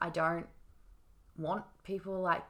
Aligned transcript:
I 0.00 0.10
don't 0.10 0.46
want 1.36 1.64
people 1.84 2.20
like 2.20 2.44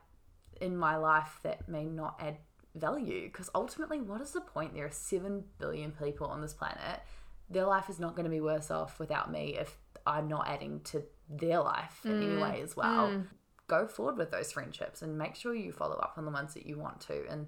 in 0.61 0.77
my 0.77 0.97
life 0.97 1.41
that 1.43 1.69
may 1.69 1.85
not 1.85 2.19
add 2.21 2.37
value 2.75 3.25
because 3.25 3.51
ultimately 3.55 4.01
what 4.01 4.21
is 4.21 4.33
the 4.33 4.41
point? 4.41 4.75
There 4.75 4.87
are 4.87 4.91
7 4.91 5.45
billion 5.59 5.93
people 5.93 6.27
on 6.27 6.41
this 6.41 6.55
planet. 6.55 7.01
Their 7.49 7.67
life 7.67 7.89
is 7.91 7.99
not 7.99 8.15
going 8.15 8.25
to 8.25 8.31
be 8.31 8.41
worse 8.41 8.71
off 8.71 8.99
without 8.99 9.31
me 9.31 9.57
if 9.59 9.77
i'm 10.07 10.29
not 10.29 10.49
adding 10.49 10.81
to 10.83 11.03
their 11.29 11.61
life 11.61 12.01
in 12.05 12.23
any 12.23 12.27
mm, 12.27 12.41
way 12.41 12.61
as 12.63 12.77
well. 12.77 13.09
Mm. 13.09 13.27
go 13.67 13.87
forward 13.87 14.17
with 14.17 14.31
those 14.31 14.53
friendships 14.53 15.03
and 15.03 15.19
make 15.19 15.35
sure 15.35 15.55
you 15.55 15.73
follow 15.73 15.97
up 15.97 16.15
on 16.17 16.25
the 16.25 16.31
ones 16.31 16.55
that 16.55 16.67
you 16.67 16.79
want 16.79 17.01
to 17.01 17.27
and 17.29 17.47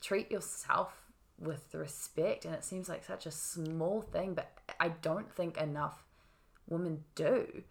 treat 0.00 0.30
yourself 0.30 1.06
with 1.40 1.74
respect. 1.74 2.44
And 2.44 2.54
it 2.54 2.64
seems 2.64 2.88
like 2.88 3.04
such 3.04 3.26
a 3.26 3.30
small 3.30 4.02
thing 4.02 4.34
but 4.34 4.50
i 4.80 4.88
don't 4.88 5.32
think 5.32 5.56
enough 5.56 6.04
women 6.68 7.04
do 7.14 7.62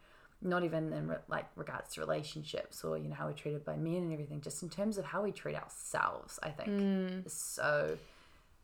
not 0.42 0.64
even 0.64 0.94
in 0.94 1.08
re- 1.08 1.18
like 1.28 1.46
regards 1.56 1.94
to 1.96 2.02
relationships 2.02 2.84
or 2.84 2.98
you 2.98 3.10
know 3.10 3.16
how 3.16 3.26
we're 3.26 3.34
treated 3.34 3.66
by 3.66 3.76
men 3.76 3.96
and 3.96 4.14
everything 4.14 4.40
just 4.40 4.62
in 4.62 4.70
terms 4.70 4.98
of 4.98 5.06
how 5.06 5.24
we 5.24 5.32
treat 5.32 5.56
ourselves 5.56 6.40
i 6.44 6.50
think 6.50 6.70
mm. 6.70 7.26
is 7.26 7.34
so 7.34 7.98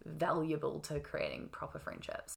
valuable 0.06 0.80
to 0.80 1.00
creating 1.00 1.48
proper 1.52 1.80
friendships 1.80 2.36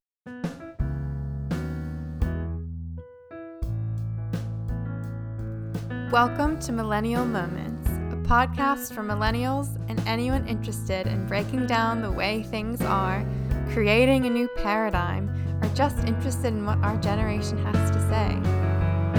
Welcome 6.12 6.60
to 6.60 6.72
Millennial 6.72 7.27
Moments, 7.27 7.91
a 7.91 8.28
podcast 8.28 8.94
for 8.94 9.02
millennials 9.02 9.74
and 9.91 10.00
anyone 10.06 10.46
interested 10.46 11.08
in 11.08 11.27
breaking 11.27 11.66
down 11.66 12.00
the 12.00 12.10
way 12.10 12.44
things 12.44 12.80
are, 12.80 13.27
creating 13.72 14.24
a 14.24 14.30
new 14.30 14.48
paradigm, 14.56 15.28
or 15.60 15.68
just 15.74 15.98
interested 16.06 16.55
in 16.55 16.64
what 16.64 16.78
our 16.78 16.96
generation 16.98 17.58
has 17.58 17.91
to 17.91 18.00
say. 18.08 18.75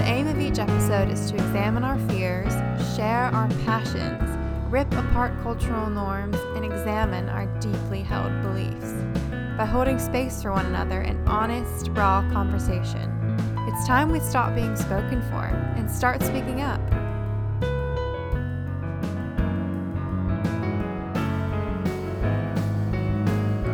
The 0.08 0.14
aim 0.14 0.26
of 0.26 0.40
each 0.40 0.58
episode 0.58 1.10
is 1.10 1.30
to 1.30 1.34
examine 1.34 1.84
our 1.84 1.98
fears, 2.08 2.50
share 2.96 3.24
our 3.24 3.46
passions, 3.66 4.22
rip 4.72 4.90
apart 4.94 5.38
cultural 5.42 5.90
norms, 5.90 6.38
and 6.56 6.64
examine 6.64 7.28
our 7.28 7.44
deeply 7.60 8.00
held 8.00 8.32
beliefs. 8.40 8.94
By 9.58 9.66
holding 9.66 9.98
space 9.98 10.42
for 10.42 10.52
one 10.52 10.64
another 10.64 11.02
in 11.02 11.18
honest, 11.28 11.88
raw 11.90 12.22
conversation, 12.32 13.36
it's 13.68 13.86
time 13.86 14.10
we 14.10 14.18
stop 14.20 14.54
being 14.54 14.74
spoken 14.76 15.20
for 15.28 15.44
and 15.76 15.90
start 15.90 16.22
speaking 16.22 16.62
up. 16.62 16.80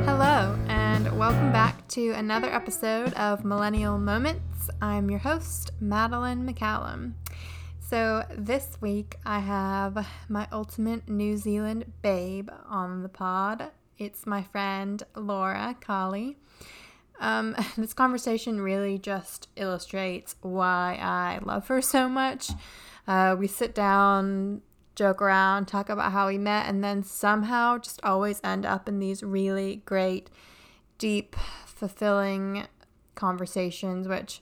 Hello, 0.05 0.59
and 0.67 1.17
welcome 1.17 1.53
back 1.53 1.87
to 1.91 2.11
another 2.11 2.53
episode 2.53 3.15
of 3.15 3.45
Millennial 3.45 3.99
Moments. 3.99 4.54
I'm 4.81 5.11
your 5.11 5.21
host, 5.21 5.73
Madeline 5.81 6.49
McCallum. 6.49 7.15
So, 7.81 8.25
this 8.31 8.79
week 8.81 9.17
I 9.25 9.41
have 9.41 10.07
my 10.29 10.49
ultimate 10.53 11.09
New 11.09 11.37
Zealand 11.37 11.93
babe 12.03 12.51
on 12.69 13.03
the 13.03 13.09
pod. 13.09 13.71
It's 13.99 14.27
my 14.27 14.43
friend 14.43 15.03
Laura 15.15 15.77
Colley. 15.81 16.39
Um, 17.21 17.55
this 17.77 17.95
conversation 17.95 18.61
really 18.61 18.99
just 18.99 19.49
illustrates 19.57 20.37
why 20.41 20.99
I 21.01 21.41
love 21.45 21.69
her 21.69 21.83
so 21.83 22.09
much. 22.09 22.51
Uh, 23.07 23.37
we 23.39 23.47
sit 23.47 23.75
down, 23.75 24.63
joke 24.95 25.21
around, 25.21 25.67
talk 25.67 25.89
about 25.89 26.13
how 26.13 26.29
we 26.29 26.39
met, 26.39 26.67
and 26.67 26.83
then 26.83 27.03
somehow 27.03 27.79
just 27.79 28.01
always 28.03 28.41
end 28.43 28.65
up 28.65 28.89
in 28.89 28.99
these 28.99 29.23
really 29.23 29.83
great, 29.85 30.31
deep, 30.99 31.37
fulfilling 31.67 32.67
conversations, 33.15 34.09
which 34.09 34.41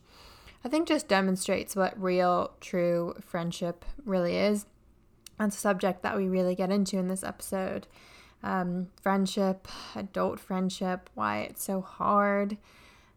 I 0.65 0.69
think 0.69 0.89
just 0.89 1.09
demonstrates 1.09 1.75
what 1.75 2.01
real, 2.01 2.53
true 2.61 3.15
friendship 3.21 3.85
really 4.05 4.37
is. 4.37 4.67
That's 5.39 5.57
a 5.57 5.61
subject 5.61 6.03
that 6.03 6.17
we 6.17 6.29
really 6.29 6.55
get 6.55 6.71
into 6.71 6.99
in 6.99 7.09
this 7.09 7.25
episode 7.25 7.87
um, 8.43 8.89
friendship, 9.01 9.69
adult 9.95 10.41
friendship, 10.41 11.09
why 11.15 11.43
it's 11.43 11.63
so 11.63 11.81
hard, 11.81 12.57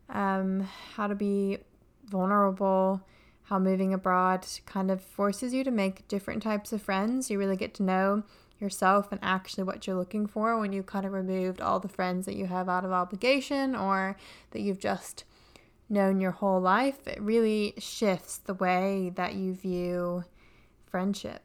um, 0.10 0.68
how 0.96 1.08
to 1.08 1.16
be 1.16 1.58
vulnerable, 2.06 3.02
how 3.44 3.60
moving 3.60 3.94
abroad 3.94 4.46
kind 4.66 4.92
of 4.92 5.02
forces 5.02 5.54
you 5.54 5.64
to 5.64 5.72
make 5.72 6.08
different 6.08 6.44
types 6.44 6.72
of 6.72 6.82
friends. 6.82 7.30
You 7.30 7.40
really 7.40 7.58
get 7.58 7.74
to 7.76 7.84
know 7.84 8.24
yourself 8.60 9.12
and 9.12 9.20
actually 9.22 9.64
what 9.64 9.86
you're 9.86 9.96
looking 9.96 10.28
for 10.28 10.58
when 10.60 10.72
you 10.72 10.82
kind 10.82 11.06
of 11.06 11.12
removed 11.12 11.60
all 11.60 11.80
the 11.80 11.90
friends 11.90 12.26
that 12.26 12.36
you 12.36 12.46
have 12.46 12.70
out 12.70 12.86
of 12.86 12.92
obligation 12.92 13.76
or 13.76 14.16
that 14.52 14.62
you've 14.62 14.80
just 14.80 15.24
known 15.90 16.20
your 16.20 16.32
whole 16.32 16.60
life. 16.60 17.08
It 17.08 17.22
really 17.22 17.74
shifts 17.78 18.38
the 18.38 18.54
way 18.54 19.12
that 19.16 19.36
you 19.36 19.54
view 19.54 20.26
friendship. 20.86 21.42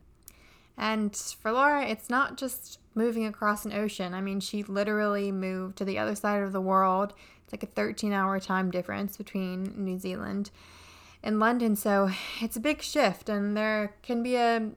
And 0.77 1.15
for 1.15 1.53
Laura, 1.53 1.87
it's 1.87 2.09
not 2.09 2.39
just 2.39 2.79
moving 2.95 3.27
across 3.27 3.65
an 3.65 3.73
ocean. 3.73 4.15
I 4.15 4.21
mean, 4.21 4.41
she 4.41 4.63
literally 4.63 5.31
moved 5.31 5.77
to 5.79 5.85
the 5.85 5.99
other 5.99 6.15
side 6.15 6.43
of 6.43 6.53
the 6.53 6.61
world. 6.61 7.13
It's 7.45 7.53
like 7.53 7.63
a 7.63 7.67
13 7.67 8.13
hour 8.13 8.41
time 8.41 8.71
difference 8.71 9.17
between 9.17 9.75
New 9.77 9.99
Zealand 9.99 10.51
and 11.23 11.39
London. 11.39 11.77
So 11.77 12.11
it's 12.41 12.57
a 12.57 12.61
big 12.61 12.83
shift, 12.83 13.29
and 13.29 13.57
there 13.57 13.95
can 14.03 14.23
be 14.23 14.37
a 14.37 14.71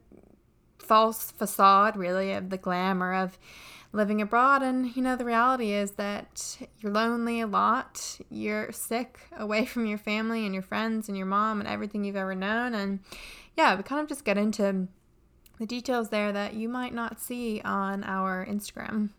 false 0.78 1.30
facade, 1.30 1.96
really, 1.96 2.32
of 2.32 2.50
the 2.50 2.58
glamour 2.58 3.14
of 3.14 3.38
living 3.94 4.20
abroad. 4.20 4.62
And, 4.62 4.94
you 4.96 5.02
know, 5.02 5.16
the 5.16 5.24
reality 5.24 5.72
is 5.72 5.92
that 5.92 6.58
you're 6.80 6.92
lonely 6.92 7.40
a 7.40 7.46
lot, 7.46 8.18
you're 8.28 8.72
sick 8.72 9.20
away 9.36 9.64
from 9.64 9.86
your 9.86 9.98
family 9.98 10.44
and 10.44 10.52
your 10.52 10.62
friends 10.62 11.08
and 11.08 11.16
your 11.16 11.26
mom 11.26 11.60
and 11.60 11.68
everything 11.68 12.04
you've 12.04 12.16
ever 12.16 12.34
known. 12.34 12.74
And 12.74 13.00
yeah, 13.56 13.76
we 13.76 13.82
kind 13.82 14.00
of 14.00 14.08
just 14.08 14.24
get 14.24 14.36
into 14.36 14.88
the 15.58 15.66
details 15.66 16.08
there 16.08 16.32
that 16.32 16.54
you 16.54 16.68
might 16.68 16.92
not 16.92 17.20
see 17.20 17.60
on 17.64 18.02
our 18.04 18.44
Instagram. 18.44 19.10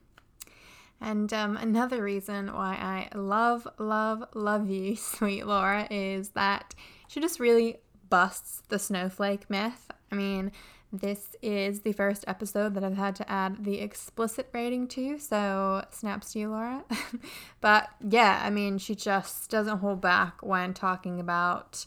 And 0.99 1.31
um, 1.33 1.57
another 1.61 2.03
reason 2.03 2.53
why 2.53 2.75
I 2.75 3.17
love, 3.17 3.67
love, 3.77 4.25
love 4.33 4.69
you, 4.69 4.95
sweet 4.97 5.47
Laura, 5.47 5.87
is 5.89 6.29
that 6.29 6.75
she 7.07 7.21
just 7.21 7.39
really 7.39 7.77
busts 8.09 8.61
the 8.67 8.77
snowflake 8.77 9.49
myth. 9.49 9.89
I 10.11 10.15
mean, 10.15 10.51
this 10.99 11.35
is 11.41 11.81
the 11.81 11.91
first 11.93 12.25
episode 12.27 12.73
that 12.75 12.83
I've 12.83 12.97
had 12.97 13.15
to 13.17 13.29
add 13.29 13.63
the 13.63 13.79
explicit 13.79 14.49
rating 14.53 14.87
to, 14.89 15.19
so 15.19 15.85
snaps 15.91 16.33
to 16.33 16.39
you, 16.39 16.49
Laura. 16.49 16.83
but 17.61 17.89
yeah, 18.07 18.41
I 18.43 18.49
mean, 18.49 18.77
she 18.77 18.95
just 18.95 19.49
doesn't 19.49 19.79
hold 19.79 20.01
back 20.01 20.43
when 20.43 20.73
talking 20.73 21.19
about 21.19 21.85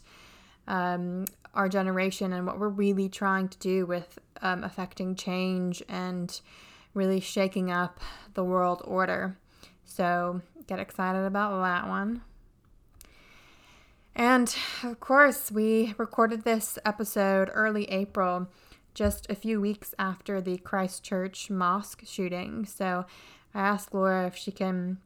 um, 0.67 1.25
our 1.53 1.69
generation 1.69 2.33
and 2.33 2.45
what 2.45 2.59
we're 2.59 2.69
really 2.69 3.09
trying 3.09 3.47
to 3.49 3.57
do 3.59 3.85
with 3.85 4.19
um, 4.41 4.63
affecting 4.63 5.15
change 5.15 5.83
and 5.89 6.39
really 6.93 7.19
shaking 7.19 7.71
up 7.71 7.99
the 8.33 8.43
world 8.43 8.81
order. 8.85 9.37
So 9.85 10.41
get 10.67 10.79
excited 10.79 11.25
about 11.25 11.61
that 11.61 11.87
one. 11.87 12.21
And 14.15 14.53
of 14.83 14.99
course, 14.99 15.51
we 15.51 15.93
recorded 15.97 16.43
this 16.43 16.77
episode 16.85 17.49
early 17.53 17.85
April, 17.85 18.47
just 18.99 19.31
a 19.31 19.35
few 19.35 19.61
weeks 19.61 19.95
after 19.97 20.41
the 20.41 20.57
Christchurch 20.57 21.49
mosque 21.49 22.01
shooting. 22.05 22.65
So 22.65 23.05
I 23.55 23.61
asked 23.61 23.93
Laura 23.93 24.27
if 24.27 24.35
she 24.35 24.51
can 24.51 24.97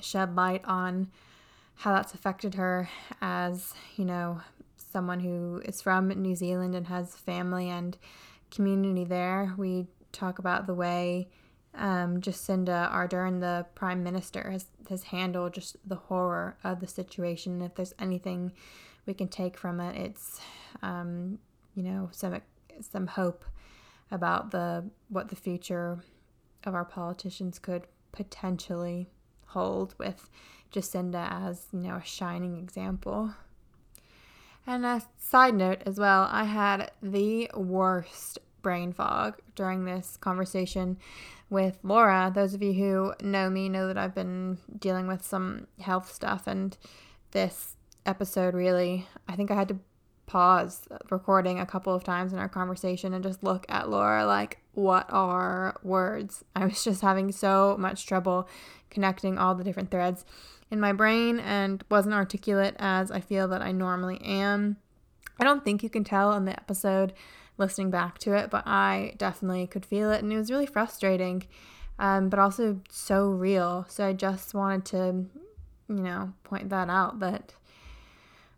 shed 0.00 0.34
light 0.34 0.64
on 0.64 1.10
how 1.74 1.92
that's 1.92 2.14
affected 2.14 2.54
her 2.54 2.88
as, 3.20 3.74
you 3.96 4.06
know, 4.06 4.40
someone 4.78 5.20
who 5.20 5.60
is 5.62 5.82
from 5.82 6.08
New 6.08 6.34
Zealand 6.34 6.74
and 6.74 6.86
has 6.86 7.14
family 7.14 7.68
and 7.68 7.98
community 8.50 9.04
there. 9.04 9.52
We 9.58 9.88
talk 10.12 10.38
about 10.38 10.66
the 10.66 10.74
way 10.74 11.28
um, 11.74 12.18
Jacinda 12.18 12.90
Ardern, 12.90 13.40
the 13.40 13.66
Prime 13.74 14.02
Minister, 14.02 14.50
has, 14.50 14.68
has 14.88 15.02
handled 15.02 15.52
just 15.52 15.76
the 15.86 15.96
horror 15.96 16.56
of 16.64 16.80
the 16.80 16.86
situation. 16.86 17.60
If 17.60 17.74
there's 17.74 17.92
anything 17.98 18.52
we 19.04 19.12
can 19.12 19.28
take 19.28 19.58
from 19.58 19.80
it, 19.80 19.98
it's 19.98 20.40
um, 20.80 21.40
you 21.74 21.82
know 21.82 22.08
some 22.12 22.40
some 22.80 23.06
hope 23.06 23.44
about 24.10 24.50
the 24.50 24.84
what 25.08 25.28
the 25.28 25.36
future 25.36 26.04
of 26.64 26.74
our 26.74 26.84
politicians 26.84 27.58
could 27.58 27.86
potentially 28.12 29.08
hold 29.46 29.94
with 29.98 30.30
Jacinda 30.72 31.28
as 31.30 31.66
you 31.72 31.80
know 31.80 31.96
a 31.96 32.04
shining 32.04 32.56
example. 32.56 33.34
And 34.66 34.86
a 34.86 35.02
side 35.18 35.54
note 35.54 35.82
as 35.86 35.98
well, 35.98 36.28
I 36.30 36.44
had 36.44 36.92
the 37.02 37.50
worst 37.54 38.38
brain 38.62 38.92
fog 38.92 39.40
during 39.56 39.84
this 39.84 40.16
conversation 40.16 40.98
with 41.50 41.78
Laura. 41.82 42.30
Those 42.32 42.54
of 42.54 42.62
you 42.62 42.72
who 42.72 43.14
know 43.20 43.50
me 43.50 43.68
know 43.68 43.88
that 43.88 43.98
I've 43.98 44.14
been 44.14 44.58
dealing 44.78 45.08
with 45.08 45.24
some 45.24 45.66
health 45.80 46.12
stuff, 46.12 46.46
and 46.46 46.76
this 47.32 47.76
episode 48.06 48.54
really, 48.54 49.08
I 49.28 49.34
think 49.34 49.50
I 49.50 49.54
had 49.56 49.68
to 49.68 49.78
pause 50.26 50.86
recording 51.10 51.58
a 51.58 51.66
couple 51.66 51.94
of 51.94 52.04
times 52.04 52.32
in 52.32 52.38
our 52.38 52.48
conversation 52.48 53.12
and 53.12 53.22
just 53.22 53.42
look 53.42 53.66
at 53.68 53.90
Laura 53.90 54.26
like, 54.26 54.58
what 54.72 55.06
are 55.10 55.76
words? 55.82 56.44
I 56.56 56.66
was 56.66 56.84
just 56.84 57.02
having 57.02 57.32
so 57.32 57.76
much 57.78 58.06
trouble 58.06 58.48
connecting 58.90 59.38
all 59.38 59.54
the 59.54 59.64
different 59.64 59.90
threads 59.90 60.24
in 60.70 60.80
my 60.80 60.92
brain 60.92 61.38
and 61.38 61.84
wasn't 61.90 62.14
articulate 62.14 62.74
as 62.78 63.10
I 63.10 63.20
feel 63.20 63.48
that 63.48 63.62
I 63.62 63.72
normally 63.72 64.20
am. 64.22 64.76
I 65.38 65.44
don't 65.44 65.64
think 65.64 65.82
you 65.82 65.90
can 65.90 66.04
tell 66.04 66.32
in 66.32 66.44
the 66.44 66.52
episode 66.52 67.12
listening 67.58 67.90
back 67.90 68.18
to 68.20 68.34
it, 68.34 68.50
but 68.50 68.66
I 68.66 69.14
definitely 69.18 69.66
could 69.66 69.84
feel 69.84 70.10
it, 70.10 70.22
and 70.22 70.32
it 70.32 70.36
was 70.36 70.50
really 70.50 70.66
frustrating, 70.66 71.44
um, 71.98 72.28
but 72.28 72.38
also 72.38 72.80
so 72.88 73.28
real. 73.28 73.84
So 73.88 74.06
I 74.06 74.12
just 74.12 74.54
wanted 74.54 74.84
to, 74.86 75.26
you 75.88 76.02
know, 76.02 76.32
point 76.44 76.70
that 76.70 76.88
out 76.88 77.20
that 77.20 77.54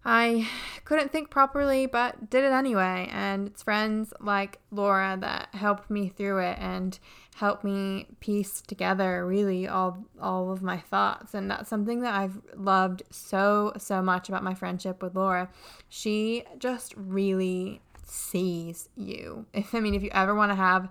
I 0.05 0.47
couldn't 0.85 1.13
think 1.13 1.31
properly, 1.31 1.87
but 1.87 2.29
did 2.29 2.45
it 2.45 2.53
anyway. 2.53 3.09
And 3.11 3.47
it's 3.49 3.63
friends 3.63 4.13
like 4.21 4.59
Laura 4.71 5.17
that 5.21 5.49
helped 5.55 5.89
me 5.91 6.09
through 6.09 6.41
it 6.41 6.59
and 6.61 6.99
helped 7.37 7.65
me 7.65 8.07
piece 8.21 8.61
together 8.61 9.27
really 9.27 9.67
all 9.67 10.05
all 10.21 10.53
of 10.53 10.63
my 10.63 10.79
thoughts. 10.79 11.33
And 11.33 11.51
that's 11.51 11.71
something 11.71 12.03
that 12.03 12.15
I've 12.15 12.39
loved 12.55 13.03
so 13.11 13.73
so 13.79 14.03
much 14.03 14.29
about 14.29 14.45
my 14.45 14.55
friendship 14.55 15.03
with 15.03 15.17
Laura. 15.17 15.49
She 15.89 16.45
just 16.59 16.93
really 16.97 17.81
sees 18.05 18.91
you. 18.97 19.47
If 19.55 19.75
I 19.75 19.81
mean, 19.81 19.95
if 19.95 20.03
you 20.03 20.11
ever 20.13 20.35
want 20.35 20.53
to 20.53 20.57
have 20.57 20.85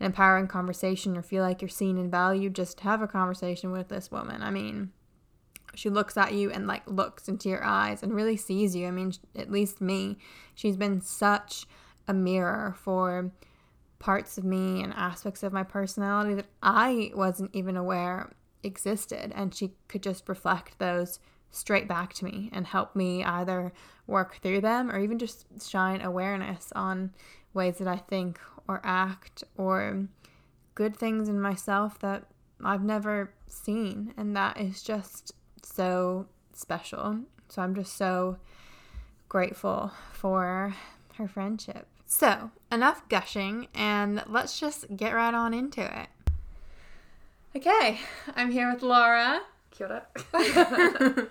an 0.00 0.06
empowering 0.06 0.48
conversation 0.48 1.16
or 1.16 1.22
feel 1.22 1.42
like 1.42 1.60
you're 1.60 1.68
seen 1.68 1.98
and 1.98 2.10
valued, 2.10 2.54
just 2.54 2.80
have 2.80 3.02
a 3.02 3.08
conversation 3.08 3.70
with 3.70 3.88
this 3.88 4.10
woman. 4.10 4.42
I 4.42 4.50
mean, 4.50 4.92
she 5.76 5.90
looks 5.90 6.16
at 6.16 6.34
you 6.34 6.50
and 6.50 6.66
like 6.66 6.82
looks 6.86 7.28
into 7.28 7.48
your 7.48 7.64
eyes 7.64 8.02
and 8.02 8.14
really 8.14 8.36
sees 8.36 8.74
you. 8.74 8.86
I 8.86 8.90
mean, 8.90 9.12
at 9.34 9.50
least 9.50 9.80
me, 9.80 10.18
she's 10.54 10.76
been 10.76 11.00
such 11.00 11.66
a 12.08 12.14
mirror 12.14 12.74
for 12.78 13.30
parts 13.98 14.38
of 14.38 14.44
me 14.44 14.82
and 14.82 14.92
aspects 14.94 15.42
of 15.42 15.52
my 15.52 15.62
personality 15.62 16.34
that 16.34 16.46
I 16.62 17.10
wasn't 17.14 17.54
even 17.54 17.76
aware 17.76 18.32
existed. 18.62 19.32
And 19.34 19.54
she 19.54 19.72
could 19.88 20.02
just 20.02 20.28
reflect 20.28 20.78
those 20.78 21.18
straight 21.50 21.88
back 21.88 22.12
to 22.14 22.24
me 22.24 22.50
and 22.52 22.66
help 22.66 22.94
me 22.94 23.24
either 23.24 23.72
work 24.06 24.38
through 24.42 24.60
them 24.60 24.90
or 24.90 24.98
even 24.98 25.18
just 25.18 25.46
shine 25.66 26.00
awareness 26.00 26.72
on 26.74 27.12
ways 27.54 27.78
that 27.78 27.88
I 27.88 27.96
think 27.96 28.38
or 28.68 28.80
act 28.84 29.44
or 29.56 30.08
good 30.74 30.96
things 30.96 31.28
in 31.28 31.40
myself 31.40 31.98
that 32.00 32.24
I've 32.62 32.84
never 32.84 33.32
seen. 33.46 34.12
And 34.16 34.36
that 34.36 34.60
is 34.60 34.82
just 34.82 35.32
so 35.66 36.26
special. 36.52 37.20
So 37.48 37.62
I'm 37.62 37.74
just 37.74 37.96
so 37.96 38.38
grateful 39.28 39.92
for 40.12 40.74
her 41.14 41.28
friendship. 41.28 41.86
So, 42.06 42.52
enough 42.70 43.08
gushing, 43.08 43.66
and 43.74 44.22
let's 44.28 44.60
just 44.60 44.96
get 44.96 45.12
right 45.12 45.34
on 45.34 45.52
into 45.52 45.82
it. 45.82 46.08
Okay, 47.56 47.98
I'm 48.36 48.52
here 48.52 48.72
with 48.72 48.82
Laura. 48.82 49.40
Kia 49.72 50.06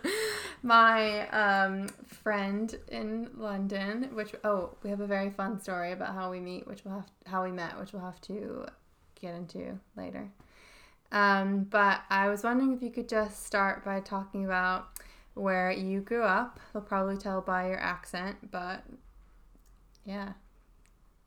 my 0.61 1.27
um, 1.29 1.87
friend 2.05 2.77
in 2.89 3.29
London, 3.37 4.09
which 4.13 4.35
oh, 4.43 4.71
we 4.83 4.89
have 4.89 4.99
a 4.99 5.07
very 5.07 5.29
fun 5.29 5.59
story 5.61 5.93
about 5.93 6.13
how 6.13 6.29
we 6.29 6.39
meet, 6.39 6.67
which 6.67 6.83
we'll 6.83 6.95
have 6.95 7.09
how 7.25 7.43
we 7.43 7.51
met, 7.51 7.79
which 7.79 7.93
we'll 7.93 8.03
have 8.03 8.21
to 8.21 8.65
get 9.19 9.33
into 9.33 9.79
later. 9.95 10.29
Um, 11.15 11.63
but 11.63 12.01
I 12.09 12.27
was 12.27 12.43
wondering 12.43 12.73
if 12.73 12.83
you 12.83 12.91
could 12.91 13.07
just 13.07 13.45
start 13.45 13.85
by 13.85 14.01
talking 14.01 14.43
about 14.43 14.89
where 15.33 15.71
you 15.71 16.01
grew 16.01 16.23
up. 16.23 16.59
They'll 16.73 16.81
probably 16.81 17.15
tell 17.15 17.39
by 17.39 17.69
your 17.69 17.79
accent, 17.79 18.51
but 18.51 18.83
yeah. 20.03 20.33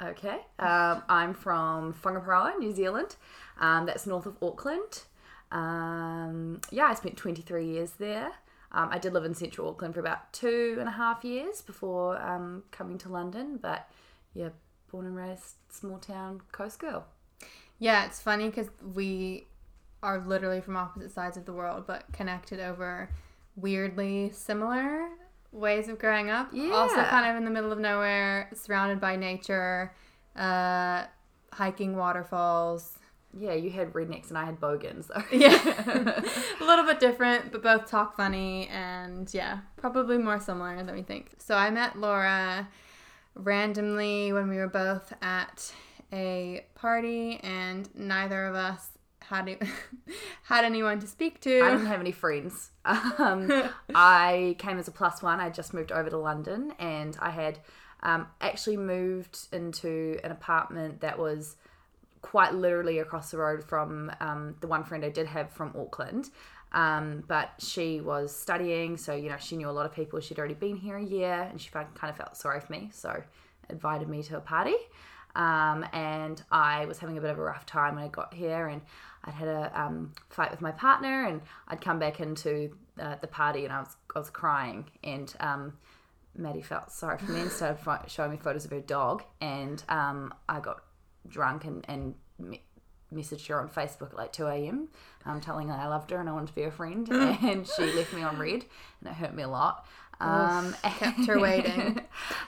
Okay. 0.00 0.40
Um, 0.58 1.02
I'm 1.08 1.32
from 1.32 1.94
Whangaparoa, 1.94 2.58
New 2.58 2.70
Zealand. 2.70 3.16
Um, 3.58 3.86
that's 3.86 4.06
north 4.06 4.26
of 4.26 4.36
Auckland. 4.42 5.04
Um, 5.50 6.60
yeah, 6.70 6.84
I 6.84 6.94
spent 6.94 7.16
23 7.16 7.64
years 7.64 7.92
there. 7.92 8.32
Um, 8.70 8.90
I 8.92 8.98
did 8.98 9.14
live 9.14 9.24
in 9.24 9.34
central 9.34 9.70
Auckland 9.70 9.94
for 9.94 10.00
about 10.00 10.34
two 10.34 10.76
and 10.78 10.86
a 10.86 10.92
half 10.92 11.24
years 11.24 11.62
before 11.62 12.20
um, 12.22 12.64
coming 12.70 12.98
to 12.98 13.08
London, 13.08 13.58
but 13.60 13.88
yeah, 14.34 14.50
born 14.92 15.06
and 15.06 15.16
raised 15.16 15.54
small 15.70 15.96
town 15.96 16.42
coast 16.52 16.78
girl. 16.78 17.06
Yeah, 17.78 18.04
it's 18.04 18.20
funny 18.20 18.50
because 18.50 18.68
we 18.94 19.46
are 20.02 20.18
literally 20.18 20.60
from 20.60 20.76
opposite 20.76 21.10
sides 21.10 21.36
of 21.36 21.44
the 21.44 21.52
world 21.52 21.84
but 21.86 22.04
connected 22.12 22.60
over 22.60 23.08
weirdly 23.56 24.30
similar 24.32 25.08
ways 25.52 25.88
of 25.88 25.98
growing 25.98 26.30
up. 26.30 26.50
Yeah. 26.52 26.72
Also 26.72 27.02
kind 27.04 27.30
of 27.30 27.36
in 27.36 27.44
the 27.44 27.50
middle 27.50 27.72
of 27.72 27.78
nowhere, 27.78 28.50
surrounded 28.54 29.00
by 29.00 29.16
nature, 29.16 29.92
uh, 30.36 31.04
hiking 31.52 31.96
waterfalls. 31.96 32.98
Yeah, 33.36 33.54
you 33.54 33.70
had 33.70 33.92
rednecks 33.92 34.28
and 34.28 34.38
I 34.38 34.44
had 34.44 34.60
bogans. 34.60 35.06
So. 35.06 35.22
Yeah. 35.32 35.54
a 36.60 36.64
little 36.64 36.84
bit 36.84 37.00
different, 37.00 37.52
but 37.52 37.62
both 37.62 37.90
talk 37.90 38.16
funny 38.16 38.68
and 38.68 39.32
yeah, 39.32 39.60
probably 39.76 40.18
more 40.18 40.40
similar 40.40 40.82
than 40.82 40.94
we 40.94 41.02
think. 41.02 41.32
So 41.38 41.54
I 41.54 41.70
met 41.70 41.98
Laura 41.98 42.68
randomly 43.34 44.32
when 44.32 44.48
we 44.48 44.56
were 44.56 44.68
both 44.68 45.12
at 45.22 45.72
a 46.12 46.64
party 46.74 47.38
and 47.42 47.88
neither 47.94 48.46
of 48.46 48.54
us 48.54 48.97
had 49.28 49.58
had 50.44 50.64
anyone 50.64 51.00
to 51.00 51.06
speak 51.06 51.40
to. 51.40 51.60
I 51.60 51.70
didn't 51.70 51.86
have 51.86 52.00
any 52.00 52.12
friends. 52.12 52.70
Um, 53.18 53.52
I 53.94 54.56
came 54.58 54.78
as 54.78 54.88
a 54.88 54.90
plus 54.90 55.22
one. 55.22 55.40
I 55.40 55.50
just 55.50 55.74
moved 55.74 55.92
over 55.92 56.08
to 56.08 56.16
London, 56.16 56.72
and 56.78 57.16
I 57.20 57.30
had 57.30 57.58
um, 58.02 58.26
actually 58.40 58.78
moved 58.78 59.48
into 59.52 60.18
an 60.24 60.30
apartment 60.30 61.00
that 61.02 61.18
was 61.18 61.56
quite 62.22 62.54
literally 62.54 62.98
across 62.98 63.30
the 63.30 63.36
road 63.36 63.62
from 63.62 64.10
um, 64.20 64.56
the 64.60 64.66
one 64.66 64.84
friend 64.84 65.04
I 65.04 65.10
did 65.10 65.26
have 65.26 65.50
from 65.50 65.74
Auckland. 65.78 66.30
Um, 66.72 67.24
but 67.26 67.52
she 67.58 68.00
was 68.00 68.34
studying, 68.34 68.96
so 68.96 69.14
you 69.14 69.28
know 69.28 69.36
she 69.38 69.56
knew 69.56 69.68
a 69.68 69.72
lot 69.72 69.84
of 69.84 69.92
people. 69.92 70.20
She'd 70.20 70.38
already 70.38 70.54
been 70.54 70.76
here 70.76 70.96
a 70.96 71.04
year, 71.04 71.46
and 71.50 71.60
she 71.60 71.70
kind 71.70 71.88
of 72.02 72.16
felt 72.16 72.36
sorry 72.36 72.60
for 72.60 72.72
me, 72.72 72.90
so 72.92 73.22
invited 73.68 74.08
me 74.08 74.22
to 74.24 74.38
a 74.38 74.40
party. 74.40 74.76
Um, 75.38 75.86
and 75.92 76.42
I 76.50 76.84
was 76.86 76.98
having 76.98 77.16
a 77.16 77.20
bit 77.20 77.30
of 77.30 77.38
a 77.38 77.42
rough 77.42 77.64
time 77.64 77.94
when 77.94 78.04
I 78.04 78.08
got 78.08 78.34
here, 78.34 78.66
and 78.66 78.82
I'd 79.24 79.34
had 79.34 79.48
a 79.48 79.80
um, 79.80 80.12
fight 80.28 80.50
with 80.50 80.60
my 80.60 80.72
partner, 80.72 81.26
and 81.26 81.40
I'd 81.68 81.80
come 81.80 82.00
back 82.00 82.18
into 82.18 82.76
uh, 83.00 83.14
the 83.20 83.28
party, 83.28 83.64
and 83.64 83.72
I 83.72 83.78
was 83.78 83.96
I 84.14 84.18
was 84.18 84.30
crying, 84.30 84.86
and 85.04 85.32
um, 85.38 85.74
Maddie 86.36 86.60
felt 86.60 86.90
sorry 86.90 87.18
for 87.18 87.30
me 87.30 87.40
and 87.40 87.52
started 87.52 87.78
showing 88.08 88.32
me 88.32 88.36
photos 88.36 88.64
of 88.64 88.72
her 88.72 88.80
dog, 88.80 89.22
and 89.40 89.82
um, 89.88 90.34
I 90.48 90.58
got 90.58 90.82
drunk 91.28 91.64
and 91.64 91.84
and 91.88 92.14
me- 92.40 92.62
messaged 93.14 93.46
her 93.46 93.60
on 93.60 93.68
Facebook 93.68 94.10
at 94.10 94.16
like 94.16 94.32
2 94.32 94.46
a.m. 94.46 94.88
Um, 95.24 95.40
telling 95.40 95.68
her 95.68 95.74
I 95.74 95.86
loved 95.86 96.10
her 96.10 96.18
and 96.18 96.28
I 96.28 96.32
wanted 96.32 96.48
to 96.48 96.54
be 96.54 96.62
her 96.62 96.72
friend, 96.72 97.08
and 97.12 97.64
she 97.64 97.92
left 97.92 98.12
me 98.12 98.22
on 98.22 98.38
read, 98.38 98.64
and 99.00 99.10
it 99.10 99.14
hurt 99.14 99.34
me 99.34 99.44
a 99.44 99.48
lot. 99.48 99.86
Um, 100.20 100.74
kept 100.82 101.26
her 101.26 101.38
waiting. 101.38 102.00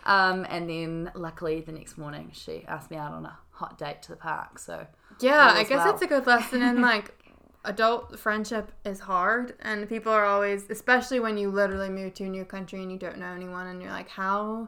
um, 0.05 0.47
and 0.49 0.69
then 0.69 1.11
luckily 1.15 1.61
the 1.61 1.73
next 1.73 1.97
morning 1.99 2.31
she 2.33 2.65
asked 2.67 2.91
me 2.91 2.97
out 2.97 3.13
on 3.13 3.27
a 3.27 3.39
hot 3.53 3.79
date 3.79 4.03
to 4.03 4.09
the 4.11 4.17
park. 4.17 4.59
So 4.59 4.87
Yeah, 5.21 5.53
I 5.55 5.63
guess 5.63 5.79
well. 5.79 5.85
that's 5.87 6.03
a 6.03 6.07
good 6.07 6.27
lesson 6.27 6.63
in 6.63 6.81
like 6.93 7.15
adult 7.65 8.19
friendship 8.19 8.73
is 8.85 9.01
hard 9.01 9.55
and 9.61 9.87
people 9.89 10.11
are 10.11 10.25
always 10.25 10.65
especially 10.71 11.21
when 11.21 11.37
you 11.37 11.51
literally 11.51 11.91
move 11.91 12.15
to 12.15 12.25
a 12.25 12.29
new 12.29 12.45
country 12.45 12.83
and 12.83 12.91
you 12.91 12.97
don't 12.99 13.19
know 13.19 13.33
anyone 13.33 13.67
and 13.67 13.83
you're 13.83 13.91
like 13.91 14.09
how 14.09 14.67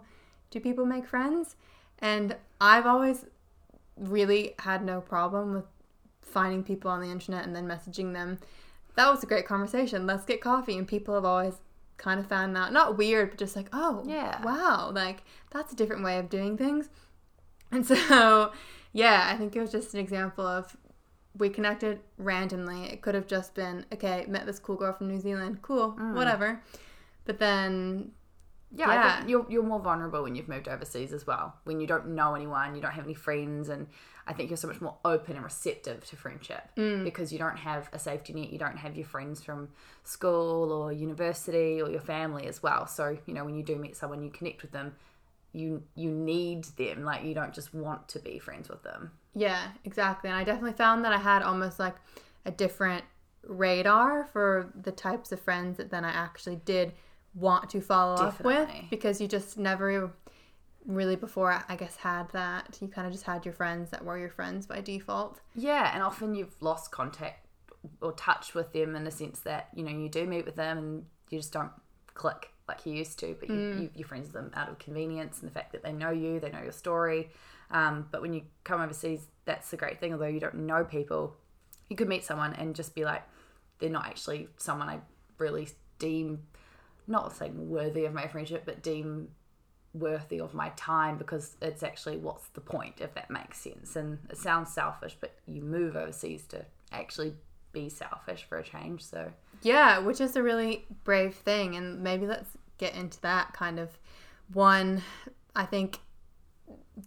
do 0.52 0.60
people 0.60 0.84
make 0.86 1.06
friends? 1.06 1.56
And 1.98 2.36
I've 2.60 2.86
always 2.86 3.24
really 3.96 4.54
had 4.60 4.84
no 4.84 5.00
problem 5.00 5.54
with 5.54 5.64
finding 6.20 6.62
people 6.62 6.90
on 6.90 7.00
the 7.00 7.10
internet 7.10 7.44
and 7.44 7.56
then 7.56 7.66
messaging 7.66 8.12
them. 8.12 8.38
That 8.94 9.10
was 9.10 9.22
a 9.22 9.26
great 9.26 9.46
conversation. 9.46 10.06
Let's 10.06 10.24
get 10.24 10.40
coffee 10.40 10.76
and 10.78 10.86
people 10.86 11.14
have 11.14 11.24
always 11.24 11.54
kind 12.02 12.18
of 12.20 12.26
found 12.26 12.54
that 12.56 12.72
not 12.72 12.98
weird 12.98 13.30
but 13.30 13.38
just 13.38 13.54
like, 13.56 13.68
"Oh, 13.72 14.02
Yeah. 14.06 14.42
wow, 14.42 14.90
like 14.92 15.22
that's 15.50 15.72
a 15.72 15.76
different 15.76 16.02
way 16.02 16.18
of 16.18 16.28
doing 16.28 16.56
things." 16.58 16.90
And 17.70 17.86
so, 17.90 18.52
yeah, 18.92 19.30
I 19.32 19.36
think 19.38 19.54
it 19.56 19.60
was 19.60 19.70
just 19.72 19.94
an 19.94 20.00
example 20.00 20.46
of 20.46 20.76
we 21.38 21.48
connected 21.48 22.00
randomly. 22.18 22.84
It 22.92 23.00
could 23.00 23.14
have 23.14 23.26
just 23.26 23.54
been, 23.54 23.86
okay, 23.92 24.26
met 24.28 24.44
this 24.44 24.58
cool 24.58 24.76
girl 24.76 24.92
from 24.92 25.08
New 25.08 25.18
Zealand, 25.20 25.62
cool, 25.62 25.92
mm. 25.98 26.14
whatever. 26.14 26.60
But 27.24 27.38
then, 27.38 28.10
yeah, 28.74 28.90
I 28.90 28.94
Yeah. 28.94 29.16
think 29.16 29.30
you're 29.30 29.46
you're 29.48 29.62
more 29.62 29.80
vulnerable 29.80 30.22
when 30.24 30.34
you've 30.34 30.48
moved 30.48 30.68
overseas 30.68 31.12
as 31.12 31.26
well. 31.26 31.54
When 31.64 31.80
you 31.80 31.86
don't 31.86 32.08
know 32.08 32.34
anyone, 32.34 32.74
you 32.74 32.82
don't 32.82 32.92
have 32.92 33.04
any 33.04 33.14
friends, 33.14 33.68
and 33.70 33.86
I 34.26 34.32
think 34.32 34.50
you're 34.50 34.56
so 34.56 34.68
much 34.68 34.80
more 34.80 34.96
open 35.04 35.36
and 35.36 35.44
receptive 35.44 36.04
to 36.06 36.16
friendship 36.16 36.62
mm. 36.76 37.04
because 37.04 37.32
you 37.32 37.38
don't 37.38 37.56
have 37.58 37.88
a 37.92 37.98
safety 37.98 38.32
net. 38.32 38.52
You 38.52 38.58
don't 38.58 38.76
have 38.76 38.96
your 38.96 39.06
friends 39.06 39.42
from 39.42 39.68
school 40.04 40.72
or 40.72 40.92
university 40.92 41.80
or 41.80 41.90
your 41.90 42.00
family 42.00 42.46
as 42.46 42.62
well. 42.62 42.86
So 42.86 43.16
you 43.26 43.34
know 43.34 43.44
when 43.44 43.54
you 43.54 43.62
do 43.62 43.76
meet 43.76 43.96
someone, 43.96 44.22
you 44.22 44.30
connect 44.30 44.62
with 44.62 44.72
them. 44.72 44.94
You 45.52 45.82
you 45.94 46.10
need 46.10 46.64
them. 46.76 47.04
Like 47.04 47.24
you 47.24 47.34
don't 47.34 47.52
just 47.52 47.74
want 47.74 48.08
to 48.08 48.18
be 48.18 48.38
friends 48.38 48.68
with 48.68 48.82
them. 48.82 49.12
yeah, 49.34 49.68
exactly. 49.84 50.30
And 50.30 50.38
I 50.38 50.44
definitely 50.44 50.74
found 50.74 51.04
that 51.04 51.12
I 51.12 51.18
had 51.18 51.42
almost 51.42 51.78
like 51.78 51.96
a 52.44 52.50
different 52.50 53.04
radar 53.44 54.24
for 54.32 54.72
the 54.80 54.92
types 54.92 55.32
of 55.32 55.40
friends 55.40 55.76
that 55.78 55.90
then 55.90 56.04
I 56.04 56.10
actually 56.10 56.56
did 56.56 56.92
want 57.34 57.70
to 57.70 57.80
follow 57.80 58.14
up 58.14 58.40
with 58.44 58.68
because 58.90 59.20
you 59.20 59.26
just 59.26 59.56
never 59.58 60.12
really 60.86 61.16
before 61.16 61.62
I 61.68 61.76
guess 61.76 61.96
had 61.96 62.30
that. 62.30 62.78
You 62.80 62.88
kind 62.88 63.06
of 63.06 63.12
just 63.12 63.24
had 63.24 63.44
your 63.44 63.54
friends 63.54 63.90
that 63.90 64.04
were 64.04 64.18
your 64.18 64.30
friends 64.30 64.66
by 64.66 64.80
default. 64.80 65.40
Yeah, 65.54 65.90
and 65.94 66.02
often 66.02 66.34
you've 66.34 66.60
lost 66.60 66.90
contact 66.90 67.46
or 68.00 68.12
touch 68.12 68.54
with 68.54 68.72
them 68.72 68.94
in 68.94 69.04
the 69.04 69.10
sense 69.10 69.40
that 69.40 69.68
you 69.74 69.82
know 69.82 69.90
you 69.90 70.08
do 70.08 70.26
meet 70.26 70.44
with 70.44 70.56
them 70.56 70.78
and 70.78 71.04
you 71.30 71.38
just 71.38 71.52
don't 71.52 71.72
click 72.14 72.50
like 72.68 72.86
you 72.86 72.94
used 72.94 73.18
to, 73.18 73.36
but 73.40 73.48
you, 73.48 73.56
you, 73.56 73.90
you're 73.96 74.06
friends 74.06 74.26
with 74.26 74.34
them 74.34 74.50
out 74.54 74.68
of 74.68 74.78
convenience 74.78 75.40
and 75.40 75.50
the 75.50 75.54
fact 75.54 75.72
that 75.72 75.82
they 75.82 75.92
know 75.92 76.10
you, 76.10 76.38
they 76.38 76.50
know 76.50 76.62
your 76.62 76.72
story. 76.72 77.30
Um, 77.70 78.06
but 78.10 78.22
when 78.22 78.32
you 78.32 78.42
come 78.64 78.80
overseas, 78.80 79.26
that's 79.44 79.70
the 79.70 79.76
great 79.76 79.98
thing. 79.98 80.12
Although 80.12 80.26
you 80.26 80.40
don't 80.40 80.54
know 80.54 80.84
people, 80.84 81.34
you 81.88 81.96
could 81.96 82.08
meet 82.08 82.24
someone 82.24 82.54
and 82.54 82.74
just 82.74 82.94
be 82.94 83.04
like, 83.04 83.22
they're 83.78 83.90
not 83.90 84.06
actually 84.06 84.48
someone 84.58 84.88
I 84.88 85.00
really 85.38 85.68
deem, 85.98 86.44
not 87.08 87.34
saying 87.36 87.68
worthy 87.68 88.04
of 88.04 88.14
my 88.14 88.28
friendship, 88.28 88.62
but 88.64 88.82
deem 88.82 89.28
worthy 89.94 90.40
of 90.40 90.54
my 90.54 90.70
time 90.76 91.18
because 91.18 91.56
it's 91.60 91.82
actually 91.82 92.16
what's 92.16 92.48
the 92.48 92.60
point 92.60 92.94
if 92.98 93.14
that 93.14 93.30
makes 93.30 93.58
sense 93.60 93.94
and 93.94 94.18
it 94.30 94.38
sounds 94.38 94.72
selfish 94.72 95.16
but 95.20 95.34
you 95.46 95.60
move 95.60 95.96
overseas 95.96 96.46
to 96.46 96.64
actually 96.92 97.34
be 97.72 97.88
selfish 97.88 98.44
for 98.48 98.58
a 98.58 98.62
change 98.62 99.04
so 99.04 99.30
Yeah, 99.62 99.98
which 99.98 100.20
is 100.20 100.36
a 100.36 100.42
really 100.42 100.86
brave 101.04 101.34
thing. 101.34 101.76
And 101.76 102.02
maybe 102.02 102.26
let's 102.26 102.50
get 102.78 102.94
into 102.94 103.20
that 103.22 103.52
kind 103.52 103.78
of 103.78 103.98
one. 104.52 105.02
I 105.54 105.64
think 105.64 106.00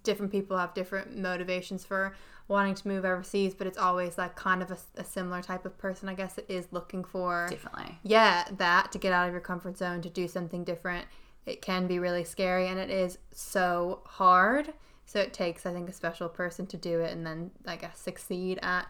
different 0.04 0.32
people 0.32 0.58
have 0.58 0.74
different 0.74 1.18
motivations 1.18 1.86
for 1.86 2.16
wanting 2.48 2.76
to 2.76 2.88
move 2.88 3.06
overseas, 3.06 3.54
but 3.54 3.68
it's 3.68 3.78
always 3.78 4.18
like 4.18 4.36
kind 4.36 4.62
of 4.62 4.72
a, 4.72 4.78
a 4.98 5.04
similar 5.04 5.42
type 5.42 5.66
of 5.66 5.78
person, 5.78 6.08
I 6.08 6.14
guess, 6.14 6.38
it 6.38 6.46
is 6.48 6.68
looking 6.72 7.04
for. 7.04 7.48
definitely 7.50 7.98
Yeah, 8.04 8.46
that 8.58 8.92
to 8.92 8.98
get 8.98 9.12
out 9.14 9.28
of 9.28 9.34
your 9.34 9.42
comfort 9.42 9.78
zone, 9.78 10.02
to 10.02 10.10
do 10.10 10.28
something 10.28 10.64
different. 10.64 11.06
It 11.46 11.62
can 11.62 11.88
be 11.88 12.00
really 12.00 12.24
scary 12.24 12.68
and 12.68 12.80
it 12.80 12.90
is 12.90 13.18
so 13.32 14.02
hard. 14.06 14.74
So 15.06 15.20
it 15.20 15.34
takes, 15.34 15.66
I 15.66 15.74
think, 15.74 15.90
a 15.90 15.94
special 15.94 16.28
person 16.30 16.66
to 16.68 16.78
do 16.78 17.00
it 17.02 17.12
and 17.12 17.26
then, 17.26 17.52
I 17.68 17.76
guess, 17.76 18.00
succeed 18.00 18.60
at 18.62 18.88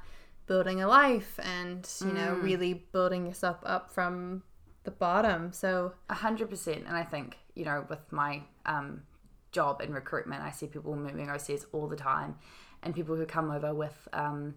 building 0.48 0.82
a 0.82 0.88
life 0.88 1.40
and, 1.44 1.90
you 2.02 2.14
know, 2.14 2.36
really 2.36 2.86
building 2.92 3.26
yourself 3.26 3.58
up 3.66 3.92
from 3.92 4.44
the 4.84 4.92
bottom. 4.92 5.52
So, 5.52 5.94
A 6.10 6.14
hundred 6.14 6.50
percent, 6.50 6.86
and 6.88 6.96
I 6.96 7.04
think 7.04 7.38
you 7.56 7.66
know, 7.66 7.86
with 7.90 8.12
my 8.12 8.42
um, 8.66 9.02
job 9.52 9.82
in 9.82 9.94
recruitment, 9.94 10.44
I 10.44 10.52
see 10.52 10.68
people 10.68 10.96
moving 10.96 11.30
overseas 11.30 11.66
all 11.72 11.88
the 11.88 11.96
time, 11.96 12.36
and 12.84 12.94
people 12.94 13.16
who 13.16 13.26
come 13.26 13.50
over 13.50 13.74
with 13.74 14.08
um, 14.14 14.56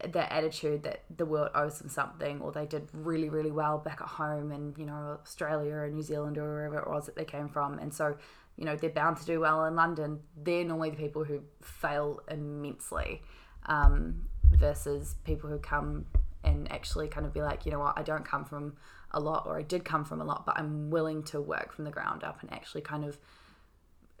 that 0.00 0.32
attitude 0.32 0.84
that 0.84 1.02
the 1.14 1.26
world 1.26 1.50
owes 1.54 1.78
them 1.78 1.88
something, 1.88 2.40
or 2.40 2.52
they 2.52 2.66
did 2.66 2.88
really, 2.92 3.28
really 3.28 3.50
well 3.50 3.78
back 3.78 4.00
at 4.00 4.08
home 4.08 4.52
in 4.52 4.74
you 4.78 4.86
know 4.86 5.18
Australia 5.22 5.74
or 5.74 5.88
New 5.88 6.02
Zealand 6.02 6.38
or 6.38 6.44
wherever 6.44 6.78
it 6.78 6.88
was 6.88 7.06
that 7.06 7.16
they 7.16 7.24
came 7.24 7.48
from, 7.48 7.78
and 7.78 7.92
so 7.92 8.16
you 8.56 8.64
know 8.64 8.76
they're 8.76 8.90
bound 8.90 9.16
to 9.18 9.24
do 9.24 9.40
well 9.40 9.64
in 9.64 9.74
London. 9.74 10.20
They're 10.36 10.64
normally 10.64 10.90
the 10.90 10.96
people 10.96 11.24
who 11.24 11.42
fail 11.62 12.20
immensely, 12.30 13.22
um, 13.66 14.28
versus 14.44 15.16
people 15.24 15.50
who 15.50 15.58
come 15.58 16.06
and 16.44 16.70
actually 16.70 17.08
kind 17.08 17.26
of 17.26 17.34
be 17.34 17.42
like, 17.42 17.66
you 17.66 17.72
know 17.72 17.80
what, 17.80 17.98
I 17.98 18.02
don't 18.02 18.24
come 18.24 18.44
from 18.44 18.76
a 19.10 19.20
lot, 19.20 19.46
or 19.46 19.58
I 19.58 19.62
did 19.62 19.84
come 19.84 20.04
from 20.04 20.20
a 20.20 20.24
lot, 20.24 20.46
but 20.46 20.58
I'm 20.58 20.90
willing 20.90 21.22
to 21.24 21.40
work 21.40 21.72
from 21.72 21.84
the 21.84 21.90
ground 21.90 22.22
up 22.22 22.40
and 22.40 22.52
actually 22.52 22.82
kind 22.82 23.04
of 23.04 23.18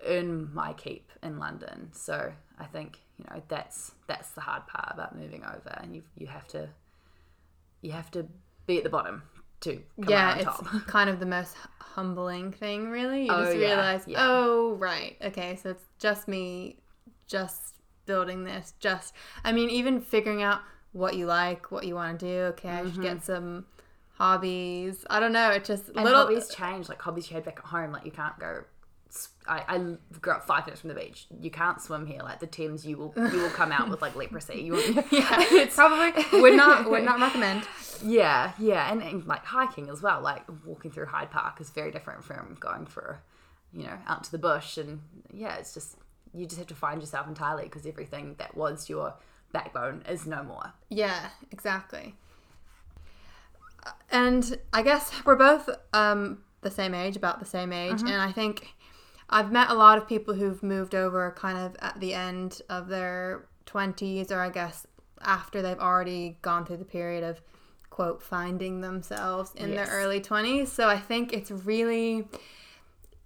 earn 0.06 0.52
my 0.52 0.72
keep 0.72 1.10
in 1.22 1.38
London. 1.38 1.90
So 1.92 2.32
I 2.58 2.64
think 2.64 3.00
you 3.18 3.24
know 3.30 3.42
that's 3.48 3.92
that's 4.06 4.30
the 4.32 4.40
hard 4.40 4.66
part 4.66 4.88
about 4.92 5.16
moving 5.16 5.44
over, 5.44 5.78
and 5.82 5.94
you 5.94 6.02
you 6.16 6.26
have 6.26 6.46
to 6.48 6.68
you 7.80 7.92
have 7.92 8.10
to 8.12 8.26
be 8.66 8.78
at 8.78 8.84
the 8.84 8.90
bottom 8.90 9.22
to 9.60 9.82
come 10.00 10.14
yeah, 10.14 10.18
out 10.18 10.32
on 10.34 10.40
it's 10.40 10.40
top. 10.40 10.66
kind 10.86 11.10
of 11.10 11.20
the 11.20 11.26
most 11.26 11.56
humbling 11.80 12.52
thing, 12.52 12.90
really. 12.90 13.26
You 13.26 13.30
Oh, 13.30 13.36
just 13.36 13.54
yeah, 13.54 13.56
realize, 13.56 14.06
yeah. 14.06 14.18
oh, 14.24 14.74
right. 14.76 15.16
Okay, 15.22 15.56
so 15.56 15.70
it's 15.70 15.84
just 15.98 16.28
me, 16.28 16.76
just 17.26 17.76
building 18.06 18.44
this, 18.44 18.74
just, 18.80 19.14
I 19.44 19.52
mean, 19.52 19.70
even 19.70 20.00
figuring 20.00 20.42
out 20.42 20.60
what 20.92 21.14
you 21.16 21.26
like, 21.26 21.70
what 21.70 21.84
you 21.84 21.94
want 21.94 22.18
to 22.20 22.26
do. 22.26 22.40
Okay, 22.54 22.68
I 22.70 22.84
should 22.84 23.00
get 23.02 23.24
some 23.24 23.66
hobbies. 24.14 25.04
I 25.10 25.20
don't 25.20 25.32
know. 25.32 25.50
It 25.50 25.64
just 25.64 25.94
Mm-hmm. 25.94 25.98
And 25.98 26.04
little. 26.04 26.22
hobbies 26.24 26.48
change, 26.48 26.88
like 26.88 27.00
hobbies 27.02 27.30
you 27.30 27.34
had 27.34 27.44
back 27.44 27.58
at 27.58 27.66
home. 27.66 27.92
Like 27.92 28.04
you 28.04 28.10
can't 28.12 28.38
go. 28.38 28.64
I, 29.46 29.64
I 29.66 29.96
grew 30.20 30.32
up 30.32 30.46
five 30.46 30.66
minutes 30.66 30.80
from 30.82 30.88
the 30.88 30.94
beach. 30.94 31.26
You 31.40 31.50
can't 31.50 31.80
swim 31.80 32.06
here. 32.06 32.20
Like 32.22 32.40
the 32.40 32.46
Thames, 32.46 32.84
you 32.86 32.96
will 32.98 33.14
you 33.16 33.40
will 33.40 33.50
come 33.50 33.72
out 33.72 33.88
with 33.88 34.02
like 34.02 34.14
leprosy. 34.14 34.60
You 34.60 34.72
will, 34.72 34.90
yeah, 34.90 35.02
it's 35.10 35.74
probably 35.74 36.40
would 36.40 36.54
not 36.54 36.88
would 36.90 37.04
not 37.04 37.20
recommend. 37.20 37.66
Yeah, 38.02 38.52
yeah, 38.58 38.92
and, 38.92 39.02
and 39.02 39.26
like 39.26 39.44
hiking 39.44 39.88
as 39.88 40.02
well. 40.02 40.20
Like 40.20 40.42
walking 40.64 40.90
through 40.90 41.06
Hyde 41.06 41.30
Park 41.30 41.60
is 41.60 41.70
very 41.70 41.90
different 41.90 42.24
from 42.24 42.56
going 42.60 42.86
for, 42.86 43.20
you 43.72 43.84
know, 43.84 43.98
out 44.06 44.24
to 44.24 44.30
the 44.30 44.38
bush. 44.38 44.76
And 44.76 45.00
yeah, 45.32 45.56
it's 45.56 45.72
just 45.72 45.96
you 46.34 46.44
just 46.44 46.58
have 46.58 46.68
to 46.68 46.74
find 46.74 47.00
yourself 47.00 47.26
entirely 47.26 47.64
because 47.64 47.86
everything 47.86 48.34
that 48.38 48.56
was 48.56 48.88
your 48.88 49.14
backbone 49.52 50.02
is 50.08 50.26
no 50.26 50.42
more. 50.42 50.72
Yeah, 50.90 51.28
exactly. 51.50 52.14
And 54.10 54.58
I 54.72 54.82
guess 54.82 55.10
we're 55.24 55.36
both 55.36 55.70
um, 55.94 56.42
the 56.60 56.70
same 56.70 56.94
age, 56.94 57.16
about 57.16 57.40
the 57.40 57.46
same 57.46 57.72
age, 57.72 58.00
and 58.00 58.20
I 58.20 58.32
think 58.32 58.74
I've 59.30 59.52
met 59.52 59.70
a 59.70 59.74
lot 59.74 59.98
of 59.98 60.08
people 60.08 60.34
who've 60.34 60.62
moved 60.62 60.94
over 60.94 61.34
kind 61.36 61.58
of 61.58 61.76
at 61.80 62.00
the 62.00 62.14
end 62.14 62.62
of 62.68 62.88
their 62.88 63.46
20s, 63.66 64.30
or 64.30 64.40
I 64.40 64.50
guess 64.50 64.86
after 65.20 65.60
they've 65.60 65.78
already 65.78 66.38
gone 66.42 66.64
through 66.64 66.78
the 66.78 66.84
period 66.84 67.24
of 67.24 67.40
quote 67.90 68.22
finding 68.22 68.80
themselves 68.80 69.52
in 69.56 69.72
Yes. 69.72 69.88
their 69.88 69.98
early 69.98 70.20
20s. 70.20 70.68
So 70.68 70.88
I 70.88 70.98
think 70.98 71.32
it's 71.32 71.50
really 71.50 72.28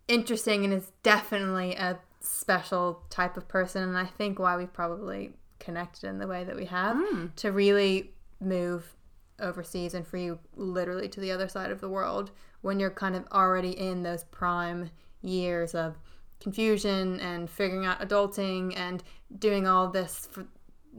interesting 0.09 0.65
and 0.65 0.73
is 0.73 0.91
definitely 1.03 1.75
a 1.75 1.99
special 2.21 3.03
type 3.11 3.37
of 3.37 3.47
person 3.49 3.83
and 3.83 3.99
I 3.99 4.07
think 4.07 4.39
why 4.39 4.57
we've 4.57 4.73
probably 4.73 5.33
connected 5.59 6.09
in 6.09 6.19
the 6.19 6.27
way 6.27 6.45
that 6.45 6.57
we 6.57 6.67
have 6.67 6.97
hmm. 6.97 7.27
to 7.37 7.53
really 7.53 8.13
move 8.41 8.97
overseas 9.41 9.95
and 9.95 10.07
for 10.07 10.17
you 10.17 10.39
literally 10.57 11.09
to 11.09 11.21
the 11.21 11.33
other 11.33 11.49
side 11.49 11.71
of 11.71 11.81
the 11.81 11.89
world 11.89 12.31
when 12.61 12.79
you're 12.79 12.91
kind 12.91 13.17
of 13.17 13.27
already 13.33 13.71
in 13.71 14.03
those 14.03 14.25
prime 14.25 14.91
years 15.23 15.75
of 15.75 15.97
confusion 16.41 17.21
and 17.21 17.49
figuring 17.49 17.87
out 17.87 18.01
adulting 18.01 18.77
and 18.77 19.03
doing 19.39 19.67
all 19.67 19.89
this 19.89 20.29
for 20.31 20.47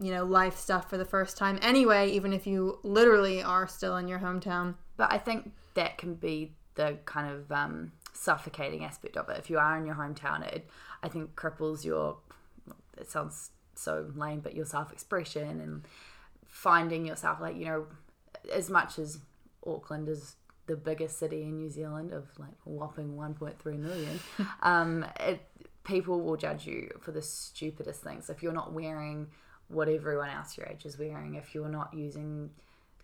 you 0.00 0.10
know 0.10 0.24
life 0.24 0.56
stuff 0.56 0.88
for 0.90 0.96
the 0.96 1.04
first 1.04 1.36
time 1.36 1.58
anyway 1.62 2.10
even 2.10 2.32
if 2.32 2.46
you 2.46 2.78
literally 2.82 3.42
are 3.42 3.68
still 3.68 3.96
in 3.96 4.08
your 4.08 4.18
hometown 4.18 4.74
But 4.96 5.12
I 5.12 5.18
think 5.18 5.52
that 5.74 5.98
can 5.98 6.14
be 6.14 6.52
the 6.74 6.98
kind 7.04 7.32
of 7.32 7.52
um, 7.52 7.92
suffocating 8.12 8.84
aspect 8.84 9.16
of 9.16 9.28
it. 9.28 9.38
If 9.38 9.50
you 9.50 9.58
are 9.58 9.76
in 9.76 9.86
your 9.86 9.96
hometown, 9.96 10.46
it 10.46 10.68
I 11.02 11.08
think 11.08 11.34
cripples 11.34 11.84
your. 11.84 12.18
It 12.96 13.10
sounds 13.10 13.50
so 13.74 14.10
lame, 14.14 14.40
but 14.40 14.54
your 14.54 14.64
self 14.64 14.92
expression 14.92 15.60
and 15.60 15.82
finding 16.46 17.06
yourself 17.06 17.40
like 17.40 17.56
you 17.56 17.66
know, 17.66 17.86
as 18.52 18.70
much 18.70 18.98
as 18.98 19.18
Auckland 19.66 20.08
is 20.08 20.36
the 20.66 20.76
biggest 20.76 21.18
city 21.18 21.42
in 21.42 21.58
New 21.58 21.70
Zealand 21.70 22.12
of 22.12 22.26
like 22.38 22.54
whopping 22.64 23.16
1.3 23.16 23.78
million, 23.78 24.20
um, 24.62 25.04
it, 25.20 25.40
people 25.84 26.20
will 26.20 26.36
judge 26.36 26.66
you 26.66 26.90
for 27.00 27.12
the 27.12 27.22
stupidest 27.22 28.02
things. 28.02 28.30
If 28.30 28.42
you're 28.42 28.52
not 28.52 28.72
wearing 28.72 29.28
what 29.68 29.88
everyone 29.88 30.30
else 30.30 30.56
your 30.56 30.66
age 30.66 30.84
is 30.84 30.98
wearing, 30.98 31.34
if 31.34 31.54
you're 31.54 31.68
not 31.68 31.92
using 31.94 32.50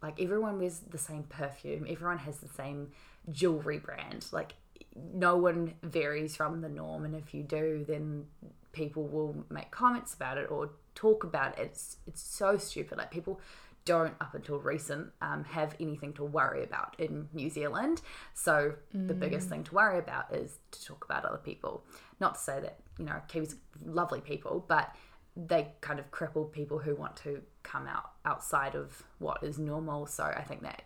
like 0.02 0.20
everyone 0.20 0.58
wears 0.58 0.80
the 0.90 0.96
same 0.96 1.24
perfume 1.24 1.86
everyone 1.86 2.16
has 2.16 2.38
the 2.38 2.48
same 2.48 2.88
jewelry 3.30 3.76
brand 3.76 4.24
like 4.32 4.54
no 4.96 5.36
one 5.36 5.74
varies 5.82 6.36
from 6.36 6.60
the 6.60 6.68
norm. 6.68 7.04
And 7.04 7.14
if 7.14 7.34
you 7.34 7.42
do 7.42 7.84
then 7.86 8.26
people 8.72 9.06
will 9.06 9.44
make 9.50 9.70
comments 9.70 10.14
about 10.14 10.38
it 10.38 10.50
or 10.50 10.70
talk 10.94 11.24
about 11.24 11.58
it. 11.58 11.66
It's 11.66 11.96
it's 12.06 12.22
so 12.22 12.56
stupid. 12.56 12.98
Like 12.98 13.10
people 13.10 13.40
don't 13.84 14.14
up 14.20 14.34
until 14.34 14.58
recent 14.58 15.08
um, 15.22 15.44
have 15.44 15.74
anything 15.80 16.12
to 16.12 16.24
worry 16.24 16.62
about 16.62 16.94
in 16.98 17.28
New 17.32 17.50
Zealand 17.50 18.02
so 18.34 18.74
the 18.92 19.14
biggest 19.14 19.48
thing 19.48 19.64
to 19.64 19.74
worry 19.74 19.98
about 19.98 20.34
is 20.34 20.58
to 20.70 20.84
talk 20.84 21.04
about 21.04 21.24
other 21.24 21.38
people 21.38 21.84
not 22.20 22.34
to 22.34 22.40
say 22.40 22.60
that 22.60 22.78
you 22.98 23.04
know 23.04 23.20
Kiwis 23.28 23.54
are 23.54 23.90
lovely 23.92 24.20
people 24.20 24.64
but 24.68 24.94
they 25.36 25.68
kind 25.80 25.98
of 25.98 26.10
cripple 26.10 26.50
people 26.50 26.78
who 26.78 26.94
want 26.94 27.16
to 27.16 27.40
come 27.62 27.86
out 27.86 28.12
outside 28.24 28.74
of 28.74 29.02
what 29.18 29.42
is 29.42 29.58
normal. 29.58 30.06
So 30.06 30.24
I 30.24 30.42
think 30.42 30.62
that, 30.62 30.82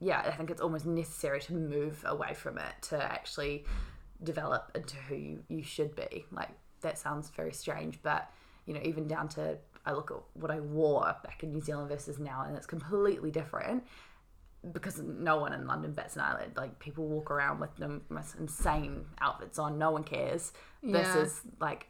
yeah, 0.00 0.22
I 0.24 0.30
think 0.30 0.50
it's 0.50 0.60
almost 0.60 0.86
necessary 0.86 1.40
to 1.42 1.54
move 1.54 2.02
away 2.06 2.34
from 2.34 2.58
it 2.58 2.72
to 2.82 3.02
actually 3.02 3.64
develop 4.22 4.70
into 4.74 4.96
who 4.96 5.16
you, 5.16 5.44
you 5.48 5.62
should 5.62 5.94
be. 5.94 6.24
Like 6.30 6.50
that 6.82 6.98
sounds 6.98 7.30
very 7.30 7.52
strange, 7.52 7.98
but 8.02 8.30
you 8.66 8.74
know, 8.74 8.80
even 8.84 9.08
down 9.08 9.28
to 9.30 9.58
I 9.88 9.92
look 9.92 10.10
at 10.10 10.18
what 10.34 10.50
I 10.50 10.60
wore 10.60 11.16
back 11.24 11.42
in 11.42 11.50
New 11.50 11.60
Zealand 11.60 11.88
versus 11.88 12.18
now, 12.18 12.44
and 12.46 12.56
it's 12.56 12.66
completely 12.66 13.30
different 13.30 13.84
because 14.72 14.98
no 15.00 15.38
one 15.38 15.52
in 15.54 15.66
London 15.66 15.92
bats 15.92 16.14
an 16.14 16.22
eyelid. 16.22 16.52
Like 16.56 16.78
people 16.78 17.06
walk 17.06 17.30
around 17.30 17.58
with 17.58 17.74
the 17.76 18.00
most 18.10 18.36
insane 18.38 19.06
outfits 19.20 19.58
on, 19.58 19.78
no 19.78 19.90
one 19.90 20.04
cares. 20.04 20.52
Yeah. 20.82 21.02
Versus 21.02 21.40
like 21.58 21.86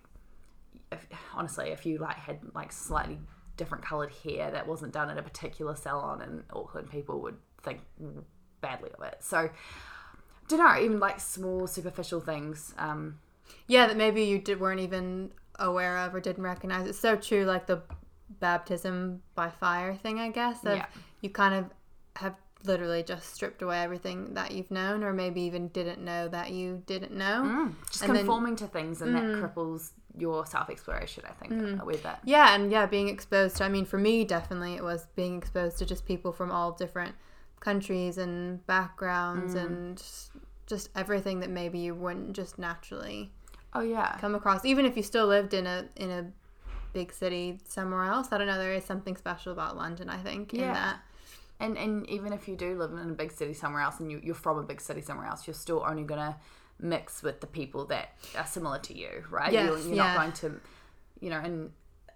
if, 0.93 1.07
honestly, 1.35 1.71
if 1.71 1.85
you 1.85 1.99
like 1.99 2.17
had 2.17 2.39
like 2.55 2.71
slightly 2.71 3.19
different 3.57 3.85
colored 3.85 4.13
hair 4.23 4.51
that 4.53 4.69
wasn't 4.69 4.93
done 4.93 5.11
at 5.11 5.19
a 5.19 5.23
particular 5.23 5.75
salon 5.75 6.23
in 6.23 6.45
Auckland, 6.53 6.89
people 6.91 7.21
would 7.21 7.37
think 7.63 7.81
badly 8.61 8.91
of 8.97 9.03
it. 9.05 9.17
So, 9.21 9.51
don't 10.47 10.61
know, 10.61 10.81
even 10.81 11.01
like 11.01 11.19
small 11.19 11.67
superficial 11.67 12.21
things. 12.21 12.75
Um, 12.79 13.19
Yeah, 13.67 13.87
that 13.89 13.97
maybe 13.97 14.23
you 14.23 14.39
did, 14.39 14.61
weren't 14.61 14.81
even 14.81 15.31
aware 15.59 15.99
of 15.99 16.15
or 16.15 16.21
didn't 16.21 16.43
recognize. 16.45 16.87
It's 16.87 16.99
so 16.99 17.17
true, 17.17 17.45
like 17.45 17.67
the 17.67 17.83
baptism 18.41 19.23
by 19.35 19.51
fire 19.51 19.95
thing, 19.95 20.19
I 20.19 20.31
guess. 20.31 20.65
Of 20.65 20.77
Yeah. 20.77 20.87
You 21.21 21.31
kind 21.31 21.55
of 21.55 21.65
have 22.17 22.37
literally 22.65 23.03
just 23.03 23.35
stripped 23.35 23.63
away 23.63 23.81
everything 23.81 24.35
that 24.35 24.53
you've 24.53 24.71
known, 24.71 25.05
or 25.05 25.13
maybe 25.13 25.41
even 25.43 25.69
didn't 25.69 26.05
know 26.05 26.29
that 26.29 26.51
you 26.51 26.83
didn't 26.87 27.13
know. 27.13 27.43
Mm, 27.45 27.75
just 27.91 28.03
And 28.03 28.11
then- 28.11 28.19
conforming 28.19 28.57
to 28.57 28.67
things 28.67 29.01
and 29.03 29.15
that 29.15 29.23
mm. 29.23 29.41
cripples 29.41 29.93
your 30.17 30.45
self 30.47 30.69
exploration, 30.69 31.25
I 31.27 31.33
think, 31.33 31.53
mm. 31.53 31.85
with 31.85 32.05
it. 32.05 32.17
Yeah, 32.25 32.55
and 32.55 32.71
yeah, 32.71 32.87
being 32.87 33.09
exposed 33.09 33.57
to, 33.57 33.65
I 33.65 33.69
mean, 33.69 33.85
for 33.85 33.99
me, 33.99 34.25
definitely 34.25 34.75
it 34.75 34.83
was 34.83 35.07
being 35.15 35.39
exposed 35.39 35.79
to 35.79 35.87
just 35.87 36.05
people 36.05 36.33
from 36.33 36.51
all 36.51 36.73
different 36.73 37.15
countries 37.61 38.19
and 38.19 38.65
backgrounds 38.67 39.55
mm. 39.55 39.65
and 39.65 40.03
just 40.67 40.91
everything 40.95 41.41
that 41.41 41.51
maybe 41.51 41.79
you 41.79 41.95
wouldn't 41.95 42.35
just 42.35 42.59
naturally 42.59 43.33
Oh, 43.75 43.81
yeah. 43.81 44.17
come 44.21 44.35
across. 44.35 44.65
Even 44.65 44.85
if 44.87 44.97
you 44.97 45.03
still 45.03 45.27
lived 45.27 45.55
in 45.55 45.67
a 45.67 45.87
in 45.97 46.11
a 46.11 46.27
big 46.93 47.13
city 47.13 47.59
somewhere 47.69 48.05
else, 48.05 48.29
I 48.33 48.39
don't 48.39 48.47
know. 48.47 48.59
There 48.59 48.73
is 48.73 48.85
something 48.85 49.17
special 49.17 49.53
about 49.53 49.77
London. 49.77 50.09
I 50.09 50.19
think 50.19 50.55
in 50.55 50.61
Yeah. 50.61 50.73
that. 50.73 51.01
And 51.61 51.77
and 51.77 52.09
even 52.09 52.33
if 52.33 52.49
you 52.49 52.57
do 52.57 52.79
live 52.79 52.93
in 52.93 53.11
a 53.11 53.13
big 53.13 53.33
city 53.33 53.53
somewhere 53.53 53.83
else 53.83 54.01
and 54.01 54.11
you, 54.11 54.21
you're 54.23 54.35
from 54.35 54.59
a 54.59 54.63
big 54.63 54.81
city 54.81 55.03
somewhere 55.03 55.27
else, 55.27 55.47
you're 55.47 55.55
still 55.55 55.85
only 55.87 56.05
going 56.05 56.21
to 56.21 56.37
mix 56.81 57.23
with 57.23 57.41
the 57.41 57.47
people 57.47 57.85
that 57.87 58.11
are 58.37 58.47
similar 58.47 58.79
to 58.79 58.97
you, 58.97 59.25
right? 59.31 59.53
Yes, 59.53 59.67
you're 59.67 59.79
you're 59.79 59.95
yeah. 59.97 60.15
not 60.15 60.17
going 60.17 60.33
to, 60.33 60.61
you 61.21 61.31
know, 61.31 61.41
in 61.41 61.73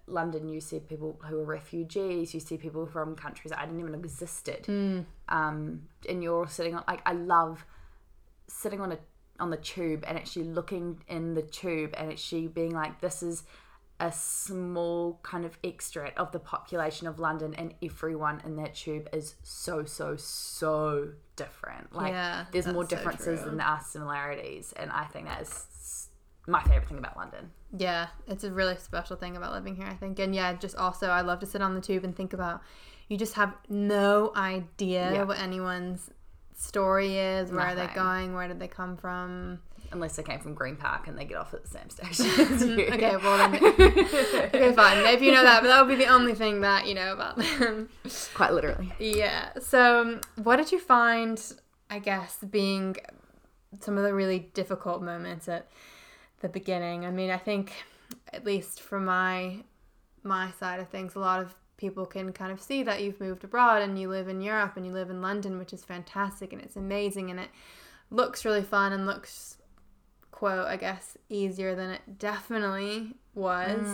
London, 0.07 0.47
you 0.49 0.59
see 0.61 0.79
people 0.79 1.19
who 1.25 1.39
are 1.39 1.45
refugees, 1.45 2.33
you 2.33 2.39
see 2.39 2.57
people 2.57 2.85
from 2.85 3.15
countries 3.15 3.51
that 3.51 3.59
I 3.59 3.65
didn't 3.65 3.79
even 3.79 3.91
know 3.91 3.99
existed. 3.99 4.65
Hmm. 4.65 5.01
Um, 5.29 5.83
and 6.09 6.23
you're 6.23 6.47
sitting 6.47 6.75
on, 6.75 6.83
like, 6.87 7.01
I 7.05 7.13
love 7.13 7.65
sitting 8.47 8.81
on 8.81 8.91
a 8.91 8.97
on 9.39 9.49
the 9.49 9.57
tube 9.57 10.03
and 10.07 10.17
actually 10.17 10.45
looking 10.45 11.01
in 11.07 11.33
the 11.33 11.41
tube 11.41 11.93
and 11.97 12.11
actually 12.11 12.47
being 12.47 12.73
like, 12.73 13.01
this 13.01 13.23
is 13.23 13.43
a 13.99 14.11
small 14.11 15.19
kind 15.23 15.45
of 15.45 15.57
extract 15.63 16.17
of 16.17 16.31
the 16.31 16.39
population 16.39 17.07
of 17.07 17.19
London, 17.19 17.53
and 17.55 17.73
everyone 17.81 18.41
in 18.43 18.55
that 18.57 18.75
tube 18.75 19.07
is 19.13 19.35
so 19.43 19.85
so 19.85 20.15
so 20.17 21.09
different. 21.35 21.93
Like, 21.95 22.11
Yeah, 22.11 22.45
there's 22.51 22.67
more 22.67 22.83
that's 22.83 22.89
so 22.89 22.95
differences 22.97 23.43
than 23.43 23.57
there 23.57 23.67
are 23.67 23.81
similarities, 23.81 24.73
and 24.75 24.91
I 24.91 25.05
think 25.05 25.27
that 25.27 25.41
is 25.41 26.09
my 26.47 26.61
favorite 26.63 26.89
thing 26.89 26.97
about 26.97 27.15
London. 27.15 27.51
Yeah, 27.77 28.07
it's 28.27 28.43
a 28.43 28.51
really 28.51 28.75
special 28.77 29.15
thing 29.15 29.37
about 29.37 29.53
living 29.53 29.75
here, 29.75 29.87
I 29.87 29.93
think. 29.95 30.19
And 30.19 30.35
yeah, 30.35 30.53
just 30.53 30.75
also, 30.75 31.07
I 31.09 31.21
love 31.21 31.39
to 31.39 31.45
sit 31.45 31.61
on 31.61 31.73
the 31.73 31.81
tube 31.81 32.03
and 32.03 32.15
think 32.15 32.33
about 32.33 32.61
you 33.07 33.17
just 33.17 33.35
have 33.35 33.53
no 33.69 34.31
idea 34.35 35.13
Yeah. 35.13 35.23
what 35.23 35.39
anyone's 35.39 36.09
story 36.55 37.17
is. 37.17 37.51
Where 37.51 37.67
are 37.67 37.75
they 37.75 37.87
going? 37.87 38.33
Where 38.33 38.47
did 38.47 38.59
they 38.59 38.67
come 38.67 38.97
from? 38.97 39.59
Unless 39.91 40.15
they 40.15 40.23
came 40.23 40.39
from 40.39 40.55
Green 40.55 40.75
Park 40.75 41.07
and 41.07 41.17
they 41.17 41.25
get 41.25 41.37
off 41.37 41.53
at 41.53 41.63
the 41.63 41.69
same 41.69 41.89
station. 41.89 42.79
Okay, 42.93 43.15
well 43.17 43.37
then, 43.37 43.55
okay, 43.55 44.73
fine. 44.75 45.03
Maybe 45.03 45.27
you 45.27 45.31
know 45.31 45.43
that, 45.43 45.61
but 45.61 45.67
that 45.67 45.85
would 45.85 45.97
be 45.97 46.03
the 46.03 46.09
only 46.11 46.33
thing 46.33 46.61
that 46.61 46.87
you 46.87 46.95
know 46.95 47.13
about 47.13 47.37
them. 47.37 47.89
Quite 48.33 48.53
literally. 48.53 48.91
yeah. 48.97 49.49
So, 49.59 50.01
um, 50.01 50.21
what 50.41 50.55
did 50.55 50.71
you 50.71 50.79
find? 50.79 51.39
I 51.91 51.99
guess 51.99 52.37
being 52.49 52.95
some 53.81 53.97
of 53.97 54.03
the 54.03 54.13
really 54.13 54.39
difficult 54.53 55.03
moments 55.03 55.47
at 55.47 55.69
the 56.39 56.49
beginning. 56.49 57.05
I 57.05 57.11
mean, 57.11 57.29
I 57.29 57.37
think 57.37 57.71
at 58.31 58.45
least 58.45 58.81
from 58.81 59.05
my 59.05 59.57
my 60.23 60.51
side 60.59 60.79
of 60.79 60.89
things, 60.89 61.15
a 61.15 61.19
lot 61.19 61.41
of 61.41 61.53
people 61.83 62.05
can 62.05 62.31
kind 62.31 62.49
of 62.49 62.61
see 62.61 62.81
that 62.81 63.03
you've 63.03 63.19
moved 63.19 63.43
abroad 63.43 63.81
and 63.81 63.99
you 63.99 64.07
live 64.07 64.29
in 64.29 64.39
Europe 64.39 64.77
and 64.77 64.85
you 64.85 64.93
live 64.93 65.09
in 65.09 65.21
London, 65.21 65.57
which 65.57 65.73
is 65.73 65.83
fantastic 65.83 66.53
and 66.53 66.61
it's 66.61 66.77
amazing 66.77 67.29
and 67.29 67.41
it 67.41 67.49
looks 68.09 68.45
really 68.45 68.63
fun 68.63 68.93
and 68.93 69.05
looks 69.05 69.57
quote 70.31 70.65
I 70.65 70.77
guess 70.77 71.17
easier 71.27 71.75
than 71.75 71.89
it 71.89 72.01
definitely 72.17 73.15
was. 73.35 73.85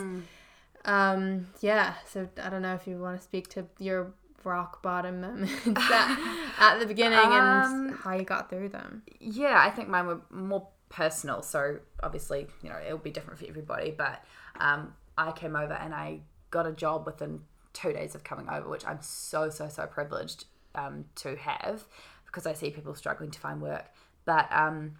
Um, 0.85 1.47
yeah, 1.61 1.95
so 2.07 2.29
I 2.43 2.51
don't 2.51 2.61
know 2.61 2.75
if 2.75 2.85
you 2.85 2.99
want 2.99 3.17
to 3.17 3.23
speak 3.23 3.47
to 3.55 3.65
your 3.79 4.13
rock 4.43 4.83
bottom 4.83 5.19
moments 5.21 5.51
at, 5.67 6.51
at 6.59 6.77
the 6.79 6.85
beginning 6.85 7.17
and 7.17 7.89
Um, 7.91 7.99
how 8.03 8.13
you 8.13 8.23
got 8.23 8.51
through 8.51 8.69
them. 8.69 9.01
Yeah, 9.19 9.59
I 9.59 9.71
think 9.71 9.89
mine 9.89 10.05
were 10.05 10.21
more 10.29 10.67
personal. 10.89 11.41
So 11.41 11.79
obviously, 12.03 12.45
you 12.61 12.69
know, 12.69 12.77
it'll 12.85 12.99
be 12.99 13.09
different 13.09 13.39
for 13.39 13.47
everybody. 13.47 13.89
But 13.89 14.23
um, 14.59 14.93
I 15.17 15.31
came 15.31 15.55
over 15.55 15.73
and 15.73 15.95
I 15.95 16.19
got 16.51 16.65
a 16.67 16.71
job 16.71 17.05
within 17.05 17.41
two 17.73 17.93
days 17.93 18.15
of 18.15 18.23
coming 18.23 18.49
over, 18.49 18.69
which 18.69 18.85
I'm 18.85 19.01
so 19.01 19.49
so 19.49 19.69
so 19.69 19.85
privileged 19.85 20.45
um, 20.75 21.05
to 21.15 21.35
have 21.35 21.85
because 22.25 22.45
I 22.45 22.53
see 22.53 22.69
people 22.69 22.95
struggling 22.95 23.31
to 23.31 23.39
find 23.39 23.61
work. 23.61 23.85
But 24.25 24.47
um, 24.51 24.95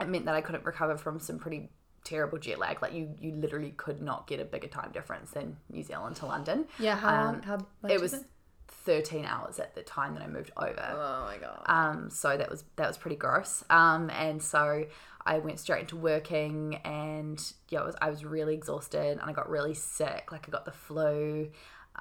it 0.00 0.08
meant 0.08 0.26
that 0.26 0.34
I 0.34 0.40
couldn't 0.40 0.64
recover 0.64 0.96
from 0.96 1.18
some 1.18 1.38
pretty 1.38 1.70
terrible 2.04 2.38
jet 2.38 2.58
lag. 2.58 2.80
Like 2.80 2.94
you, 2.94 3.14
you 3.20 3.32
literally 3.32 3.72
could 3.76 4.00
not 4.00 4.26
get 4.26 4.40
a 4.40 4.44
bigger 4.44 4.68
time 4.68 4.90
difference 4.92 5.32
than 5.32 5.56
New 5.70 5.82
Zealand 5.82 6.16
to 6.16 6.26
London. 6.26 6.66
Yeah, 6.78 6.96
how 6.96 7.24
long? 7.24 7.34
Um, 7.36 7.42
How 7.42 7.58
much 7.82 7.92
It 7.92 8.00
was 8.00 8.24
13 8.68 9.24
hours 9.24 9.58
at 9.58 9.74
the 9.74 9.82
time 9.82 10.14
that 10.14 10.22
I 10.22 10.28
moved 10.28 10.50
over. 10.56 10.88
Oh 10.90 11.24
my 11.26 11.36
god. 11.38 11.62
Um, 11.66 12.10
so 12.10 12.36
that 12.36 12.50
was 12.50 12.64
that 12.76 12.86
was 12.86 12.96
pretty 12.96 13.16
gross. 13.16 13.64
Um, 13.70 14.10
and 14.10 14.42
so 14.42 14.86
I 15.24 15.38
went 15.40 15.60
straight 15.60 15.80
into 15.80 15.96
working, 15.96 16.76
and 16.84 17.40
yeah, 17.68 17.80
it 17.80 17.86
was 17.86 17.96
I 18.00 18.10
was 18.10 18.24
really 18.24 18.54
exhausted, 18.54 19.18
and 19.18 19.20
I 19.20 19.32
got 19.32 19.50
really 19.50 19.74
sick. 19.74 20.30
Like 20.32 20.48
I 20.48 20.50
got 20.50 20.64
the 20.64 20.72
flu. 20.72 21.50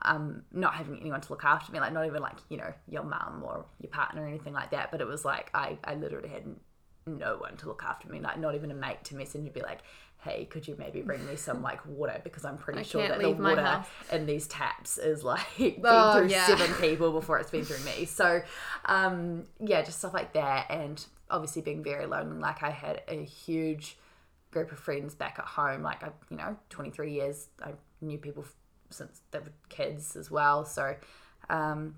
Um, 0.04 0.44
not 0.52 0.74
having 0.76 1.00
anyone 1.00 1.22
to 1.22 1.30
look 1.34 1.44
after 1.44 1.72
me, 1.72 1.80
like 1.80 1.94
not 1.94 2.06
even 2.06 2.22
like 2.22 2.38
you 2.50 2.58
know 2.58 2.74
your 2.90 3.04
mum 3.04 3.44
or 3.46 3.66
your 3.82 3.90
partner 3.90 4.24
or 4.24 4.28
anything 4.28 4.54
like 4.54 4.72
that. 4.72 4.92
But 4.92 5.02
it 5.02 5.08
was 5.08 5.26
like 5.26 5.50
I 5.54 5.78
I 5.84 5.96
literally 5.96 6.30
had 6.30 6.44
no 7.06 7.38
one 7.38 7.56
to 7.58 7.68
look 7.68 7.84
after 7.86 8.10
me, 8.10 8.20
like 8.20 8.38
not 8.40 8.54
even 8.56 8.70
a 8.72 8.74
mate 8.76 9.04
to 9.06 9.16
message 9.16 9.42
and 9.42 9.54
be 9.54 9.62
like, 9.62 9.80
hey, 10.20 10.46
could 10.46 10.68
you 10.68 10.76
maybe 10.78 11.02
bring 11.02 11.26
me 11.26 11.36
some 11.36 11.62
like 11.62 11.86
water 11.86 12.20
because 12.24 12.44
I'm 12.44 12.58
pretty 12.58 12.80
I 12.80 12.84
sure 12.84 13.08
that 13.08 13.20
the 13.20 13.32
water 13.32 13.86
in 14.12 14.26
these 14.26 14.48
taps 14.48 14.98
is 14.98 15.24
like 15.24 15.40
been 15.58 15.82
Oh, 15.86 16.20
through 16.20 16.28
yeah. 16.30 16.46
seven 16.48 16.74
people 16.76 17.12
before 17.14 17.40
it's 17.40 17.50
been 17.52 17.64
through 17.64 17.84
me. 17.86 18.06
So, 18.06 18.42
um, 18.86 19.44
yeah, 19.60 19.82
just 19.84 20.00
stuff 20.00 20.14
like 20.14 20.34
that, 20.34 20.68
and 20.70 21.04
obviously 21.30 21.62
being 21.62 21.84
very 21.84 22.06
lonely. 22.06 22.40
Like 22.40 22.62
I 22.62 22.72
had 22.72 23.02
a 23.08 23.24
huge 23.24 23.98
group 24.52 24.72
of 24.72 24.80
friends 24.80 25.16
back 25.16 25.38
at 25.40 25.46
home. 25.46 25.82
Like 25.84 26.04
I, 26.04 26.10
you 26.30 26.38
know, 26.38 26.58
twenty 26.70 26.90
three 26.90 27.14
years. 27.14 27.48
I 27.64 27.72
knew 28.02 28.18
people 28.18 28.46
since 28.90 29.22
they 29.32 29.40
were 29.40 29.54
kids 29.70 30.16
as 30.16 30.32
well. 30.32 30.66
So, 30.66 30.96
um, 31.50 31.96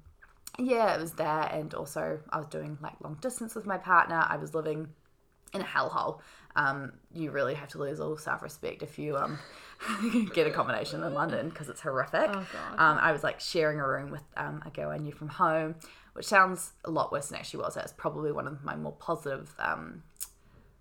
yeah, 0.58 0.95
it 0.95 0.99
was 0.99 1.13
there. 1.13 1.49
and 1.52 1.73
also 1.73 2.19
I 2.30 2.38
was 2.38 2.47
doing 2.47 2.78
like 2.82 2.93
long 3.02 3.17
distance 3.21 3.56
with 3.56 3.65
my 3.65 3.78
partner. 3.78 4.25
I 4.28 4.38
was 4.38 4.54
living 4.54 4.89
in 5.54 5.62
a 5.62 5.65
hellhole. 5.65 6.19
Um, 6.56 6.93
you 7.13 7.32
really 7.32 7.54
have 7.54 7.69
to 7.69 7.78
lose 7.78 7.99
all 7.99 8.17
self 8.17 8.41
respect 8.41 8.84
if 8.84 8.97
you 8.99 9.15
um 9.17 9.39
get 10.34 10.47
accommodation 10.47 11.04
in 11.04 11.13
London 11.13 11.49
because 11.49 11.69
it's 11.69 11.82
horrific. 11.82 12.30
Oh. 12.32 12.45
Um, 12.78 12.97
I 12.97 13.12
was 13.12 13.23
like 13.23 13.39
sharing 13.39 13.80
a 13.80 13.88
room 13.88 14.12
with 14.12 14.23
um, 14.36 14.62
a 14.65 14.69
girl 14.69 14.89
I 14.89 14.97
knew 14.97 15.12
from 15.12 15.30
home, 15.30 15.75
which 16.13 16.25
sounds 16.25 16.71
a 16.86 16.91
lot 16.91 17.12
worse 17.12 17.28
than 17.28 17.38
it 17.38 17.41
actually 17.41 17.63
was. 17.63 17.75
That's 17.75 17.93
probably 17.93 18.32
one 18.32 18.47
of 18.47 18.63
my 18.63 18.75
more 18.75 18.93
positive 18.93 19.54
um, 19.60 20.04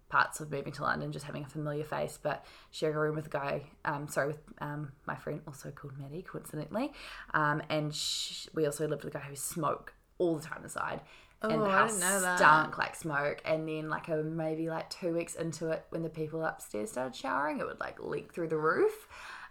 parts 0.09 0.41
of 0.41 0.51
moving 0.51 0.73
to 0.73 0.83
London, 0.83 1.13
just 1.13 1.27
having 1.27 1.45
a 1.45 1.49
familiar 1.49 1.85
face. 1.85 2.19
But 2.23 2.45
sharing 2.71 2.97
a 2.97 3.01
room 3.01 3.17
with 3.17 3.27
a 3.27 3.31
guy, 3.31 3.63
um, 3.85 4.09
sorry, 4.09 4.29
with 4.29 4.39
um, 4.61 4.93
my 5.07 5.15
friend, 5.17 5.41
also 5.47 5.71
called 5.71 5.99
Maddie, 5.99 6.23
coincidentally, 6.23 6.93
um, 7.35 7.63
and 7.69 7.95
sh- 7.95 8.47
we 8.55 8.67
also 8.67 8.87
lived 8.89 9.05
with 9.05 9.15
a 9.15 9.19
guy 9.19 9.25
who 9.25 9.37
smoked 9.37 9.93
all 10.19 10.37
the 10.37 10.45
time 10.47 10.63
inside. 10.65 11.01
and 11.43 11.53
Oh, 11.53 11.59
the 11.61 11.67
I 11.67 11.71
house 11.73 11.93
didn't 11.93 12.01
know 12.11 12.21
that. 12.23 12.39
stunk 12.39 12.79
like 12.79 12.95
smoke. 12.97 13.41
And 13.45 13.69
then, 13.69 13.89
like, 13.89 14.09
a, 14.09 14.17
maybe 14.17 14.69
like 14.69 14.91
two 14.91 15.15
weeks 15.15 15.35
into 15.37 15.69
it, 15.71 15.85
when 15.91 16.03
the 16.03 16.09
people 16.09 16.45
upstairs 16.45 16.91
started 16.91 17.15
showering, 17.15 17.59
it 17.61 17.67
would 17.67 17.79
like 17.81 18.03
leak 18.03 18.33
through 18.33 18.49
the 18.49 18.57
roof. 18.57 19.07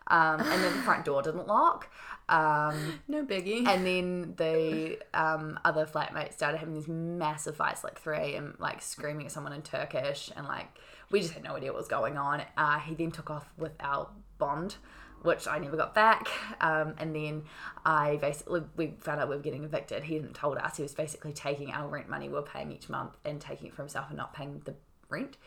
Um, 0.07 0.39
and 0.39 0.63
then 0.63 0.75
the 0.75 0.81
front 0.83 1.05
door 1.05 1.21
didn't 1.21 1.47
lock. 1.47 1.89
Um, 2.29 2.99
no 3.07 3.23
biggie. 3.23 3.67
and 3.67 3.85
then 3.85 4.33
the 4.37 4.99
um, 5.13 5.59
other 5.63 5.85
flatmates 5.85 6.33
started 6.33 6.57
having 6.57 6.73
these 6.73 6.87
massive 6.87 7.55
fights, 7.55 7.83
like 7.83 7.99
3 7.99 8.17
a.m., 8.17 8.55
like 8.59 8.81
screaming 8.81 9.25
at 9.25 9.31
someone 9.31 9.53
in 9.53 9.61
Turkish. 9.61 10.31
And 10.35 10.47
like, 10.47 10.67
we 11.11 11.21
just 11.21 11.33
had 11.33 11.43
no 11.43 11.55
idea 11.55 11.71
what 11.71 11.79
was 11.79 11.87
going 11.87 12.17
on. 12.17 12.41
Uh, 12.57 12.79
he 12.79 12.95
then 12.95 13.11
took 13.11 13.29
off 13.29 13.47
with 13.57 13.73
our 13.79 14.09
bond, 14.37 14.75
which 15.21 15.47
I 15.47 15.59
never 15.59 15.77
got 15.77 15.95
back. 15.95 16.27
Um, 16.61 16.95
and 16.97 17.15
then 17.15 17.43
I 17.85 18.17
basically, 18.17 18.63
we 18.75 18.93
found 18.99 19.21
out 19.21 19.29
we 19.29 19.35
were 19.35 19.41
getting 19.41 19.63
evicted. 19.63 20.03
He 20.03 20.15
hadn't 20.15 20.35
told 20.35 20.57
us. 20.57 20.77
He 20.77 20.83
was 20.83 20.93
basically 20.93 21.33
taking 21.33 21.71
our 21.71 21.87
rent 21.87 22.09
money 22.09 22.27
we 22.27 22.35
were 22.35 22.41
paying 22.41 22.71
each 22.71 22.89
month 22.89 23.15
and 23.25 23.39
taking 23.39 23.67
it 23.67 23.73
for 23.73 23.81
himself 23.81 24.07
and 24.09 24.17
not 24.17 24.33
paying 24.33 24.61
the 24.65 24.75
rent. 25.09 25.37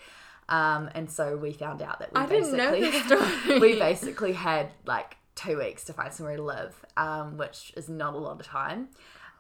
Um, 0.51 0.91
and 0.95 1.11
so 1.11 1.37
we 1.37 1.53
found 1.53 1.81
out 1.81 2.01
that 2.01 2.13
we 2.13 2.21
I 2.21 2.27
basically 2.27 3.61
we 3.61 3.79
basically 3.79 4.33
had 4.33 4.71
like 4.85 5.17
two 5.37 5.59
weeks 5.59 5.85
to 5.85 5.93
find 5.93 6.13
somewhere 6.13 6.37
to 6.37 6.43
live, 6.43 6.85
um, 6.97 7.37
which 7.39 7.73
is 7.77 7.89
not 7.89 8.15
a 8.15 8.19
lot 8.19 8.41
of 8.41 8.47
time. 8.47 8.89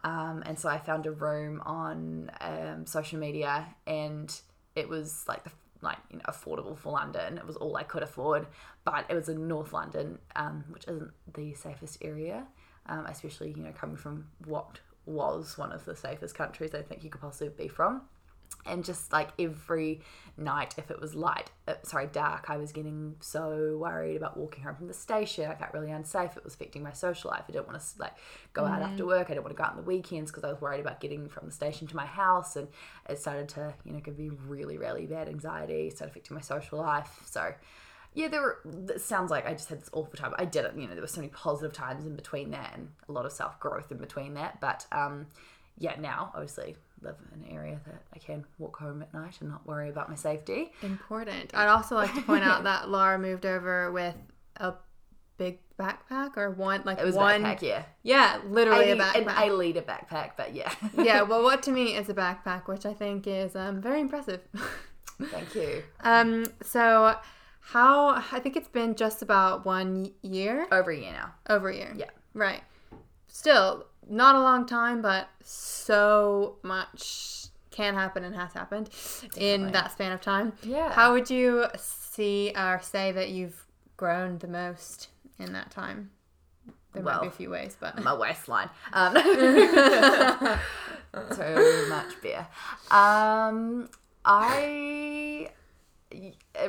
Um, 0.02 0.42
and 0.46 0.58
so 0.58 0.68
I 0.68 0.78
found 0.78 1.06
a 1.06 1.10
room 1.10 1.60
on 1.66 2.30
um, 2.40 2.86
social 2.86 3.18
media, 3.18 3.66
and 3.86 4.34
it 4.74 4.88
was 4.88 5.24
like 5.28 5.44
the 5.44 5.50
like 5.82 5.98
you 6.10 6.18
know 6.18 6.24
affordable 6.28 6.78
for 6.78 6.92
London. 6.92 7.38
It 7.38 7.46
was 7.46 7.56
all 7.56 7.76
I 7.76 7.82
could 7.82 8.02
afford, 8.02 8.46
but 8.84 9.04
it 9.08 9.14
was 9.14 9.28
in 9.28 9.48
North 9.48 9.72
London, 9.72 10.18
um, 10.36 10.64
which 10.70 10.84
isn't 10.88 11.10
the 11.34 11.54
safest 11.54 11.98
area, 12.02 12.46
um, 12.86 13.06
especially 13.06 13.50
you 13.50 13.62
know 13.62 13.72
coming 13.72 13.96
from 13.96 14.26
what 14.46 14.80
was 15.06 15.58
one 15.58 15.72
of 15.72 15.84
the 15.84 15.96
safest 15.96 16.34
countries 16.34 16.74
I 16.74 16.82
think 16.82 17.02
you 17.02 17.10
could 17.10 17.20
possibly 17.20 17.64
be 17.64 17.68
from. 17.68 18.02
And 18.66 18.84
just 18.84 19.12
like 19.12 19.30
every 19.38 20.00
night 20.36 20.74
if 20.78 20.90
it 20.90 21.00
was 21.00 21.14
light 21.14 21.50
uh, 21.68 21.74
sorry 21.82 22.08
dark 22.12 22.48
i 22.48 22.56
was 22.56 22.72
getting 22.72 23.14
so 23.20 23.76
worried 23.78 24.16
about 24.16 24.36
walking 24.36 24.62
home 24.62 24.74
from 24.74 24.88
the 24.88 24.94
station 24.94 25.50
i 25.50 25.54
felt 25.54 25.72
really 25.74 25.90
unsafe 25.90 26.36
it 26.36 26.44
was 26.44 26.54
affecting 26.54 26.82
my 26.82 26.92
social 26.92 27.30
life 27.30 27.44
i 27.48 27.52
didn't 27.52 27.66
want 27.66 27.78
to 27.78 27.86
like 27.98 28.14
go 28.52 28.64
out 28.64 28.80
after 28.80 29.06
work 29.06 29.26
i 29.26 29.34
didn't 29.34 29.44
want 29.44 29.54
to 29.54 29.58
go 29.58 29.64
out 29.64 29.72
on 29.72 29.76
the 29.76 29.82
weekends 29.82 30.30
because 30.30 30.44
i 30.44 30.48
was 30.50 30.60
worried 30.60 30.80
about 30.80 31.00
getting 31.00 31.28
from 31.28 31.46
the 31.46 31.52
station 31.52 31.86
to 31.86 31.96
my 31.96 32.06
house 32.06 32.56
and 32.56 32.68
it 33.08 33.18
started 33.18 33.48
to 33.48 33.74
you 33.84 33.92
know 33.92 34.00
give 34.00 34.18
me 34.18 34.30
really 34.46 34.78
really 34.78 35.06
bad 35.06 35.28
anxiety 35.28 35.90
started 35.90 36.10
affecting 36.10 36.34
my 36.34 36.40
social 36.40 36.78
life 36.78 37.20
so 37.26 37.52
yeah, 38.12 38.26
there 38.28 38.42
were. 38.42 38.58
It 38.88 39.00
sounds 39.00 39.30
like 39.30 39.46
I 39.46 39.52
just 39.52 39.68
had 39.68 39.80
this 39.80 39.90
awful 39.92 40.16
time. 40.16 40.34
I 40.36 40.44
didn't. 40.44 40.76
You 40.76 40.88
know, 40.88 40.94
there 40.94 41.02
were 41.02 41.06
so 41.06 41.20
many 41.20 41.30
positive 41.32 41.72
times 41.72 42.06
in 42.06 42.16
between 42.16 42.50
that, 42.50 42.72
and 42.74 42.88
a 43.08 43.12
lot 43.12 43.24
of 43.24 43.32
self 43.32 43.60
growth 43.60 43.92
in 43.92 43.98
between 43.98 44.34
that. 44.34 44.60
But 44.60 44.84
um, 44.90 45.28
yeah, 45.78 45.94
now 45.98 46.32
obviously 46.34 46.76
live 47.02 47.16
in 47.34 47.42
an 47.42 47.50
area 47.56 47.80
that 47.86 48.02
I 48.14 48.18
can 48.18 48.44
walk 48.58 48.78
home 48.78 49.02
at 49.02 49.12
night 49.14 49.36
and 49.40 49.48
not 49.50 49.66
worry 49.66 49.88
about 49.88 50.08
my 50.08 50.14
safety. 50.16 50.72
Important. 50.82 51.50
I'd 51.54 51.68
also 51.68 51.94
like 51.94 52.14
to 52.14 52.22
point 52.22 52.44
out 52.44 52.64
that 52.64 52.88
Laura 52.88 53.18
moved 53.18 53.46
over 53.46 53.90
with 53.92 54.16
a 54.56 54.74
big 55.38 55.58
backpack 55.78 56.36
or 56.36 56.50
one 56.50 56.82
like 56.84 56.98
It 56.98 57.04
was 57.06 57.14
one 57.14 57.42
backpack, 57.42 57.62
yeah. 57.62 57.84
yeah 58.02 58.40
literally 58.46 58.90
a, 58.90 58.96
backpack 58.96 59.26
I 59.28 59.48
lead 59.48 59.78
A 59.78 59.82
backpack, 59.82 60.32
but 60.36 60.54
yeah. 60.54 60.70
yeah 60.98 61.22
well 61.22 61.42
what 61.42 61.62
to 61.62 61.70
me 61.70 61.94
is 61.96 62.10
a 62.10 62.14
backpack 62.14 62.68
which 62.68 62.84
i 62.84 62.92
think 62.92 63.26
is 63.26 63.56
um, 63.56 63.80
very 63.80 64.02
impressive 64.02 64.42
Thank 65.22 65.54
you. 65.54 65.82
um 66.04 66.44
so 66.62 67.16
how 67.60 68.10
i 68.30 68.38
think 68.40 68.54
it's 68.56 68.68
been 68.68 68.94
just 68.94 69.22
about 69.22 69.64
one 69.64 70.10
year 70.20 70.66
Over 70.70 70.90
a 70.90 70.96
year 70.98 71.12
now. 71.12 71.32
over 71.48 71.70
a 71.70 71.74
year 71.74 71.94
Yeah. 71.96 72.10
right 72.34 72.62
still 73.26 73.86
not 74.10 74.34
a 74.34 74.40
long 74.40 74.66
time 74.66 75.00
but 75.00 75.28
so 75.42 76.56
much 76.62 77.46
can 77.70 77.94
happen 77.94 78.24
and 78.24 78.34
has 78.34 78.52
happened 78.52 78.90
in 79.36 79.70
that 79.72 79.92
span 79.92 80.12
of 80.12 80.20
time 80.20 80.52
Yeah. 80.62 80.92
how 80.92 81.12
would 81.12 81.30
you 81.30 81.66
see 81.78 82.52
or 82.56 82.80
say 82.82 83.12
that 83.12 83.30
you've 83.30 83.64
grown 83.96 84.38
the 84.38 84.48
most 84.48 85.08
in 85.38 85.52
that 85.52 85.70
time 85.70 86.10
there 86.92 87.02
might 87.04 87.20
be 87.22 87.28
a 87.28 87.30
few 87.30 87.50
ways 87.50 87.76
but 87.78 88.02
my 88.02 88.12
waistline. 88.12 88.68
Um, 88.92 89.14
so 91.32 91.86
much 91.88 92.20
beer. 92.20 92.46
Um, 92.90 93.88
I 94.24 95.50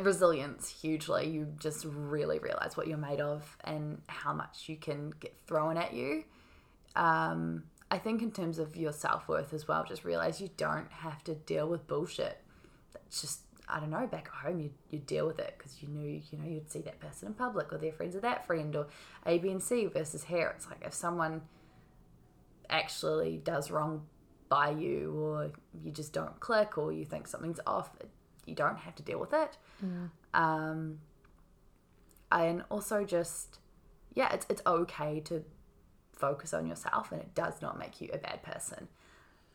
resilience 0.02 0.70
hugely. 0.70 1.28
You 1.30 1.48
just 1.60 1.86
really 1.86 2.38
realize 2.40 2.78
what 2.78 2.88
you're 2.88 2.98
made 2.98 3.20
of 3.20 3.58
and 3.64 4.02
how 4.08 4.34
much 4.34 4.66
you 4.70 4.78
can 4.78 5.12
get 5.20 5.36
thrown 5.48 5.76
at 5.78 5.94
you. 5.94 6.24
Um, 6.96 7.64
I 7.90 7.98
think 7.98 8.22
in 8.22 8.32
terms 8.32 8.58
of 8.60 8.76
your 8.76 8.94
self 8.94 9.28
worth 9.28 9.54
as 9.54 9.68
well, 9.68 9.84
just 9.84 10.04
realize 10.06 10.40
you 10.40 10.50
don't 10.58 10.92
have 10.92 11.24
to 11.26 11.36
deal 11.36 11.68
with 11.68 11.88
bullshit. 11.88 12.38
That's 12.94 13.22
just 13.22 13.42
I 13.68 13.80
don't 13.80 13.90
know. 13.90 14.08
Back 14.08 14.30
at 14.34 14.48
home, 14.48 14.60
you 14.60 14.72
you 14.90 15.00
deal 15.00 15.28
with 15.28 15.40
it 15.40 15.56
because 15.58 15.82
you 15.82 15.90
knew 15.90 16.22
you 16.32 16.38
know 16.38 16.46
you'd 16.46 16.72
see 16.72 16.82
that 16.82 17.00
person 17.00 17.28
in 17.28 17.34
public 17.34 17.72
or 17.72 17.78
they're 17.78 17.92
friends 17.92 18.14
with 18.14 18.24
that 18.24 18.46
friend 18.46 18.76
or 18.76 18.88
A, 19.26 19.38
B, 19.38 19.50
and 19.50 19.62
C 19.62 19.86
versus 19.86 20.24
here. 20.24 20.54
It's 20.56 20.68
like 20.70 20.82
if 20.86 20.94
someone 20.94 21.42
actually 22.70 23.38
does 23.44 23.70
wrong 23.72 24.04
by 24.48 24.70
you 24.72 25.14
or 25.14 25.52
you 25.84 25.92
just 25.92 26.14
don't 26.14 26.40
click 26.40 26.78
or 26.78 26.92
you 26.92 27.06
think 27.06 27.28
something's 27.28 27.60
off, 27.68 27.90
you 28.46 28.56
don't 28.56 28.78
have 28.78 28.96
to 28.96 29.04
deal 29.04 29.20
with 29.20 29.34
it. 29.34 29.58
Um, 30.34 31.00
and 32.32 32.64
also 32.70 33.04
just 33.04 33.60
yeah, 34.14 34.34
it's 34.34 34.46
it's 34.50 34.62
okay 34.66 35.22
to 35.22 35.44
focus 36.22 36.54
on 36.54 36.68
yourself 36.68 37.12
and 37.12 37.20
it 37.20 37.36
does 37.36 37.62
not 37.62 37.78
make 37.78 38.00
you 38.00 38.10
a 38.14 38.18
bad 38.18 38.44
person 38.44 38.88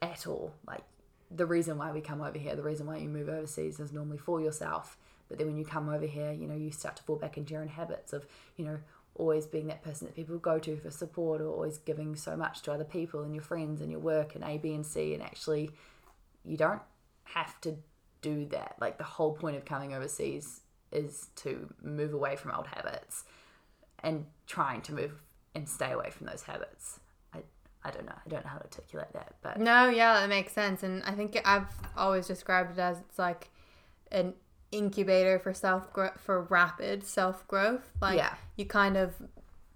at 0.03 0.27
all. 0.27 0.53
Like 0.67 0.83
the 1.31 1.47
reason 1.47 1.79
why 1.79 1.93
we 1.93 2.01
come 2.01 2.21
over 2.21 2.39
here, 2.39 2.57
the 2.57 2.63
reason 2.63 2.87
why 2.87 2.99
you 2.99 3.09
move 3.09 3.29
overseas 3.29 3.81
is 3.81 3.93
normally 3.93 4.19
for 4.19 4.41
yourself. 4.41 4.99
But 5.29 5.39
then 5.39 5.47
when 5.47 5.57
you 5.57 5.65
come 5.65 5.89
over 5.89 6.07
here, 6.07 6.33
you 6.33 6.47
know, 6.47 6.55
you 6.55 6.71
start 6.71 6.97
to 6.97 7.03
fall 7.03 7.17
back 7.17 7.37
into 7.39 7.53
your 7.53 7.63
own 7.63 7.69
habits 7.69 8.13
of, 8.13 8.27
you 8.57 8.65
know, 8.65 8.79
always 9.15 9.47
being 9.47 9.69
that 9.69 9.83
person 9.83 10.07
that 10.07 10.15
people 10.15 10.39
go 10.39 10.59
to 10.59 10.77
for 10.77 10.91
support 10.91 11.41
or 11.41 11.49
always 11.49 11.79
giving 11.79 12.15
so 12.15 12.37
much 12.37 12.63
to 12.63 12.73
other 12.73 12.85
people 12.85 13.23
and 13.23 13.35
your 13.35 13.43
friends 13.43 13.81
and 13.81 13.91
your 13.91 14.01
work 14.01 14.35
and 14.35 14.45
A, 14.45 14.59
B, 14.59 14.75
and 14.75 14.85
C. 14.85 15.15
And 15.15 15.23
actually, 15.23 15.71
you 16.45 16.57
don't 16.57 16.83
have 17.25 17.61
to 17.63 17.77
do 18.21 18.47
that. 18.47 18.77
Like 18.81 18.99
the 18.99 19.05
whole 19.05 19.33
point 19.33 19.57
of 19.57 19.65
coming 19.65 19.95
overseas 19.95 20.61
is 20.93 21.29
to 21.37 21.73
move 21.83 22.13
away 22.13 22.37
from 22.37 22.53
old 22.53 22.67
habits 22.69 23.25
and 24.01 24.27
trying 24.47 24.83
to 24.83 24.95
move 24.95 25.13
and 25.57 25.69
stay 25.69 25.91
away 25.93 26.11
from 26.11 26.27
those 26.27 26.43
habits. 26.43 27.01
I, 27.35 27.39
I 27.85 27.91
don't 27.91 28.07
know. 28.07 28.13
I 28.25 28.29
don't 28.29 28.45
know 28.45 28.51
how 28.51 28.59
to 28.59 28.65
articulate 28.65 29.13
that, 29.15 29.35
but 29.43 29.59
No, 29.59 29.89
yeah, 29.89 30.21
that 30.21 30.29
makes 30.29 30.53
sense. 30.53 30.83
And 30.83 31.03
I 31.05 31.13
think 31.13 31.41
I've 31.45 31.67
always 31.97 32.27
described 32.27 32.73
it 32.73 32.79
as 32.81 32.99
it's 33.01 33.19
like 33.19 33.51
an 34.13 34.35
incubator 34.71 35.39
for 35.39 35.55
self 35.55 35.93
growth 35.93 36.21
for 36.21 36.43
rapid 36.43 37.05
self 37.05 37.47
growth. 37.49 37.93
Like 38.01 38.19
Yeah. 38.19 38.35
you 38.57 38.67
kind 38.67 38.97
of 38.97 39.15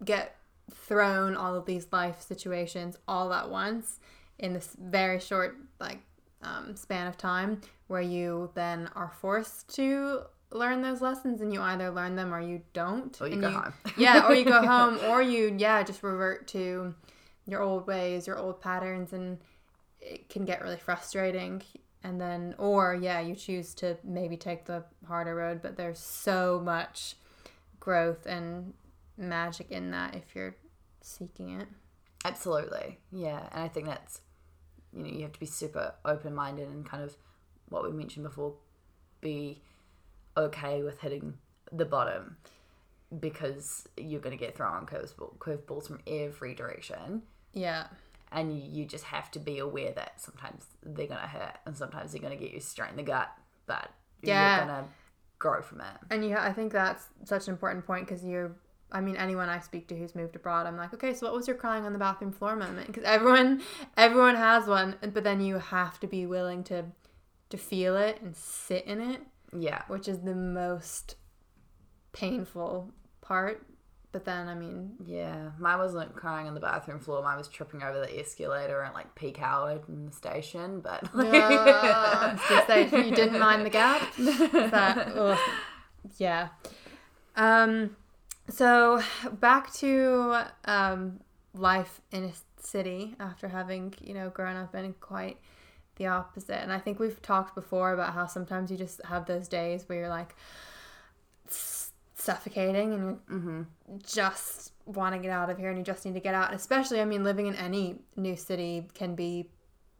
get 0.05 0.37
thrown 0.73 1.37
all 1.37 1.55
of 1.55 1.66
these 1.66 1.87
life 1.93 2.21
situations 2.21 2.97
all 3.09 3.33
at 3.33 3.51
once 3.51 3.99
in 4.38 4.53
this 4.55 4.77
very 4.81 5.19
short 5.19 5.57
like 5.81 5.99
um, 6.43 6.75
span 6.77 7.07
of 7.07 7.19
time 7.19 7.61
where 7.88 8.01
you 8.01 8.51
then 8.55 8.88
are 8.95 9.11
forced 9.21 9.75
to 9.75 10.23
learn 10.52 10.82
those 10.82 11.00
lessons 11.00 11.40
and 11.40 11.52
you 11.52 11.60
either 11.60 11.90
learn 11.90 12.16
them 12.16 12.34
or 12.34 12.40
you 12.40 12.60
don't 12.72 13.20
Or 13.20 13.26
you 13.26 13.34
and 13.34 13.42
go 13.42 13.50
home. 13.50 13.72
yeah 13.96 14.26
or 14.26 14.34
you 14.34 14.44
go 14.44 14.62
home 14.66 14.98
or 15.08 15.22
you 15.22 15.54
yeah 15.58 15.82
just 15.82 16.02
revert 16.02 16.48
to 16.48 16.94
your 17.46 17.62
old 17.62 17.86
ways 17.86 18.26
your 18.26 18.36
old 18.38 18.60
patterns 18.60 19.12
and 19.12 19.38
it 20.00 20.28
can 20.28 20.44
get 20.44 20.62
really 20.62 20.76
frustrating 20.78 21.62
and 22.02 22.20
then 22.20 22.54
or 22.58 22.94
yeah 22.94 23.20
you 23.20 23.34
choose 23.36 23.74
to 23.74 23.96
maybe 24.02 24.36
take 24.36 24.64
the 24.66 24.82
harder 25.06 25.34
road 25.34 25.60
but 25.62 25.76
there's 25.76 25.98
so 25.98 26.60
much 26.64 27.14
growth 27.78 28.26
and 28.26 28.72
magic 29.16 29.70
in 29.70 29.90
that 29.90 30.14
if 30.14 30.34
you're 30.34 30.56
seeking 31.00 31.60
it 31.60 31.68
Absolutely. 32.24 32.98
Yeah. 33.10 33.48
And 33.52 33.62
I 33.62 33.68
think 33.68 33.86
that's, 33.86 34.20
you 34.94 35.02
know, 35.02 35.08
you 35.08 35.22
have 35.22 35.32
to 35.32 35.40
be 35.40 35.46
super 35.46 35.94
open 36.04 36.34
minded 36.34 36.68
and 36.68 36.84
kind 36.84 37.02
of 37.02 37.16
what 37.70 37.82
we 37.82 37.92
mentioned 37.92 38.24
before, 38.24 38.54
be 39.20 39.62
okay 40.40 40.83
with 40.83 41.00
hitting 41.00 41.35
the 41.72 41.85
bottom 41.85 42.37
because 43.18 43.88
you're 43.96 44.20
going 44.20 44.37
to 44.37 44.42
get 44.44 44.57
thrown 44.57 44.87
curveball, 44.87 45.37
curveballs 45.38 45.87
from 45.87 46.00
every 46.07 46.55
direction. 46.55 47.22
yeah 47.53 47.87
And 48.31 48.57
you, 48.57 48.85
just 48.85 49.05
have 49.05 49.31
to 49.33 49.38
be 49.40 49.59
aware 49.59 49.92
that 49.92 50.20
sometimes 50.20 50.64
they're 50.83 51.07
going 51.09 51.20
to 51.20 51.26
hurt 51.26 51.57
and 51.66 51.76
sometimes 51.76 52.12
they're 52.12 52.20
going 52.20 52.37
to 52.38 52.42
get 52.44 52.55
you 52.55 52.61
straight 52.61 52.90
in 52.90 52.96
the 52.96 53.03
gut, 53.03 53.29
but 53.66 53.90
Yeah. 54.22 54.57
you're 54.59 54.66
going 54.66 54.85
to 54.85 54.90
grow 55.38 55.62
from 55.62 55.81
it. 55.81 55.96
and 56.11 56.22
you 56.22 56.37
i 56.37 56.53
think 56.53 56.70
that's 56.70 57.05
such 57.24 57.48
an 57.48 57.53
important 57.55 57.87
point 57.87 58.07
because 58.07 58.22
you're 58.24 58.53
I 58.92 59.00
mean, 59.00 59.14
anyone 59.16 59.48
I 59.48 59.61
speak 59.61 59.87
to 59.87 59.96
who's 59.96 60.16
moved 60.16 60.35
abroad, 60.35 60.66
I'm 60.66 60.76
like, 60.76 60.92
okay, 60.94 61.14
so 61.14 61.24
what 61.26 61.33
was 61.37 61.46
your 61.46 61.57
crying 61.57 61.85
on 61.87 61.92
the 61.92 61.98
bathroom 62.00 62.33
floor 62.33 62.57
moment? 62.57 62.88
Because 62.88 63.05
everyone, 63.05 63.62
everyone 63.96 64.35
has 64.35 64.66
one, 64.66 64.96
but 65.14 65.22
then 65.22 65.40
you 65.40 65.59
have 65.59 66.00
to 66.00 66.09
be 66.09 66.26
willing 66.26 66.64
to, 66.64 66.87
to 67.50 67.57
feel 67.57 67.96
it 67.96 68.20
and 68.20 68.35
sit 68.35 68.85
in 68.87 69.00
it, 69.00 69.20
Yeah. 69.56 69.82
which 69.88 70.08
is 70.08 70.20
the 70.20 70.34
most 70.34 71.16
painful 72.12 72.90
part. 73.20 73.66
But 74.12 74.24
then, 74.24 74.48
I 74.48 74.54
mean, 74.56 74.96
Yeah, 75.04 75.50
mine 75.58 75.78
wasn't 75.78 76.16
crying 76.16 76.48
on 76.48 76.54
the 76.54 76.60
bathroom 76.60 76.98
floor. 76.98 77.22
Mine 77.22 77.38
was 77.38 77.46
tripping 77.46 77.82
over 77.84 78.00
the 78.00 78.18
escalator 78.18 78.82
at 78.82 78.92
like 78.92 79.14
peak 79.14 79.40
hour 79.40 79.80
in 79.86 80.06
the 80.06 80.12
station. 80.12 80.80
But 80.80 81.04
say, 82.66 82.88
you 83.06 83.14
didn't 83.14 83.38
mind 83.38 83.64
the 83.64 83.70
gap. 83.70 84.02
That, 84.18 85.38
yeah. 86.18 86.48
Um, 87.36 87.96
so 88.48 89.00
back 89.40 89.72
to 89.74 90.44
um, 90.64 91.20
life 91.54 92.00
in 92.10 92.24
a 92.24 92.32
city 92.60 93.14
after 93.20 93.48
having 93.48 93.94
you 94.02 94.12
know 94.12 94.28
grown 94.30 94.56
up 94.56 94.74
in 94.74 94.92
quite 94.94 95.38
the 96.00 96.06
opposite. 96.06 96.56
And 96.62 96.72
I 96.72 96.78
think 96.78 96.98
we've 96.98 97.20
talked 97.20 97.54
before 97.54 97.92
about 97.92 98.14
how 98.14 98.26
sometimes 98.26 98.70
you 98.70 98.78
just 98.78 99.04
have 99.04 99.26
those 99.26 99.46
days 99.48 99.86
where 99.86 99.98
you're 99.98 100.08
like 100.08 100.34
suffocating 102.14 102.94
and 102.94 103.04
you 103.04 103.20
mm-hmm. 103.30 103.62
just 104.02 104.72
want 104.86 105.14
to 105.14 105.20
get 105.20 105.30
out 105.30 105.50
of 105.50 105.58
here 105.58 105.68
and 105.68 105.76
you 105.76 105.84
just 105.84 106.06
need 106.06 106.14
to 106.14 106.20
get 106.20 106.34
out. 106.34 106.50
And 106.50 106.58
especially, 106.58 107.02
I 107.02 107.04
mean, 107.04 107.22
living 107.22 107.46
in 107.46 107.54
any 107.54 107.96
new 108.16 108.34
city 108.34 108.88
can 108.94 109.14
be 109.14 109.50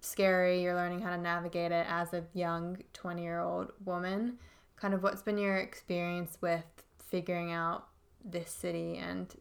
scary. 0.01 0.63
You're 0.63 0.75
learning 0.75 1.03
how 1.03 1.11
to 1.11 1.21
navigate 1.21 1.71
it 1.71 1.87
as 1.87 2.15
a 2.15 2.25
young 2.33 2.79
20 2.95 3.23
year 3.23 3.41
old 3.41 3.73
woman. 3.85 4.39
Kind 4.77 4.95
of 4.95 5.03
what's 5.03 5.21
been 5.21 5.37
your 5.37 5.59
experience 5.59 6.39
with 6.41 6.65
figuring 6.99 7.53
out 7.53 7.89
this 8.25 8.51
city 8.51 8.97
and 8.97 9.35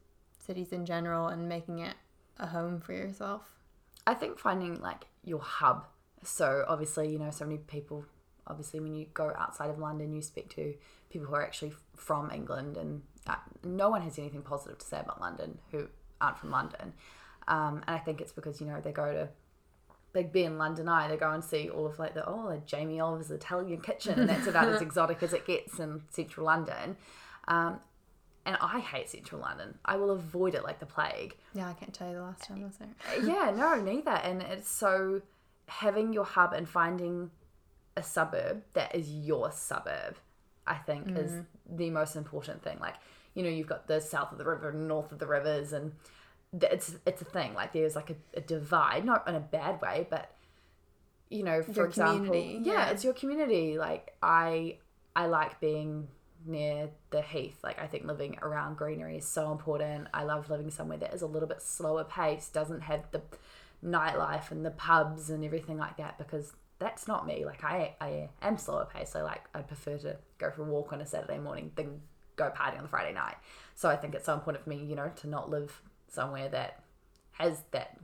cities 0.46 0.74
in 0.74 0.86
general 0.86 1.28
and 1.30 1.48
making 1.48 1.80
it 1.80 1.96
a 2.38 2.48
home 2.48 2.82
for 2.82 2.92
yourself? 2.92 3.56
I 4.06 4.14
think 4.14 4.38
finding 4.38 4.82
like 4.82 5.06
your 5.24 5.40
hub. 5.40 5.86
So 6.24 6.66
obviously, 6.68 7.12
you 7.12 7.20
know, 7.20 7.32
so 7.32 7.46
many 7.46 7.58
people. 7.60 8.06
Obviously, 8.48 8.80
when 8.80 8.96
you 8.96 9.06
go 9.14 9.32
outside 9.38 9.70
of 9.70 9.78
London, 9.78 10.12
you 10.12 10.22
speak 10.22 10.50
to 10.56 10.74
people 11.10 11.28
who 11.28 11.36
are 11.36 11.44
actually 11.44 11.74
from 11.96 12.32
England, 12.32 12.78
and 12.78 13.04
no 13.64 13.90
one 13.90 14.02
has 14.02 14.18
anything 14.18 14.42
positive 14.42 14.80
to 14.80 14.86
say 14.86 15.00
about 15.00 15.22
London 15.22 15.60
who 15.72 15.88
aren't 16.20 16.38
from 16.38 16.52
London. 16.52 16.94
Um, 17.48 17.84
and 17.88 17.96
I 17.96 18.00
think 18.00 18.22
it's 18.22 18.32
because 18.32 18.60
you 18.60 18.68
know 18.68 18.80
they 18.82 18.92
go 18.92 19.12
to 19.12 19.30
Big 20.14 20.32
Ben, 20.32 20.58
London 20.58 20.90
Eye, 20.90 21.08
they 21.08 21.18
go 21.18 21.32
and 21.32 21.44
see 21.44 21.70
all 21.70 21.86
of 21.86 22.00
like 22.00 22.14
the 22.14 22.26
oh 22.28 22.46
like 22.48 22.66
Jamie 22.66 23.00
Oliver's 23.00 23.32
Italian 23.32 23.82
kitchen, 23.82 24.20
and 24.20 24.30
that's 24.30 24.48
about 24.48 24.68
as 24.68 24.82
exotic 24.90 25.22
as 25.22 25.34
it 25.34 25.46
gets 25.46 25.80
in 25.80 26.02
central 26.10 26.46
London. 26.46 26.98
Um, 27.48 27.80
and 28.46 28.58
I 28.62 28.80
hate 28.80 29.10
central 29.10 29.42
London. 29.42 29.78
I 29.86 29.98
will 29.98 30.12
avoid 30.12 30.56
it 30.56 30.64
like 30.64 30.80
the 30.80 30.86
plague. 30.86 31.36
Yeah, 31.54 31.70
I 31.70 31.74
can't 31.74 31.94
tell 31.94 32.08
you 32.08 32.16
the 32.16 32.22
last 32.22 32.44
time 32.44 32.62
I 32.64 32.66
was 32.66 32.78
there. 32.78 33.26
yeah, 33.28 33.52
no, 33.52 33.76
neither. 33.76 34.12
And 34.12 34.42
it's 34.42 34.70
so 34.70 35.22
having 35.70 36.14
your 36.14 36.26
hub 36.26 36.54
and 36.54 36.68
finding 36.68 37.32
a 37.96 38.04
suburb 38.04 38.64
that 38.74 38.96
is 38.96 39.10
your 39.10 39.52
suburb, 39.52 40.18
I 40.66 40.76
think, 40.76 41.18
is 41.18 41.32
mm. 41.32 41.46
the 41.70 41.90
most 41.90 42.16
important 42.16 42.64
thing. 42.64 42.80
Like, 42.80 42.96
you 43.34 43.44
know, 43.44 43.50
you've 43.50 43.68
got 43.68 43.88
the 43.88 44.02
south 44.02 44.32
of 44.32 44.38
the 44.38 44.46
river 44.46 44.70
and 44.70 44.88
north 44.88 45.12
of 45.12 45.20
the 45.20 45.28
rivers, 45.28 45.74
and 45.74 45.94
it's 46.54 46.96
it's 47.06 47.22
a 47.22 47.26
thing. 47.26 47.54
Like, 47.54 47.74
there's 47.74 47.96
like 47.96 48.10
a, 48.10 48.16
a 48.36 48.42
divide, 48.42 49.06
not 49.06 49.28
in 49.28 49.36
a 49.36 49.40
bad 49.40 49.82
way, 49.82 50.08
but 50.10 50.32
you 51.30 51.44
know, 51.44 51.62
for 51.62 51.72
Your 51.72 51.86
example, 51.86 52.36
yeah, 52.36 52.60
yeah. 52.64 52.90
it's 52.90 53.04
your 53.04 53.14
community. 53.14 53.78
Like, 53.78 54.16
I 54.24 54.78
I 55.16 55.28
like 55.28 55.60
being 55.60 56.08
near 56.46 56.90
the 57.12 57.22
heath. 57.22 57.60
Like, 57.64 57.80
I 57.80 57.86
think 57.86 58.06
living 58.06 58.38
around 58.42 58.78
greenery 58.78 59.18
is 59.18 59.28
so 59.28 59.52
important. 59.52 60.08
I 60.14 60.24
love 60.24 60.50
living 60.50 60.72
somewhere 60.72 60.98
that 60.98 61.14
is 61.14 61.22
a 61.22 61.28
little 61.28 61.48
bit 61.48 61.62
slower 61.62 62.04
paced, 62.04 62.54
doesn't 62.54 62.82
have 62.82 63.04
the 63.12 63.22
nightlife 63.84 64.52
and 64.52 64.66
the 64.66 64.72
pubs 64.72 65.30
and 65.30 65.44
everything 65.44 65.78
like 65.78 65.98
that 65.98 66.18
because 66.18 66.54
that's 66.80 67.08
not 67.08 67.26
me. 67.28 67.46
Like 67.46 67.64
I, 67.64 67.96
I 68.02 68.30
am 68.42 68.58
slower 68.58 68.88
paced. 68.92 69.14
So 69.14 69.24
like 69.24 69.44
I 69.54 69.62
prefer 69.62 69.98
to 70.00 70.18
go 70.38 70.52
for 70.52 70.64
a 70.64 70.66
walk 70.66 70.94
on 70.94 71.02
a 71.02 71.06
Saturday 71.06 71.40
morning 71.40 71.72
than 71.76 72.02
go 72.36 72.50
party 72.50 72.78
on 72.78 72.84
the 72.84 72.90
Friday 72.90 73.14
night. 73.14 73.36
So 73.76 73.90
I 73.90 73.96
think 73.96 74.16
it's 74.16 74.26
so 74.26 74.34
important 74.34 74.64
for 74.64 74.70
me, 74.70 74.78
you 74.84 74.96
know, 74.96 75.12
to 75.18 75.28
not 75.28 75.50
live 75.50 75.82
somewhere 76.08 76.50
that 76.50 76.84
has 77.34 77.64
that 77.72 77.98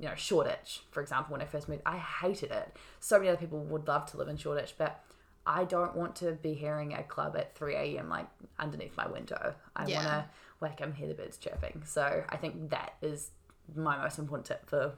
you 0.00 0.06
know 0.08 0.14
Shoreditch, 0.14 0.82
for 0.90 1.00
example. 1.00 1.32
When 1.32 1.40
I 1.42 1.46
first 1.46 1.68
moved, 1.68 1.82
I 1.86 1.96
hated 1.96 2.50
it. 2.50 2.76
So 3.00 3.18
many 3.18 3.28
other 3.30 3.38
people 3.38 3.60
would 3.60 3.88
love 3.88 4.06
to 4.10 4.16
live 4.16 4.28
in 4.28 4.36
Shoreditch, 4.36 4.74
but 4.76 5.02
I 5.46 5.64
don't 5.64 5.94
want 5.94 6.16
to 6.16 6.32
be 6.32 6.54
hearing 6.54 6.92
a 6.92 7.02
club 7.04 7.36
at 7.36 7.54
3 7.56 7.74
a.m. 7.76 8.08
like 8.08 8.26
underneath 8.58 8.96
my 8.96 9.06
window. 9.06 9.54
I 9.76 9.86
Yeah. 9.86 9.96
want 9.96 10.08
to 10.08 10.24
wake 10.60 10.72
up 10.72 10.80
and 10.88 10.94
hear 10.94 11.08
the 11.08 11.14
birds 11.14 11.36
chirping. 11.38 11.82
So 11.86 12.24
I 12.28 12.36
think 12.36 12.70
that 12.70 12.94
is 13.00 13.30
my 13.74 13.98
most 14.00 14.18
important 14.18 14.46
tip 14.46 14.68
for, 14.68 14.92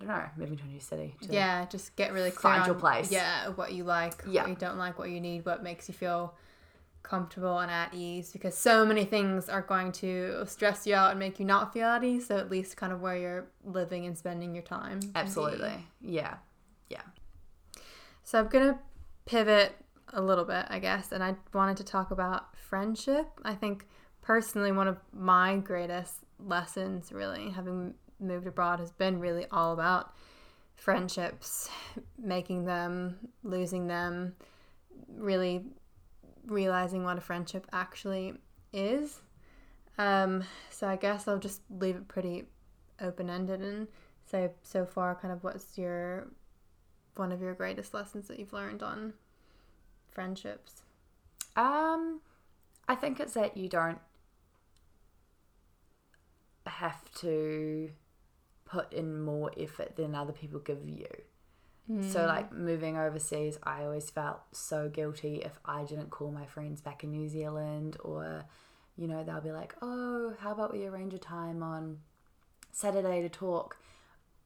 I 0.00 0.04
don't 0.04 0.08
know, 0.08 0.24
moving 0.36 0.58
to 0.58 0.64
a 0.64 0.66
new 0.66 0.80
city. 0.80 1.14
To, 1.22 1.32
Yeah, 1.32 1.66
just 1.66 1.96
get 1.96 2.12
really 2.12 2.30
clear 2.30 2.54
Find 2.54 2.66
your 2.66 2.74
place. 2.74 3.10
Yeah, 3.10 3.48
what 3.48 3.72
you 3.72 3.84
like, 3.84 4.22
Yeah. 4.26 4.42
what 4.42 4.50
you 4.50 4.56
don't 4.56 4.78
like, 4.78 4.98
what 4.98 5.10
you 5.10 5.20
need, 5.20 5.44
what 5.46 5.62
makes 5.62 5.88
you 5.88 5.94
feel 5.94 6.34
comfortable 7.02 7.58
and 7.58 7.70
at 7.70 7.94
ease. 7.94 8.32
Because 8.32 8.56
so 8.56 8.84
many 8.84 9.04
things 9.04 9.48
are 9.48 9.62
going 9.62 9.92
to 9.92 10.44
stress 10.46 10.86
you 10.86 10.94
out 10.94 11.10
and 11.10 11.18
make 11.18 11.38
you 11.38 11.44
not 11.44 11.72
feel 11.72 11.86
at 11.86 12.02
ease. 12.02 12.26
So 12.26 12.36
at 12.36 12.50
least 12.50 12.76
kind 12.76 12.92
of 12.92 13.00
where 13.00 13.16
you're 13.16 13.46
living 13.64 14.06
and 14.06 14.16
spending 14.16 14.54
your 14.54 14.64
time. 14.64 15.00
Absolutely. 15.14 15.86
Yeah. 16.00 16.36
Yeah. 16.88 17.02
So 18.24 18.38
I'm 18.40 18.48
gonna 18.48 18.78
pivot 19.26 19.76
a 20.12 20.20
little 20.20 20.44
bit, 20.44 20.66
I 20.68 20.78
guess, 20.78 21.12
and 21.12 21.22
I 21.22 21.36
wanted 21.52 21.76
to 21.78 21.84
talk 21.84 22.10
about 22.10 22.56
friendship. 22.56 23.26
I 23.42 23.54
think 23.54 23.86
personally, 24.22 24.72
one 24.72 24.88
of 24.88 24.98
my 25.12 25.56
greatest 25.56 26.23
lessons, 26.46 27.12
really, 27.12 27.50
having 27.50 27.94
moved 28.20 28.46
abroad, 28.46 28.80
has 28.80 28.92
been 28.92 29.18
really 29.20 29.46
all 29.50 29.72
about 29.72 30.14
friendships, 30.76 31.68
making 32.18 32.64
them, 32.64 33.16
losing 33.42 33.86
them, 33.86 34.34
really 35.08 35.64
realizing 36.46 37.04
what 37.04 37.18
a 37.18 37.20
friendship 37.20 37.66
actually 37.72 38.34
is. 38.72 39.20
Um, 39.96 40.44
so 40.70 40.88
I 40.88 40.96
guess 40.96 41.28
I'll 41.28 41.38
just 41.38 41.62
leave 41.70 41.96
it 41.96 42.08
pretty 42.08 42.44
open 43.00 43.30
ended 43.30 43.60
and 43.60 43.88
say 44.26 44.50
so 44.62 44.84
far, 44.84 45.14
kind 45.14 45.32
of 45.32 45.44
what's 45.44 45.78
your 45.78 46.28
one 47.16 47.30
of 47.30 47.40
your 47.40 47.54
greatest 47.54 47.94
lessons 47.94 48.26
that 48.26 48.40
you've 48.40 48.52
learned 48.52 48.82
on 48.82 49.12
friendships? 50.10 50.82
Um, 51.56 52.20
I 52.88 52.96
think 52.96 53.20
it's 53.20 53.34
that 53.34 53.56
you 53.56 53.68
don't 53.68 53.98
have 56.66 57.12
to 57.16 57.90
put 58.64 58.92
in 58.92 59.22
more 59.22 59.52
effort 59.56 59.96
than 59.96 60.14
other 60.14 60.32
people 60.32 60.60
give 60.60 60.88
you. 60.88 61.06
So, 61.86 62.20
hmm. 62.22 62.26
like 62.26 62.50
moving 62.50 62.96
overseas, 62.96 63.58
I 63.62 63.82
always 63.82 64.08
felt 64.08 64.40
so 64.52 64.88
guilty 64.88 65.42
if 65.44 65.58
I 65.66 65.84
didn't 65.84 66.08
call 66.08 66.30
my 66.30 66.46
friends 66.46 66.80
back 66.80 67.04
in 67.04 67.10
New 67.10 67.28
Zealand, 67.28 67.98
or, 68.02 68.44
you 68.96 69.06
know, 69.06 69.22
they'll 69.22 69.42
be 69.42 69.52
like, 69.52 69.74
oh, 69.82 70.32
how 70.40 70.52
about 70.52 70.72
we 70.72 70.86
arrange 70.86 71.12
a 71.12 71.18
time 71.18 71.62
on 71.62 71.98
Saturday 72.72 73.20
to 73.20 73.28
talk? 73.28 73.76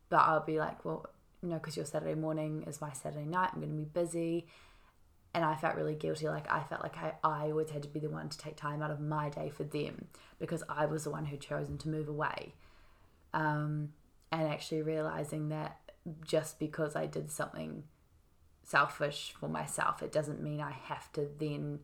But 0.09 0.23
I'll 0.23 0.45
be 0.45 0.59
like, 0.59 0.85
well, 0.85 1.07
no, 1.41 1.55
because 1.55 1.77
your 1.77 1.87
Saturday 1.87 2.17
morning 2.17 2.65
is 2.67 2.81
my 2.81 2.93
Saturday 2.93 3.25
night. 3.25 3.51
I'm 3.53 3.61
going 3.61 3.71
to 3.71 3.77
be 3.77 3.85
busy. 3.85 4.49
And 5.35 5.45
I 5.45 5.55
felt 5.57 5.77
really 5.77 5.95
guilty. 5.95 6.29
Like, 6.29 6.51
I 6.51 6.63
felt 6.65 6.83
like 6.83 6.97
I, 6.97 7.13
I 7.23 7.51
always 7.51 7.71
had 7.71 7.83
to 7.83 7.89
be 7.89 8.01
the 8.01 8.09
one 8.09 8.29
to 8.29 8.39
take 8.39 8.57
time 8.57 8.83
out 8.83 8.91
of 8.91 9.01
my 9.01 9.29
day 9.29 9.51
for 9.51 9.65
them 9.65 10.07
because 10.39 10.63
I 10.69 10.87
was 10.87 11.05
the 11.05 11.11
one 11.11 11.27
who'd 11.27 11.41
chosen 11.41 11.79
to 11.79 11.89
move 11.89 12.09
away. 12.09 12.55
Um, 13.35 13.91
and 14.33 14.49
actually 14.49 14.83
realizing 14.83 15.51
that 15.51 15.79
just 16.25 16.59
because 16.59 16.97
I 16.97 17.07
did 17.07 17.31
something 17.31 17.85
selfish 18.65 19.35
for 19.39 19.49
myself, 19.49 20.03
it 20.03 20.13
doesn't 20.13 20.43
mean 20.43 20.61
I 20.61 20.73
have 20.73 21.13
to 21.13 21.29
then 21.39 21.81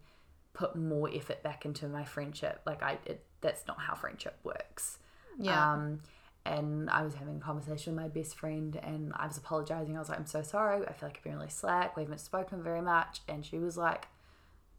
put 0.52 0.76
more 0.76 1.10
effort 1.12 1.42
back 1.42 1.64
into 1.64 1.88
my 1.88 2.04
friendship. 2.04 2.60
Like 2.64 2.82
I, 2.82 2.98
it, 3.04 3.24
that's 3.40 3.66
not 3.66 3.78
how 3.78 3.94
friendship 3.94 4.38
works. 4.42 4.98
Yeah. 5.38 5.72
Um, 5.72 6.00
and 6.46 6.90
I 6.90 7.02
was 7.02 7.14
having 7.14 7.36
a 7.36 7.40
conversation 7.40 7.94
with 7.94 8.02
my 8.02 8.08
best 8.08 8.36
friend, 8.36 8.76
and 8.82 9.12
I 9.16 9.26
was 9.26 9.38
apologizing. 9.38 9.96
I 9.96 9.98
was 9.98 10.08
like, 10.08 10.18
"I'm 10.18 10.26
so 10.26 10.42
sorry. 10.42 10.86
I 10.86 10.92
feel 10.92 11.08
like 11.08 11.16
I've 11.18 11.24
been 11.24 11.36
really 11.36 11.48
slack. 11.48 11.96
We 11.96 12.02
haven't 12.02 12.20
spoken 12.20 12.62
very 12.62 12.82
much." 12.82 13.20
And 13.28 13.44
she 13.44 13.58
was 13.58 13.76
like, 13.76 14.08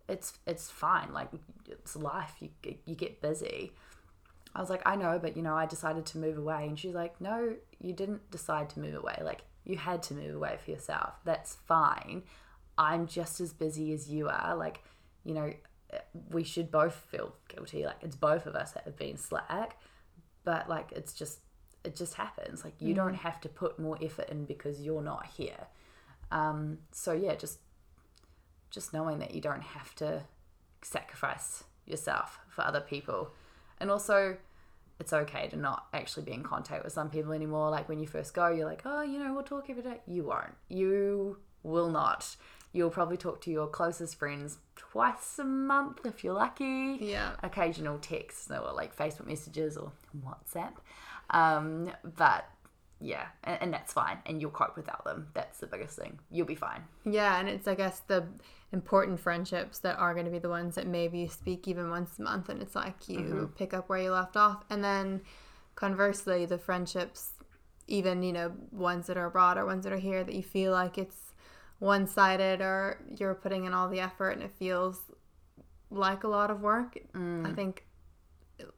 "It's 0.07 0.37
it's 0.45 0.69
fine. 0.69 1.13
Like 1.13 1.29
it's 1.67 1.95
life. 1.95 2.35
You 2.39 2.49
you 2.85 2.95
get 2.95 3.21
busy." 3.21 3.73
I 4.55 4.61
was 4.61 4.69
like, 4.69 4.81
I 4.85 4.95
know, 4.95 5.19
but 5.21 5.35
you 5.35 5.43
know, 5.43 5.53
I 5.53 5.65
decided 5.65 6.05
to 6.07 6.17
move 6.17 6.37
away. 6.37 6.65
And 6.65 6.79
she's 6.79 6.93
like, 6.93 7.19
No, 7.19 7.55
you 7.79 7.91
didn't 7.93 8.31
decide 8.31 8.69
to 8.69 8.79
move 8.79 8.95
away. 8.95 9.19
Like, 9.21 9.41
you 9.65 9.75
had 9.77 10.01
to 10.03 10.13
move 10.13 10.33
away 10.33 10.57
for 10.63 10.71
yourself. 10.71 11.15
That's 11.25 11.55
fine. 11.67 12.23
I'm 12.77 13.05
just 13.05 13.41
as 13.41 13.51
busy 13.51 13.91
as 13.91 14.09
you 14.09 14.29
are. 14.29 14.55
Like, 14.55 14.81
you 15.25 15.33
know, 15.33 15.51
we 16.29 16.43
should 16.43 16.71
both 16.71 16.95
feel 16.95 17.35
guilty. 17.49 17.85
Like, 17.85 17.97
it's 18.01 18.15
both 18.15 18.45
of 18.45 18.55
us 18.55 18.71
that 18.71 18.85
have 18.85 18.95
been 18.95 19.17
slack, 19.17 19.77
but 20.45 20.69
like, 20.69 20.91
it's 20.93 21.13
just, 21.13 21.39
it 21.85 21.95
just 21.95 22.15
happens. 22.15 22.63
Like, 22.63 22.73
you 22.79 22.93
don't 22.93 23.15
have 23.15 23.39
to 23.41 23.49
put 23.49 23.79
more 23.79 23.97
effort 24.01 24.29
in 24.29 24.45
because 24.45 24.81
you're 24.81 25.01
not 25.01 25.27
here. 25.37 25.67
Um, 26.31 26.79
so, 26.91 27.13
yeah, 27.13 27.35
just, 27.35 27.59
just 28.71 28.93
knowing 28.93 29.19
that 29.19 29.33
you 29.33 29.41
don't 29.41 29.63
have 29.63 29.95
to 29.95 30.23
sacrifice 30.81 31.63
yourself 31.85 32.39
for 32.47 32.63
other 32.63 32.81
people. 32.81 33.31
And 33.79 33.91
also 33.91 34.37
it's 34.99 35.13
okay 35.13 35.47
to 35.49 35.57
not 35.57 35.87
actually 35.93 36.23
be 36.23 36.33
in 36.33 36.43
contact 36.43 36.83
with 36.83 36.93
some 36.93 37.09
people 37.09 37.33
anymore. 37.33 37.69
Like 37.69 37.89
when 37.89 37.99
you 37.99 38.07
first 38.07 38.33
go 38.33 38.47
you're 38.49 38.67
like 38.67 38.83
oh 38.85 39.01
you 39.01 39.19
know 39.19 39.33
we'll 39.33 39.43
talk 39.43 39.69
every 39.69 39.83
day. 39.83 39.99
You 40.07 40.23
won't. 40.23 40.55
You 40.69 41.37
will 41.63 41.89
not. 41.89 42.35
You'll 42.71 42.89
probably 42.89 43.17
talk 43.17 43.41
to 43.41 43.51
your 43.51 43.67
closest 43.67 44.17
friends 44.19 44.57
twice 44.75 45.39
a 45.39 45.45
month 45.45 45.99
if 46.05 46.23
you're 46.23 46.33
lucky. 46.33 46.97
Yeah. 46.99 47.31
occasional 47.41 47.97
texts 47.99 48.49
or 48.51 48.73
like 48.73 48.95
facebook 48.95 49.27
messages 49.27 49.77
or 49.77 49.91
whatsapp 50.25 50.73
um, 51.29 51.91
but 52.17 52.45
yeah 53.01 53.25
and, 53.43 53.57
and 53.61 53.73
that's 53.73 53.91
fine 53.91 54.17
and 54.25 54.41
you'll 54.41 54.51
cope 54.51 54.75
without 54.77 55.03
them. 55.03 55.27
That's 55.33 55.59
the 55.59 55.67
biggest 55.67 55.97
thing. 55.97 56.19
You'll 56.31 56.45
be 56.45 56.55
fine. 56.55 56.83
Yeah, 57.03 57.39
and 57.39 57.49
it's 57.49 57.67
I 57.67 57.75
guess 57.75 58.01
the 58.07 58.25
important 58.71 59.19
friendships 59.19 59.79
that 59.79 59.97
are 59.97 60.13
going 60.13 60.25
to 60.25 60.31
be 60.31 60.39
the 60.39 60.49
ones 60.49 60.75
that 60.75 60.87
maybe 60.87 61.19
you 61.19 61.27
speak 61.27 61.67
even 61.67 61.89
once 61.89 62.17
a 62.19 62.21
month, 62.21 62.49
and 62.49 62.61
it's 62.61 62.75
like 62.75 63.07
you 63.07 63.51
pick 63.57 63.73
up 63.73 63.89
where 63.89 63.99
you 63.99 64.11
left 64.11 64.37
off, 64.37 64.63
and 64.69 64.83
then 64.83 65.21
conversely, 65.75 66.45
the 66.45 66.57
friendships, 66.57 67.31
even 67.87 68.23
you 68.23 68.33
know 68.33 68.51
ones 68.71 69.07
that 69.07 69.17
are 69.17 69.27
abroad 69.27 69.57
or 69.57 69.65
ones 69.65 69.83
that 69.83 69.93
are 69.93 69.97
here, 69.97 70.23
that 70.23 70.33
you 70.33 70.43
feel 70.43 70.71
like 70.71 70.97
it's 70.97 71.33
one 71.79 72.07
sided 72.07 72.61
or 72.61 73.01
you're 73.17 73.35
putting 73.35 73.65
in 73.65 73.73
all 73.73 73.89
the 73.89 73.99
effort 73.99 74.31
and 74.31 74.41
it 74.41 74.51
feels 74.57 75.01
like 75.91 76.23
a 76.23 76.27
lot 76.27 76.49
of 76.49 76.61
work. 76.61 76.97
I 77.45 77.53
think 77.53 77.85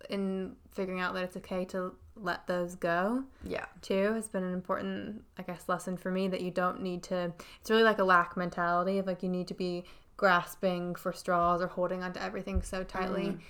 in 0.10 0.56
figuring 0.72 1.00
out 1.00 1.14
that 1.14 1.24
it's 1.24 1.38
okay 1.38 1.64
to 1.66 1.94
let 2.24 2.48
those 2.48 2.76
go. 2.76 3.24
Yeah. 3.44 3.66
Too 3.82 4.14
has 4.14 4.28
been 4.28 4.44
an 4.44 4.54
important 4.54 5.24
i 5.38 5.42
guess 5.44 5.68
lesson 5.70 5.98
for 5.98 6.12
me 6.12 6.28
that 6.28 6.42
you 6.42 6.52
don't 6.52 6.82
need 6.82 7.04
to 7.04 7.32
it's 7.62 7.70
really 7.70 7.84
like 7.84 8.00
a 8.00 8.04
lack 8.04 8.36
mentality 8.38 8.98
of 8.98 9.06
like 9.08 9.22
you 9.24 9.30
need 9.30 9.48
to 9.48 9.54
be 9.54 9.84
grasping 10.18 10.96
for 10.96 11.14
straws 11.14 11.62
or 11.62 11.68
holding 11.68 12.02
onto 12.04 12.20
everything 12.20 12.62
so 12.64 12.84
tightly 12.84 13.38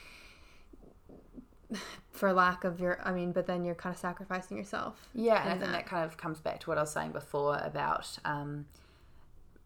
for 2.12 2.34
lack 2.34 2.63
of 2.63 2.80
your 2.80 2.99
i 3.03 3.12
mean 3.12 3.32
but 3.32 3.45
then 3.47 3.63
you're 3.65 3.75
kind 3.75 3.93
of 3.93 3.99
sacrificing 3.99 4.58
yourself 4.58 5.10
Yeah, 5.13 5.41
and 5.41 5.49
I 5.49 5.51
think 5.53 5.62
that. 5.65 5.71
that 5.71 5.86
kind 5.86 6.06
of 6.06 6.17
comes 6.17 6.39
back 6.39 6.60
to 6.62 6.69
what 6.69 6.77
I 6.77 6.82
was 6.82 6.91
saying 6.91 7.12
before 7.12 7.58
about 7.63 8.17
um, 8.25 8.65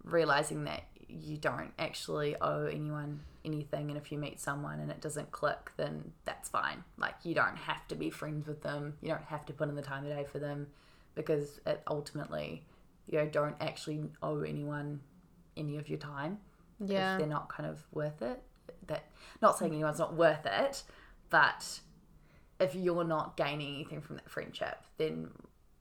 realizing 0.04 0.64
that 0.66 0.84
you 1.12 1.38
don't 1.38 1.72
actually 1.80 2.36
owe 2.42 2.66
anyone 2.66 3.22
anything, 3.44 3.90
and 3.90 3.98
if 3.98 4.12
you 4.12 4.18
meet 4.18 4.40
someone 4.40 4.80
and 4.80 4.92
it 4.92 5.02
doesn't 5.02 5.32
click, 5.32 5.72
then 5.78 6.12
that's 6.26 6.50
fine. 6.50 6.84
Like 6.98 7.16
you 7.24 7.34
don't 7.34 7.58
have 7.58 7.88
to 7.90 7.96
be 7.96 8.10
friends 8.10 8.48
with 8.48 8.62
them. 8.62 8.94
You 9.02 9.10
don't 9.10 9.24
have 9.24 9.46
to 9.48 9.54
put 9.54 9.68
in 9.70 9.76
the 9.76 9.82
time 9.82 10.06
of 10.06 10.12
day 10.12 10.26
for 10.32 10.40
them. 10.40 10.68
because 11.14 11.60
it 11.66 11.84
ultimately, 11.90 12.64
you 13.10 13.18
know, 13.20 13.26
don't 13.26 13.56
actually 13.60 14.02
owe 14.24 14.42
anyone 14.44 15.02
any 15.58 15.76
of 15.78 15.90
your 15.90 16.00
time 16.00 16.40
Yeah. 16.80 17.14
if 17.16 17.20
they're 17.20 17.28
not 17.28 17.50
kind 17.50 17.68
of 17.70 17.84
worth 17.92 18.22
it. 18.22 18.42
That 18.88 19.04
not 19.42 19.58
saying 19.58 19.74
anyone's 19.74 20.00
not 20.00 20.14
worth 20.16 20.46
it, 20.46 20.84
but 21.30 21.82
if 22.62 22.76
you're 22.76 23.04
not 23.04 23.36
gaining 23.36 23.76
anything 23.76 24.00
from 24.02 24.16
that 24.16 24.30
friendship, 24.30 24.78
then 24.98 25.32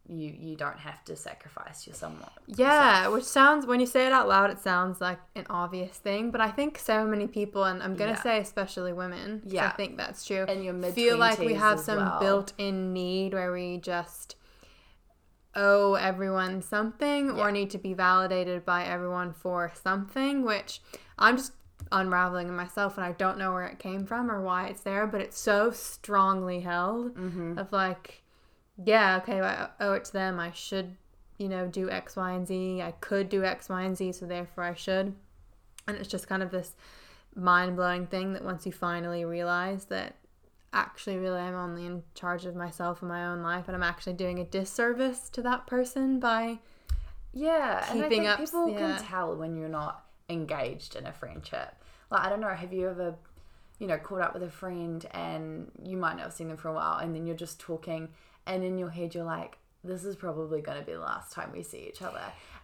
you 0.08 0.34
you 0.38 0.56
don't 0.56 0.78
have 0.78 1.04
to 1.04 1.14
sacrifice 1.14 1.86
your 1.86 1.94
somewhat. 1.94 2.32
Yeah, 2.46 3.08
which 3.08 3.24
sounds 3.24 3.64
when 3.66 3.78
you 3.80 3.86
say 3.86 4.06
it 4.06 4.12
out 4.12 4.26
loud, 4.28 4.50
it 4.50 4.58
sounds 4.58 5.00
like 5.00 5.18
an 5.36 5.46
obvious 5.50 5.96
thing, 5.98 6.30
but 6.30 6.40
I 6.40 6.50
think 6.50 6.78
so 6.78 7.06
many 7.06 7.26
people, 7.28 7.64
and 7.64 7.82
I'm 7.82 7.94
gonna 7.94 8.12
Yeah. 8.12 8.22
say 8.22 8.40
especially 8.40 8.92
women, 8.92 9.40
'cause 9.42 9.54
I 9.56 9.68
think 9.70 9.96
that's 9.96 10.24
true. 10.24 10.44
In 10.48 10.62
your 10.64 10.74
mid 10.74 10.94
feel 10.94 11.16
like 11.16 11.38
we 11.38 11.54
have 11.54 11.78
some 11.80 11.98
well. 11.98 12.18
built-in 12.20 12.92
need 12.92 13.34
where 13.34 13.52
we 13.52 13.78
just 13.78 14.36
owe 15.54 15.94
everyone 15.94 16.62
something 16.62 17.26
Yeah. 17.36 17.42
or 17.42 17.50
need 17.50 17.70
to 17.70 17.78
be 17.78 17.92
validated 17.94 18.64
by 18.64 18.84
everyone 18.84 19.32
for 19.32 19.72
something, 19.74 20.42
which 20.44 20.80
I'm 21.18 21.36
just 21.36 21.52
unraveling 21.92 22.46
in 22.48 22.54
myself 22.56 22.96
and 22.96 23.04
I 23.04 23.12
don't 23.12 23.36
know 23.38 23.52
where 23.52 23.64
it 23.66 23.78
came 23.78 24.06
from 24.06 24.30
or 24.30 24.40
why 24.40 24.66
it's 24.66 24.82
there, 24.82 25.06
but 25.06 25.20
it's 25.20 25.38
so 25.38 25.70
strongly 25.70 26.60
held 26.60 27.14
Mm-hmm. 27.16 27.58
of 27.58 27.72
like, 27.72 28.19
yeah, 28.82 29.18
okay, 29.22 29.40
I 29.40 29.68
owe 29.80 29.92
it 29.94 30.04
to 30.06 30.12
them. 30.12 30.38
I 30.40 30.52
should, 30.52 30.96
you 31.38 31.48
know, 31.48 31.66
do 31.66 31.90
X, 31.90 32.16
Y, 32.16 32.32
and 32.32 32.46
Z. 32.46 32.82
I 32.82 32.92
could 33.00 33.28
do 33.28 33.44
X, 33.44 33.68
Y, 33.68 33.82
and 33.82 33.96
Z, 33.96 34.12
so 34.12 34.26
therefore 34.26 34.64
I 34.64 34.74
should. 34.74 35.14
And 35.86 35.96
it's 35.96 36.08
just 36.08 36.28
kind 36.28 36.42
of 36.42 36.50
this 36.50 36.74
mind 37.34 37.76
blowing 37.76 38.06
thing 38.06 38.32
that 38.34 38.44
once 38.44 38.66
you 38.66 38.72
finally 38.72 39.24
realize 39.24 39.86
that 39.86 40.16
actually, 40.72 41.16
really, 41.18 41.40
I'm 41.40 41.54
only 41.54 41.84
in 41.86 42.02
charge 42.14 42.46
of 42.46 42.54
myself 42.54 43.02
and 43.02 43.08
my 43.08 43.26
own 43.26 43.42
life, 43.42 43.66
and 43.68 43.74
I'm 43.76 43.82
actually 43.82 44.12
doing 44.14 44.38
a 44.38 44.44
disservice 44.44 45.28
to 45.30 45.42
that 45.42 45.66
person 45.66 46.20
by 46.20 46.58
Yeah, 47.32 47.84
and 47.90 48.00
I 48.00 48.04
keeping 48.04 48.22
think 48.24 48.28
up- 48.30 48.38
people 48.40 48.68
yeah. 48.68 48.78
can 48.96 49.04
tell 49.04 49.36
when 49.36 49.56
you're 49.56 49.68
not 49.68 50.04
engaged 50.28 50.94
in 50.96 51.06
a 51.06 51.12
friendship. 51.12 51.74
Like 52.10 52.24
I 52.24 52.28
don't 52.28 52.40
know, 52.40 52.48
have 52.48 52.72
you 52.72 52.88
ever, 52.88 53.14
you 53.78 53.86
know, 53.88 53.98
caught 53.98 54.20
up 54.20 54.32
with 54.34 54.42
a 54.44 54.50
friend 54.50 55.04
and 55.12 55.70
you 55.84 55.96
might 55.96 56.14
not 56.16 56.24
have 56.24 56.32
seen 56.32 56.48
them 56.48 56.56
for 56.56 56.68
a 56.68 56.72
while, 56.74 56.98
and 56.98 57.14
then 57.14 57.26
you're 57.26 57.36
just 57.36 57.58
talking, 57.58 58.08
and 58.46 58.64
in 58.64 58.78
your 58.78 58.90
head 58.90 59.14
you're 59.14 59.24
like, 59.24 59.58
this 59.82 60.04
is 60.04 60.16
probably 60.16 60.60
going 60.60 60.78
to 60.78 60.84
be 60.84 60.92
the 60.92 60.98
last 61.00 61.32
time 61.32 61.50
we 61.52 61.62
see 61.62 61.86
each 61.88 62.02
other, 62.02 62.22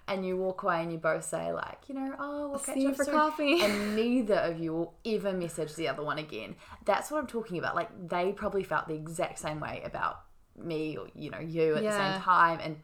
and 0.09 0.27
you 0.27 0.37
walk 0.37 0.63
away 0.63 0.83
and 0.83 0.93
you 0.93 0.99
both 0.99 1.25
say 1.25 1.53
like, 1.53 1.79
you 1.89 1.95
know, 1.95 2.15
oh, 2.19 2.51
we'll 2.51 2.59
catch 2.59 2.75
see 2.75 2.83
you 2.83 2.91
up 2.91 2.97
for 2.97 3.05
soon. 3.05 3.15
coffee. 3.15 3.63
and 3.63 3.97
neither 3.97 4.37
of 4.37 4.59
you 4.59 4.73
will 4.73 4.95
ever 5.05 5.33
message 5.33 5.75
the 5.75 5.89
other 5.89 6.03
one 6.05 6.19
again. 6.19 6.57
That's 6.85 7.11
what 7.11 7.19
I'm 7.19 7.27
talking 7.27 7.59
about. 7.59 7.75
Like 7.75 8.09
they 8.09 8.33
probably 8.33 8.65
felt 8.65 8.89
the 8.89 8.95
exact 8.95 9.39
same 9.39 9.61
way 9.61 9.83
about 9.85 10.21
me 10.57 10.97
or 10.97 11.09
you 11.15 11.31
know 11.31 11.41
you 11.41 11.75
at 11.75 11.83
the 11.83 11.93
same 11.93 12.21
time, 12.21 12.61
and 12.63 12.77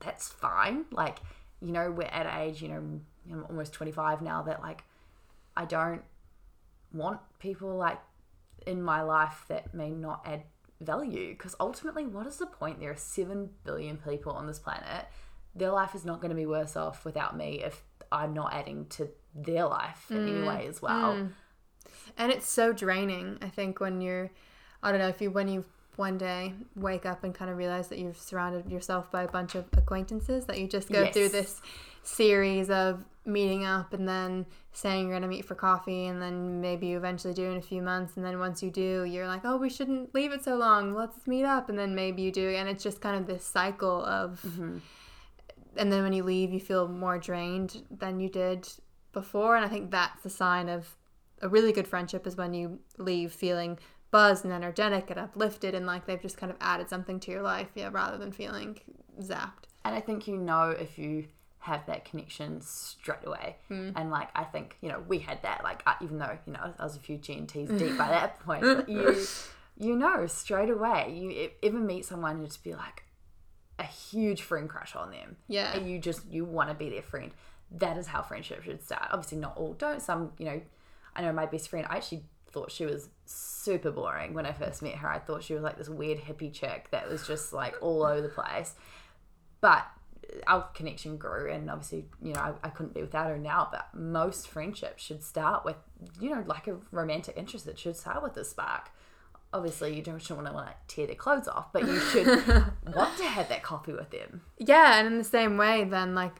that's 0.00 0.28
fine. 0.28 0.84
Like 0.90 1.18
you 1.60 1.72
know 1.72 1.90
we're 1.90 2.04
at 2.04 2.40
age, 2.40 2.62
you 2.62 2.68
know, 2.68 3.00
I'm 3.30 3.44
almost 3.48 3.72
25 3.72 4.22
now 4.22 4.42
that 4.42 4.62
like 4.62 4.84
I 5.56 5.64
don't 5.64 6.02
want 6.92 7.20
people 7.38 7.76
like 7.76 7.98
in 8.66 8.82
my 8.82 9.02
life 9.02 9.44
that 9.48 9.74
may 9.74 9.90
not 9.90 10.22
add 10.24 10.42
value 10.80 11.32
because 11.32 11.54
ultimately 11.60 12.06
what 12.06 12.26
is 12.26 12.36
the 12.36 12.46
point? 12.46 12.80
There 12.80 12.90
are 12.90 12.96
7 12.96 13.50
billion 13.64 13.96
people 13.96 14.32
on 14.32 14.46
this 14.46 14.58
planet. 14.58 15.06
Their 15.54 15.70
life 15.70 15.94
is 15.94 16.04
not 16.04 16.20
going 16.20 16.30
to 16.30 16.36
be 16.36 16.46
worse 16.46 16.76
off 16.76 17.04
without 17.04 17.36
me 17.36 17.62
if 17.64 17.82
i'm 18.10 18.32
not 18.32 18.54
adding 18.54 18.86
to 18.86 19.08
their 19.34 19.66
life 19.66 20.06
in 20.10 20.16
any 20.22 20.32
mm, 20.32 20.46
way 20.46 20.66
as 20.66 20.80
well. 20.80 21.14
Mm. 21.14 21.32
and 22.16 22.32
it's 22.32 22.48
so 22.48 22.72
draining 22.72 23.36
i 23.42 23.48
think 23.48 23.80
when 23.80 24.00
you're 24.00 24.30
i 24.82 24.90
don't 24.90 24.98
know 24.98 25.08
if 25.08 25.20
you 25.20 25.30
when 25.30 25.46
you 25.46 25.64
one 25.96 26.16
day 26.16 26.54
wake 26.76 27.04
up 27.04 27.22
and 27.24 27.34
kind 27.34 27.50
of 27.50 27.56
realize 27.58 27.88
that 27.88 27.98
you've 27.98 28.16
surrounded 28.16 28.70
yourself 28.70 29.10
by 29.10 29.24
a 29.24 29.28
bunch 29.28 29.54
of 29.54 29.66
acquaintances 29.76 30.46
that 30.46 30.58
you 30.58 30.66
just 30.68 30.88
go 30.90 31.02
Yes. 31.02 31.12
through 31.12 31.28
this 31.28 31.60
series 32.08 32.70
of 32.70 33.04
meeting 33.24 33.64
up 33.64 33.92
and 33.92 34.08
then 34.08 34.46
saying 34.72 35.02
you're 35.02 35.10
going 35.10 35.22
to 35.22 35.28
meet 35.28 35.44
for 35.44 35.54
coffee 35.54 36.06
and 36.06 36.20
then 36.20 36.60
maybe 36.60 36.86
you 36.86 36.96
eventually 36.96 37.34
do 37.34 37.50
in 37.50 37.58
a 37.58 37.62
few 37.62 37.82
months 37.82 38.16
and 38.16 38.24
then 38.24 38.38
once 38.38 38.62
you 38.62 38.70
do 38.70 39.04
you're 39.04 39.26
like 39.26 39.42
oh 39.44 39.56
we 39.56 39.68
shouldn't 39.68 40.14
leave 40.14 40.32
it 40.32 40.42
so 40.42 40.56
long. 40.56 40.94
Let's 40.94 41.26
meet 41.26 41.44
up. 41.44 41.68
And 41.68 41.78
then 41.78 41.94
maybe 41.94 42.22
you 42.22 42.32
do 42.32 42.48
and 42.50 42.68
it's 42.68 42.82
just 42.82 43.00
kind 43.00 43.16
of 43.16 43.26
this 43.26 43.44
cycle 43.44 44.04
of 44.04 44.40
mm-hmm. 44.46 44.78
and 45.76 45.92
then 45.92 46.02
when 46.02 46.12
you 46.12 46.22
leave 46.22 46.52
you 46.52 46.60
feel 46.60 46.88
more 46.88 47.18
drained 47.18 47.82
than 47.90 48.20
you 48.20 48.28
did 48.28 48.66
before 49.12 49.56
and 49.56 49.64
i 49.64 49.68
think 49.68 49.90
that's 49.90 50.22
the 50.22 50.30
sign 50.30 50.68
of 50.68 50.96
a 51.40 51.48
really 51.48 51.72
good 51.72 51.88
friendship 51.88 52.26
is 52.26 52.36
when 52.36 52.52
you 52.52 52.78
leave 52.98 53.32
feeling 53.32 53.78
buzzed 54.10 54.44
and 54.44 54.52
energetic 54.52 55.10
and 55.10 55.18
uplifted 55.18 55.74
and 55.74 55.86
like 55.86 56.06
they've 56.06 56.22
just 56.22 56.36
kind 56.36 56.52
of 56.52 56.58
added 56.60 56.88
something 56.88 57.18
to 57.18 57.30
your 57.30 57.42
life 57.42 57.68
yeah 57.74 57.88
rather 57.90 58.18
than 58.18 58.30
feeling 58.30 58.78
zapped. 59.20 59.64
And 59.84 59.94
i 59.94 60.00
think 60.00 60.28
you 60.28 60.36
know 60.36 60.70
if 60.70 60.98
you 60.98 61.26
have 61.60 61.84
that 61.86 62.04
connection 62.04 62.60
straight 62.60 63.24
away. 63.26 63.56
Mm. 63.70 63.92
And 63.96 64.10
like 64.10 64.28
i 64.34 64.44
think 64.44 64.76
you 64.80 64.88
know 64.88 65.02
we 65.08 65.18
had 65.18 65.42
that 65.42 65.62
like 65.64 65.82
I, 65.86 65.96
even 66.02 66.18
though 66.18 66.38
you 66.46 66.52
know 66.52 66.72
i 66.78 66.84
was 66.84 66.96
a 66.96 67.00
few 67.00 67.16
g&t's 67.18 67.68
deep 67.70 67.98
by 67.98 68.08
that 68.08 68.38
point 68.40 68.88
you 68.88 69.16
you 69.76 69.96
know 69.96 70.26
straight 70.26 70.70
away 70.70 71.12
you 71.14 71.50
ever 71.62 71.78
meet 71.78 72.04
someone 72.04 72.36
and 72.36 72.46
just 72.46 72.62
be 72.62 72.74
like 72.74 73.04
a 73.78 73.84
huge 73.84 74.42
friend 74.42 74.68
crush 74.68 74.94
on 74.96 75.10
them 75.10 75.36
Yeah. 75.48 75.72
and 75.76 75.88
you 75.90 75.98
just 75.98 76.26
you 76.30 76.44
want 76.44 76.68
to 76.68 76.74
be 76.74 76.88
their 76.90 77.02
friend 77.02 77.32
that 77.72 77.96
is 77.98 78.06
how 78.06 78.22
friendship 78.22 78.62
should 78.64 78.82
start. 78.82 79.08
Obviously 79.10 79.38
not 79.38 79.56
all 79.56 79.74
don't 79.74 80.00
some 80.00 80.32
you 80.38 80.46
know 80.46 80.60
i 81.16 81.22
know 81.22 81.32
my 81.32 81.46
best 81.46 81.68
friend 81.68 81.86
i 81.90 81.96
actually 81.96 82.24
thought 82.50 82.70
she 82.70 82.86
was 82.86 83.08
super 83.26 83.90
boring 83.90 84.32
when 84.32 84.46
i 84.46 84.52
first 84.52 84.80
met 84.82 84.94
her. 84.94 85.08
I 85.08 85.18
thought 85.18 85.42
she 85.42 85.52
was 85.54 85.62
like 85.62 85.76
this 85.76 85.88
weird 85.90 86.18
hippie 86.18 86.52
chick 86.52 86.88
that 86.92 87.08
was 87.10 87.26
just 87.26 87.52
like 87.52 87.74
all 87.82 88.04
over 88.04 88.22
the 88.22 88.28
place. 88.30 88.74
But 89.60 89.84
our 90.46 90.62
connection 90.74 91.16
grew 91.16 91.50
and 91.50 91.70
obviously 91.70 92.06
you 92.22 92.32
know 92.32 92.40
I, 92.40 92.52
I 92.64 92.68
couldn't 92.70 92.94
be 92.94 93.00
without 93.00 93.28
her 93.28 93.38
now 93.38 93.68
but 93.70 93.88
most 93.94 94.48
friendships 94.48 95.02
should 95.02 95.22
start 95.22 95.64
with 95.64 95.76
you 96.20 96.30
know 96.30 96.44
like 96.46 96.66
a 96.68 96.76
romantic 96.90 97.36
interest 97.36 97.66
it 97.66 97.78
should 97.78 97.96
start 97.96 98.22
with 98.22 98.36
a 98.36 98.44
spark. 98.44 98.90
Obviously 99.52 99.96
you 99.96 100.02
don't 100.02 100.30
want 100.30 100.46
to 100.46 100.52
want 100.52 100.68
to 100.68 100.94
tear 100.94 101.06
their 101.06 101.16
clothes 101.16 101.48
off 101.48 101.72
but 101.72 101.86
you 101.86 101.98
should 101.98 102.26
want 102.94 103.16
to 103.16 103.24
have 103.24 103.48
that 103.48 103.62
coffee 103.62 103.92
with 103.92 104.10
them. 104.10 104.42
Yeah 104.58 104.98
and 104.98 105.06
in 105.06 105.18
the 105.18 105.24
same 105.24 105.56
way 105.56 105.84
then 105.84 106.14
like 106.14 106.34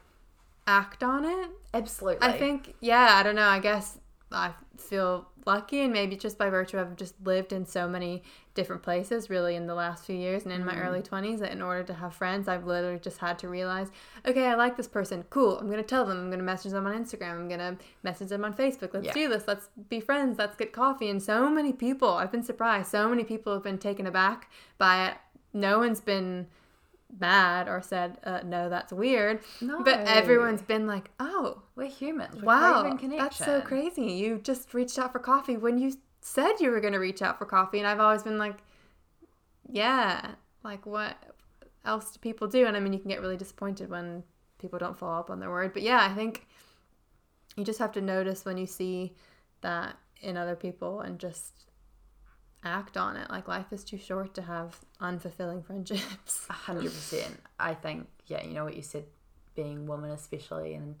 act 0.69 1.03
on 1.03 1.25
it. 1.25 1.49
Absolutely. 1.73 2.27
I 2.27 2.37
think, 2.37 2.75
yeah, 2.79 3.15
I 3.15 3.23
don't 3.23 3.35
know. 3.35 3.47
I 3.47 3.59
guess 3.59 3.97
I 4.31 4.53
feel 4.77 5.27
lucky, 5.45 5.81
and 5.81 5.93
maybe 5.93 6.15
just 6.15 6.37
by 6.37 6.49
virtue 6.49 6.77
of 6.77 6.95
just 6.95 7.15
lived 7.23 7.53
in 7.53 7.65
so 7.65 7.87
many 7.87 8.23
different 8.53 8.83
places, 8.83 9.29
really, 9.29 9.55
in 9.55 9.67
the 9.67 9.75
last 9.75 10.05
few 10.05 10.15
years 10.15 10.43
and 10.43 10.51
in 10.51 10.65
my 10.65 10.73
mm-hmm. 10.73 10.81
early 10.81 11.01
20s, 11.01 11.39
that 11.39 11.51
in 11.51 11.61
order 11.61 11.83
to 11.83 11.93
have 11.93 12.13
friends, 12.13 12.47
I've 12.47 12.65
literally 12.65 12.99
just 12.99 13.19
had 13.19 13.39
to 13.39 13.47
realize, 13.47 13.89
okay, 14.25 14.45
I 14.47 14.55
like 14.55 14.77
this 14.77 14.87
person. 14.87 15.23
Cool. 15.29 15.57
I'm 15.59 15.67
going 15.67 15.81
to 15.81 15.87
tell 15.87 16.05
them. 16.05 16.17
I'm 16.17 16.27
going 16.27 16.39
to 16.39 16.45
message 16.45 16.71
them 16.71 16.85
on 16.85 16.93
Instagram. 16.93 17.31
I'm 17.31 17.47
going 17.47 17.59
to 17.59 17.77
message 18.03 18.29
them 18.29 18.43
on 18.43 18.53
Facebook. 18.53 18.93
Let's 18.93 19.07
Yeah. 19.07 19.13
do 19.13 19.29
this. 19.29 19.47
Let's 19.47 19.69
be 19.89 19.99
friends. 19.99 20.37
Let's 20.37 20.55
get 20.55 20.73
coffee. 20.73 21.09
And 21.09 21.21
so 21.21 21.49
many 21.49 21.73
people, 21.73 22.09
I've 22.09 22.31
been 22.31 22.43
surprised, 22.43 22.89
so 22.89 23.09
many 23.09 23.23
people 23.23 23.53
have 23.53 23.63
been 23.63 23.77
taken 23.77 24.05
aback 24.05 24.49
by 24.77 25.07
it. 25.07 25.17
No 25.53 25.79
one's 25.79 26.01
been 26.01 26.47
mad 27.17 27.67
or 27.67 27.81
said, 27.81 28.17
uh, 28.23 28.41
no, 28.45 28.69
that's 28.69 28.93
weird. 28.93 29.41
No. 29.61 29.83
But 29.83 30.07
everyone's 30.07 30.61
been 30.61 30.87
like, 30.87 31.09
oh, 31.19 31.61
we're 31.75 31.89
humans 31.89 32.35
we're 32.35 32.43
Wow, 32.43 32.97
that's 32.99 33.37
so 33.37 33.61
crazy. 33.61 34.13
You 34.13 34.39
just 34.39 34.73
reached 34.73 34.99
out 34.99 35.11
for 35.11 35.19
coffee 35.19 35.57
when 35.57 35.77
you 35.77 35.93
said 36.21 36.53
you 36.59 36.69
were 36.69 36.81
going 36.81 36.93
to 36.93 36.99
reach 36.99 37.21
out 37.21 37.37
for 37.37 37.45
coffee, 37.45 37.79
and 37.79 37.87
I've 37.87 37.99
always 37.99 38.23
been 38.23 38.37
like, 38.37 38.57
yeah, 39.67 40.35
like 40.63 40.85
what 40.85 41.15
else 41.85 42.11
do 42.11 42.19
people 42.19 42.47
do? 42.47 42.65
And 42.65 42.75
I 42.75 42.79
mean, 42.79 42.93
you 42.93 42.99
can 42.99 43.09
get 43.09 43.21
really 43.21 43.37
disappointed 43.37 43.89
when 43.89 44.23
people 44.59 44.79
don't 44.79 44.97
follow 44.97 45.19
up 45.19 45.29
on 45.29 45.39
their 45.39 45.49
word. 45.49 45.73
But 45.73 45.83
yeah, 45.83 46.05
I 46.09 46.13
think 46.13 46.47
you 47.55 47.63
just 47.63 47.79
have 47.79 47.91
to 47.93 48.01
notice 48.01 48.45
when 48.45 48.57
you 48.57 48.65
see 48.65 49.15
that 49.61 49.97
in 50.21 50.37
other 50.37 50.55
people 50.55 51.01
and 51.01 51.19
just 51.19 51.68
act 52.63 52.97
on 52.97 53.15
it. 53.15 53.29
Like 53.29 53.47
life 53.47 53.71
is 53.71 53.83
too 53.83 53.97
short 53.97 54.33
to 54.35 54.41
have 54.41 54.79
unfulfilling 55.01 55.63
friendships. 55.63 56.45
A 56.49 56.53
hundred 56.53 56.85
percent. 56.85 57.39
I 57.59 57.73
think, 57.73 58.07
yeah, 58.27 58.43
you 58.43 58.53
know 58.53 58.65
what 58.65 58.75
you 58.75 58.81
said, 58.81 59.05
being 59.55 59.87
woman 59.87 60.11
especially, 60.11 60.73
and 60.73 60.95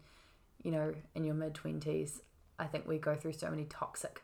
you 0.63 0.71
know, 0.71 0.93
in 1.15 1.23
your 1.23 1.35
mid 1.35 1.53
twenties, 1.53 2.21
I 2.57 2.65
think 2.65 2.87
we 2.87 2.97
go 2.97 3.15
through 3.15 3.33
so 3.33 3.49
many 3.49 3.65
toxic, 3.65 4.21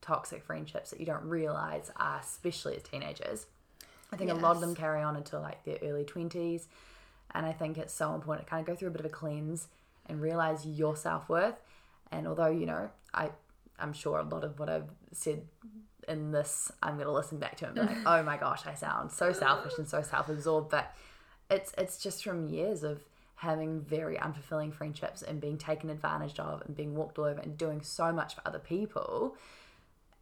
toxic 0.00 0.42
friendships 0.44 0.90
that 0.90 1.00
you 1.00 1.06
don't 1.06 1.24
realize 1.24 1.90
are, 1.96 2.20
especially 2.20 2.76
as 2.76 2.82
teenagers. 2.82 3.46
I 4.12 4.16
think 4.16 4.30
a 4.30 4.34
lot 4.34 4.56
of 4.56 4.60
them 4.60 4.74
carry 4.74 5.02
on 5.02 5.16
until 5.16 5.40
like 5.40 5.64
their 5.64 5.78
early 5.82 6.04
twenties, 6.04 6.68
and 7.32 7.46
I 7.46 7.52
think 7.52 7.78
it's 7.78 7.94
so 7.94 8.14
important 8.14 8.46
to 8.46 8.50
kind 8.50 8.60
of 8.60 8.66
go 8.66 8.76
through 8.76 8.88
a 8.88 8.92
bit 8.92 9.00
of 9.00 9.06
a 9.06 9.10
cleanse 9.10 9.68
and 10.06 10.20
realize 10.20 10.66
your 10.66 10.96
self 10.96 11.28
worth. 11.28 11.60
And 12.10 12.28
although 12.28 12.50
you 12.50 12.66
know, 12.66 12.90
I, 13.14 13.30
I'm 13.78 13.94
sure 13.94 14.18
a 14.18 14.22
lot 14.22 14.44
of 14.44 14.58
what 14.58 14.68
I've 14.68 14.90
said 15.12 15.44
in 16.08 16.32
this, 16.32 16.70
I'm 16.82 16.98
gonna 16.98 17.12
listen 17.12 17.38
back 17.38 17.56
to 17.58 17.64
it 17.64 17.68
and 17.68 17.74
be 17.76 17.80
like, 17.82 18.02
oh 18.06 18.22
my 18.22 18.36
gosh, 18.36 18.66
I 18.66 18.74
sound 18.74 19.10
so 19.12 19.32
selfish 19.32 19.74
and 19.78 19.88
so 19.88 20.02
self-absorbed. 20.02 20.70
But 20.70 20.94
it's 21.50 21.72
it's 21.76 21.98
just 21.98 22.24
from 22.24 22.48
years 22.48 22.82
of 22.82 23.02
having 23.36 23.80
very 23.80 24.16
unfulfilling 24.16 24.72
friendships 24.72 25.20
and 25.20 25.40
being 25.40 25.58
taken 25.58 25.90
advantage 25.90 26.38
of 26.38 26.62
and 26.64 26.76
being 26.76 26.94
walked 26.94 27.18
all 27.18 27.24
over 27.24 27.40
and 27.40 27.58
doing 27.58 27.82
so 27.82 28.12
much 28.12 28.36
for 28.36 28.42
other 28.46 28.60
people. 28.60 29.36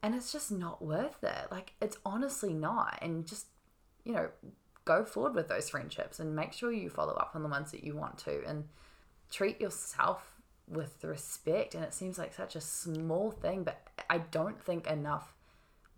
And 0.02 0.14
it's 0.14 0.32
just 0.32 0.50
not 0.50 0.82
worth 0.82 1.22
it. 1.22 1.50
Like 1.50 1.74
it's 1.82 1.98
honestly 2.04 2.54
not. 2.54 2.98
And 3.02 3.26
just, 3.26 3.46
you 4.04 4.14
know, 4.14 4.30
go 4.86 5.04
forward 5.04 5.34
with 5.34 5.48
those 5.48 5.68
friendships 5.68 6.18
and 6.18 6.34
make 6.34 6.52
sure 6.52 6.72
you 6.72 6.88
follow 6.88 7.12
up 7.12 7.32
on 7.34 7.42
the 7.42 7.48
ones 7.48 7.70
that 7.72 7.84
you 7.84 7.94
want 7.94 8.16
to 8.18 8.42
and 8.46 8.64
treat 9.30 9.60
yourself 9.60 10.40
with 10.66 11.04
respect. 11.04 11.74
And 11.74 11.84
it 11.84 11.92
seems 11.92 12.18
like 12.18 12.32
such 12.32 12.56
a 12.56 12.60
small 12.60 13.30
thing, 13.30 13.64
but 13.64 13.86
I 14.08 14.18
don't 14.18 14.60
think 14.62 14.86
enough 14.86 15.34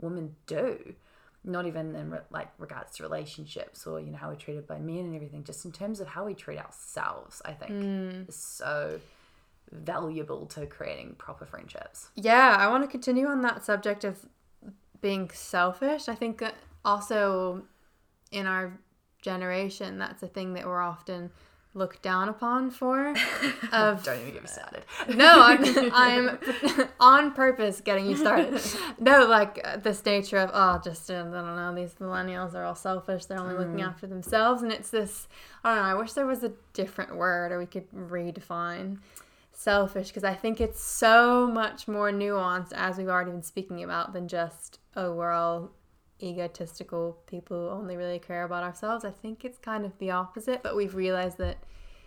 women 0.03 0.37
do. 0.47 0.95
Not 1.45 1.67
even 1.67 1.97
in 1.97 2.11
re- 2.11 2.21
like 2.31 2.51
regards 2.59 2.97
to 2.97 3.03
relationships 3.03 3.85
or 3.87 3.99
you 3.99 4.13
know 4.13 4.19
how 4.19 4.29
we're 4.29 4.37
treated 4.37 4.67
by 4.67 4.79
men 4.79 4.99
and 4.99 5.15
everything. 5.17 5.43
Just 5.43 5.65
in 5.65 5.73
terms 5.73 5.99
of 5.99 6.07
how 6.07 6.25
we 6.25 6.35
treat 6.35 6.59
ourselves, 6.59 7.43
I 7.45 7.53
think 7.53 7.73
mm. 7.73 8.29
is 8.29 8.37
so 8.37 9.01
valuable 9.73 10.47
to 10.47 10.67
creating 10.67 11.17
proper 11.19 11.45
friendships. 11.45 12.11
Yeah, 12.15 12.57
I 12.59 12.69
want 12.69 12.85
to 12.85 12.89
continue 12.89 13.27
on 13.27 13.43
that 13.43 13.65
subject 13.65 14.05
of 14.05 14.25
being 15.01 15.31
selfish. 15.31 16.09
I 16.09 16.15
think 16.15 16.39
that 16.39 16.55
also 16.85 17.65
in 18.31 18.47
our 18.47 18.79
generation, 19.21 19.99
that's 19.99 20.23
a 20.23 20.29
thing 20.29 20.55
that 20.55 20.65
we're 20.67 20.81
often 20.81 21.31
looked 21.75 22.03
down 22.03 22.29
upon 22.29 22.71
for. 22.71 23.15
Of 23.73 24.05
Don't 24.05 24.21
even 24.21 24.35
get 24.35 24.43
me 24.43 24.49
started. 24.49 24.85
no, 25.17 25.41
I'm 25.41 25.65
I'm 25.95 26.89
on 27.01 27.33
purpose 27.33 27.81
getting 27.81 28.05
you 28.07 28.17
started. 28.17 28.61
No, 28.99 29.25
like 29.25 29.61
uh, 29.65 29.79
this 29.79 30.05
nature 30.05 30.39
of 30.39 30.51
oh, 30.53 30.81
just 30.85 31.11
uh, 31.11 31.15
I 31.15 31.17
don't 31.17 31.33
know, 31.33 31.75
these 31.75 31.95
millennials 31.95 32.55
are 32.55 32.65
all 32.65 32.75
selfish. 32.75 33.25
They're 33.25 33.41
only 33.41 33.55
looking 33.55 33.81
after 33.81 34.07
themselves, 34.07 34.63
and 34.63 34.71
it's 34.71 34.91
this. 34.91 35.29
I 35.65 35.75
don't 35.75 35.83
know. 35.83 35.89
I 35.89 35.95
wish 35.95 36.13
there 36.13 36.27
was 36.27 36.45
a 36.45 36.53
different 36.75 37.17
word, 37.17 37.51
or 37.51 37.59
we 37.59 37.67
could 37.67 37.91
redefine 37.93 38.99
selfish 39.53 40.09
because 40.09 40.25
I 40.25 40.35
think 40.35 40.61
it's 40.61 40.83
so 40.83 41.47
much 41.47 41.89
more 41.89 42.11
nuanced, 42.11 42.73
as 42.75 42.99
we've 42.99 43.09
already 43.09 43.31
been 43.31 43.43
speaking 43.43 43.83
about, 43.83 44.13
than 44.13 44.29
just 44.29 44.81
oh, 44.97 45.15
we're 45.15 45.33
all 45.33 45.71
egotistical 46.23 47.19
people 47.27 47.57
who 47.57 47.75
only 47.75 47.97
really 47.97 48.19
care 48.19 48.45
about 48.45 48.63
ourselves. 48.63 49.05
I 49.05 49.11
think 49.11 49.45
it's 49.45 49.59
kind 49.59 49.85
of 49.85 49.99
the 49.99 50.11
opposite, 50.11 50.63
but 50.63 50.77
we've 50.77 50.95
realized 50.95 51.39
that 51.39 51.59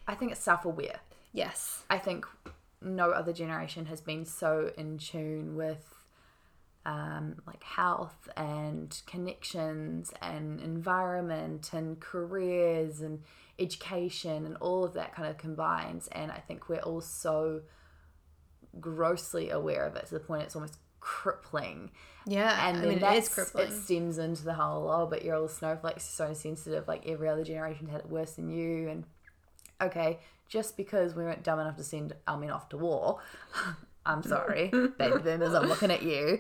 I 0.07 0.15
think 0.15 0.31
it's 0.31 0.41
self 0.41 0.65
aware. 0.65 0.99
yes, 1.33 1.83
I 1.89 1.97
think 1.97 2.25
no 2.81 3.11
other 3.11 3.33
generation 3.33 3.87
has 3.87 3.99
been 4.01 4.25
so 4.25 4.71
in 4.77 4.97
tune 4.97 5.55
with 5.55 5.95
um, 6.85 7.41
like 7.47 7.63
health 7.63 8.29
and 8.37 9.01
connections 9.07 10.13
and 10.21 10.61
environment 10.61 11.71
and 11.73 11.99
careers 11.99 13.01
and 13.01 13.23
education 13.57 14.45
and 14.45 14.55
all 14.57 14.83
of 14.83 14.93
that 14.93 15.15
kind 15.15 15.27
of 15.27 15.37
combines. 15.37 16.07
And 16.11 16.31
I 16.31 16.37
think 16.37 16.69
we're 16.69 16.79
all 16.79 17.01
so 17.01 17.61
grossly 18.79 19.49
aware 19.49 19.85
of 19.85 19.95
it 19.95 20.05
to 20.07 20.13
the 20.13 20.19
point 20.19 20.43
it's 20.43 20.55
almost 20.55 20.77
crippling. 21.05 21.91
yeah, 22.25 22.67
And 22.67 22.77
I 22.77 22.81
mean, 22.81 22.97
it 22.97 23.29
crippling. 23.31 23.67
it 23.67 23.71
stems 23.71 24.17
into 24.17 24.43
the 24.43 24.55
whole, 24.55 24.89
oh, 24.89 25.05
but 25.05 25.23
you're 25.23 25.35
all 25.35 25.47
snowflakes, 25.47 26.03
so 26.03 26.33
sensitive, 26.33 26.87
like 26.87 27.07
every 27.07 27.29
other 27.29 27.43
generation 27.43 27.87
had 27.87 28.01
it 28.01 28.09
worse 28.09 28.31
than 28.33 28.49
you. 28.49 28.89
And 28.89 29.03
okay, 29.79 30.17
just 30.49 30.75
because 30.75 31.13
we 31.13 31.23
weren't 31.23 31.43
dumb 31.43 31.59
enough 31.59 31.77
to 31.77 31.83
send 31.83 32.13
our 32.27 32.39
men 32.39 32.49
off 32.49 32.69
to 32.69 32.77
war, 32.77 33.19
I'm 34.05 34.23
sorry, 34.23 34.69
baby 34.97 35.19
boomers, 35.19 35.53
I'm 35.53 35.69
looking 35.69 35.91
at 35.91 36.01
you. 36.01 36.39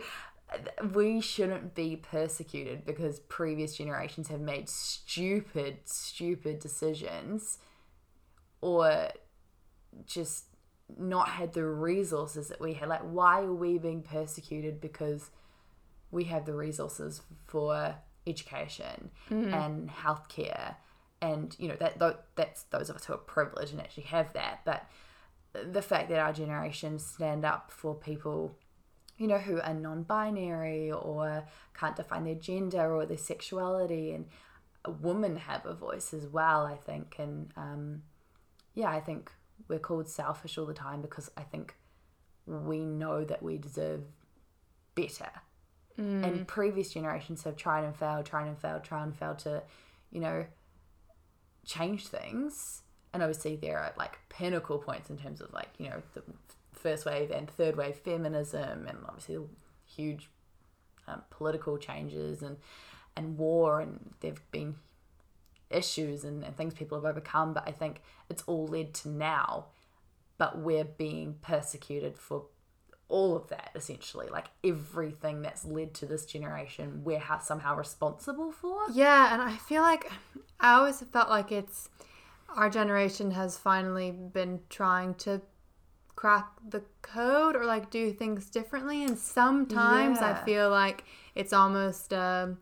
We 0.93 1.21
shouldn't 1.21 1.75
be 1.75 1.95
persecuted 1.95 2.85
because 2.85 3.19
previous 3.19 3.75
generations 3.75 4.29
have 4.29 4.41
made 4.41 4.67
stupid, 4.67 5.77
stupid 5.85 6.59
decisions 6.59 7.59
or 8.61 9.09
just 10.07 10.45
not 10.97 11.29
had 11.29 11.53
the 11.53 11.65
resources 11.65 12.47
that 12.49 12.61
we 12.61 12.73
had. 12.73 12.89
Like, 12.89 13.01
why 13.01 13.41
are 13.41 13.53
we 13.53 13.77
being 13.77 14.01
persecuted 14.01 14.79
because 14.79 15.31
we 16.11 16.25
have 16.25 16.45
the 16.45 16.53
resources 16.53 17.21
for 17.47 17.95
education 18.27 19.11
and 19.29 19.89
healthcare? 19.89 20.75
And 21.21 21.55
you 21.57 21.69
know 21.69 21.75
that 21.79 21.99
that's 22.35 22.63
those 22.63 22.89
of 22.89 22.97
us 22.97 23.05
who 23.05 23.13
are 23.13 23.17
privileged 23.17 23.71
and 23.71 23.81
actually 23.81 24.03
have 24.03 24.33
that. 24.33 24.61
But 24.63 24.85
the 25.53 25.81
fact 25.81 26.09
that 26.09 26.19
our 26.19 26.33
generation 26.33 26.99
stand 26.99 27.45
up 27.45 27.71
for 27.71 27.95
people, 27.95 28.57
you 29.17 29.25
know, 29.25 29.37
who 29.37 29.59
are 29.61 29.73
non-binary 29.73 30.91
or 30.91 31.45
can't 31.73 31.95
define 31.95 32.25
their 32.25 32.35
gender 32.35 32.93
or 32.93 33.05
their 33.05 33.17
sexuality, 33.17 34.11
and 34.11 34.27
women 35.01 35.37
have 35.37 35.65
a 35.65 35.73
voice 35.73 36.13
as 36.13 36.27
well. 36.27 36.65
I 36.65 36.75
think, 36.75 37.15
and 37.17 37.51
um, 37.57 38.03
yeah, 38.75 38.89
I 38.89 38.99
think 38.99 39.31
we're 39.67 39.79
called 39.79 40.07
selfish 40.07 40.57
all 40.57 40.65
the 40.65 40.73
time 40.73 41.01
because 41.01 41.29
I 41.37 41.41
think 41.41 41.75
we 42.45 42.85
know 42.85 43.23
that 43.23 43.41
we 43.41 43.57
deserve 43.57 44.03
better. 44.93 45.29
And 46.23 46.47
previous 46.47 46.91
generations 46.93 47.43
have 47.43 47.55
tried 47.55 47.85
and 47.85 47.95
failed, 47.95 48.25
tried 48.25 48.47
and 48.47 48.59
failed, 48.59 48.83
tried 48.83 49.03
and 49.03 49.15
failed 49.15 49.39
to, 49.39 49.63
you 50.11 50.19
know, 50.19 50.45
change 51.65 52.07
things. 52.07 52.81
And 53.13 53.23
obviously, 53.23 53.55
there 53.55 53.79
are 53.79 53.93
like 53.97 54.19
pinnacle 54.27 54.77
points 54.77 55.09
in 55.09 55.17
terms 55.17 55.39
of 55.39 55.53
like, 55.53 55.69
you 55.77 55.89
know, 55.89 56.01
the 56.13 56.23
first 56.73 57.05
wave 57.05 57.31
and 57.31 57.49
third 57.49 57.77
wave 57.77 57.95
feminism, 57.95 58.87
and 58.87 58.97
obviously 59.07 59.37
the 59.37 59.47
huge 59.85 60.29
um, 61.07 61.21
political 61.29 61.77
changes 61.77 62.41
and, 62.41 62.57
and 63.15 63.37
war, 63.37 63.79
and 63.79 64.13
there've 64.19 64.51
been 64.51 64.75
issues 65.75 66.23
and, 66.23 66.43
and 66.43 66.55
things 66.55 66.73
people 66.73 66.97
have 66.97 67.05
overcome, 67.05 67.53
but 67.53 67.67
I 67.67 67.71
think 67.71 68.01
it's 68.29 68.43
all 68.47 68.67
led 68.67 68.93
to 68.95 69.09
now. 69.09 69.67
But 70.37 70.59
we're 70.59 70.85
being 70.85 71.35
persecuted 71.41 72.17
for 72.17 72.45
all 73.07 73.35
of 73.35 73.47
that 73.49 73.71
essentially. 73.75 74.27
Like 74.27 74.47
everything 74.63 75.41
that's 75.41 75.65
led 75.65 75.93
to 75.95 76.05
this 76.05 76.25
generation, 76.25 77.01
we're 77.03 77.21
somehow 77.41 77.75
responsible 77.75 78.51
for. 78.51 78.83
Yeah, 78.91 79.33
and 79.33 79.41
I 79.41 79.57
feel 79.57 79.81
like 79.81 80.11
I 80.59 80.73
always 80.73 81.01
felt 81.01 81.29
like 81.29 81.51
it's 81.51 81.89
our 82.55 82.69
generation 82.69 83.31
has 83.31 83.57
finally 83.57 84.11
been 84.11 84.61
trying 84.69 85.15
to 85.15 85.41
crack 86.15 86.47
the 86.69 86.81
code 87.01 87.55
or 87.55 87.65
like 87.65 87.89
do 87.89 88.13
things 88.13 88.49
differently 88.49 89.03
and 89.03 89.17
sometimes 89.17 90.19
I 90.19 90.33
feel 90.45 90.69
like 90.69 91.03
it's 91.35 91.51
almost 91.51 92.13
um 92.13 92.59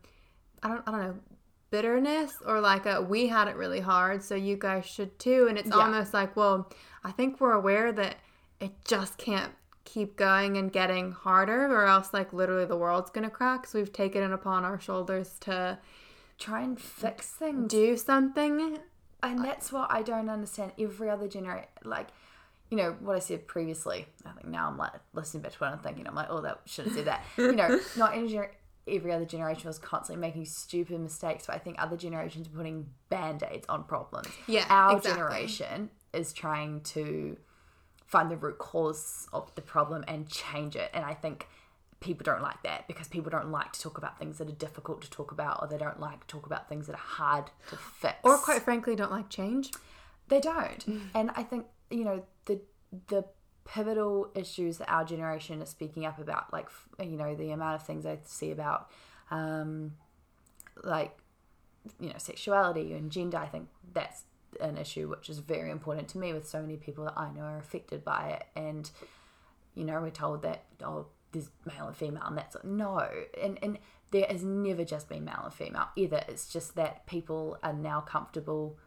I 0.63 0.69
don't 0.69 0.83
I 0.87 0.91
don't 0.91 1.01
know 1.01 1.15
bitterness 1.73 2.33
or 2.45 2.61
like 2.61 2.85
a 2.85 3.01
we 3.01 3.21
had 3.27 3.47
it 3.47 3.55
really 3.55 3.79
hard 3.79 4.21
so 4.23 4.35
you 4.35 4.55
guys 4.55 4.85
should 4.85 5.17
too 5.17 5.47
and 5.49 5.57
it's 5.57 5.69
Yeah. 5.69 5.77
almost 5.83 6.13
like 6.13 6.35
well 6.35 6.69
I 7.03 7.11
think 7.11 7.41
we're 7.41 7.53
aware 7.63 7.91
that 7.91 8.15
it 8.59 8.71
just 8.85 9.17
can't 9.17 9.51
keep 9.83 10.15
going 10.15 10.55
and 10.57 10.71
getting 10.71 11.11
harder 11.11 11.61
or 11.75 11.85
else 11.87 12.13
like 12.13 12.31
literally 12.31 12.65
the 12.65 12.77
world's 12.77 13.09
gonna 13.09 13.29
crack 13.39 13.65
so 13.67 13.79
we've 13.79 13.91
taken 13.91 14.21
it 14.23 14.31
upon 14.31 14.63
our 14.63 14.79
shoulders 14.79 15.29
to 15.41 15.79
Try 16.39 16.61
and 16.61 16.79
fix 16.79 17.27
things. 17.27 17.71
do 17.71 17.95
something. 17.97 18.79
and 19.21 19.43
that's 19.45 19.71
what 19.71 19.87
I 19.91 20.01
don't 20.01 20.29
understand. 20.29 20.71
Every 20.79 21.09
other 21.09 21.27
generation, 21.27 21.69
like, 21.85 22.07
you 22.69 22.75
know, 22.77 22.95
what 22.99 23.15
I 23.15 23.19
said 23.19 23.47
previously. 23.47 24.07
I 24.25 24.31
think 24.31 24.47
now 24.47 24.67
I'm 24.67 24.77
like 24.77 24.91
listening 25.13 25.43
back 25.43 25.53
to 25.53 25.57
what 25.59 25.71
I'm 25.71 25.79
thinking. 25.79 26.05
I'm 26.07 26.15
like, 26.15 26.27
oh, 26.29 26.41
that 26.41 26.59
should 26.65 26.85
have 26.85 26.95
said 26.95 27.05
that. 27.05 27.21
you 27.37 27.53
know, 27.53 27.69
not 27.97 28.13
gener- 28.13 28.49
every 28.87 29.11
other 29.11 29.25
generation 29.25 29.67
was 29.67 29.79
constantly 29.79 30.19
making 30.19 30.45
stupid 30.45 30.99
mistakes, 30.99 31.45
but 31.47 31.55
I 31.55 31.59
think 31.59 31.77
other 31.81 31.97
generations 31.97 32.47
are 32.47 32.51
putting 32.51 32.87
band 33.09 33.43
aids 33.49 33.65
on 33.69 33.83
problems. 33.83 34.27
Yeah, 34.47 34.65
our 34.69 34.97
exactly. 34.97 35.21
generation 35.21 35.89
is 36.13 36.33
trying 36.33 36.81
to 36.81 37.37
find 38.05 38.29
the 38.29 38.37
root 38.37 38.57
cause 38.59 39.27
of 39.33 39.53
the 39.55 39.61
problem 39.61 40.03
and 40.07 40.29
change 40.29 40.75
it. 40.75 40.89
And 40.93 41.03
I 41.05 41.13
think 41.13 41.47
people 41.99 42.23
don't 42.23 42.41
like 42.41 42.61
that 42.63 42.87
because 42.87 43.07
people 43.07 43.31
don't 43.31 43.49
like 43.49 43.71
to 43.71 43.81
talk 43.81 43.97
about 43.97 44.19
things 44.19 44.37
that 44.37 44.47
are 44.49 44.53
difficult 44.53 45.01
to 45.01 45.09
talk 45.09 45.31
about 45.31 45.59
or 45.61 45.67
they 45.67 45.77
don't 45.77 45.99
like 45.99 46.19
to 46.19 46.27
talk 46.27 46.45
about 46.45 46.67
things 46.67 46.85
that 46.87 46.93
are 46.93 46.97
hard 46.97 47.45
to 47.69 47.77
fix 47.77 48.15
Or 48.23 48.37
quite 48.37 48.61
frankly, 48.61 48.95
don't 48.95 49.09
like 49.11 49.29
change. 49.29 49.71
they 50.27 50.39
don't 50.41 50.85
mm. 50.85 51.01
and 51.15 51.31
i 51.35 51.43
think 51.43 51.65
you 51.89 52.03
know 52.03 52.23
the 52.45 52.59
the 53.07 53.25
pivotal 53.65 54.29
issues 54.35 54.77
that 54.77 54.91
our 54.91 55.05
generation 55.05 55.61
is 55.61 55.69
speaking 55.69 56.05
up 56.05 56.19
about 56.19 56.51
like 56.51 56.67
you 56.99 57.17
know 57.17 57.33
the 57.33 57.51
amount 57.51 57.75
of 57.75 57.87
things 57.87 58.05
i 58.05 58.17
see 58.25 58.51
about 58.51 58.89
um 59.31 59.93
like 60.83 61.17
you 61.99 62.09
know 62.09 62.15
sexuality 62.17 62.93
and 62.93 63.11
gender. 63.11 63.37
I 63.37 63.47
think 63.47 63.67
that's 63.93 64.23
an 64.59 64.77
issue 64.77 65.09
which 65.09 65.29
is 65.29 65.39
very 65.39 65.71
important 65.71 66.07
to 66.09 66.17
me 66.17 66.31
with 66.31 66.47
so 66.47 66.61
many 66.61 66.77
people 66.77 67.05
that 67.05 67.17
i 67.17 67.31
know 67.31 67.41
are 67.41 67.57
affected 67.57 68.03
by 68.03 68.29
it. 68.29 68.45
And 68.55 68.89
you 69.75 69.83
know 69.83 70.01
we're 70.01 70.11
told 70.11 70.41
that 70.43 70.63
oh 70.83 71.07
there's 71.31 71.49
male 71.65 71.87
and 71.87 71.95
female 71.95 72.23
and 72.25 72.37
that's 72.37 72.55
no. 72.63 73.07
And 73.41 73.57
and 73.61 73.79
there 74.11 74.27
has 74.29 74.43
never 74.43 74.85
just 74.85 75.09
been 75.09 75.25
male 75.25 75.41
and 75.43 75.53
female 75.53 75.87
either. 75.95 76.23
It's 76.27 76.51
just 76.51 76.75
that 76.75 77.05
people 77.07 77.57
are 77.63 77.73
now 77.73 78.01
comfortable 78.01 78.77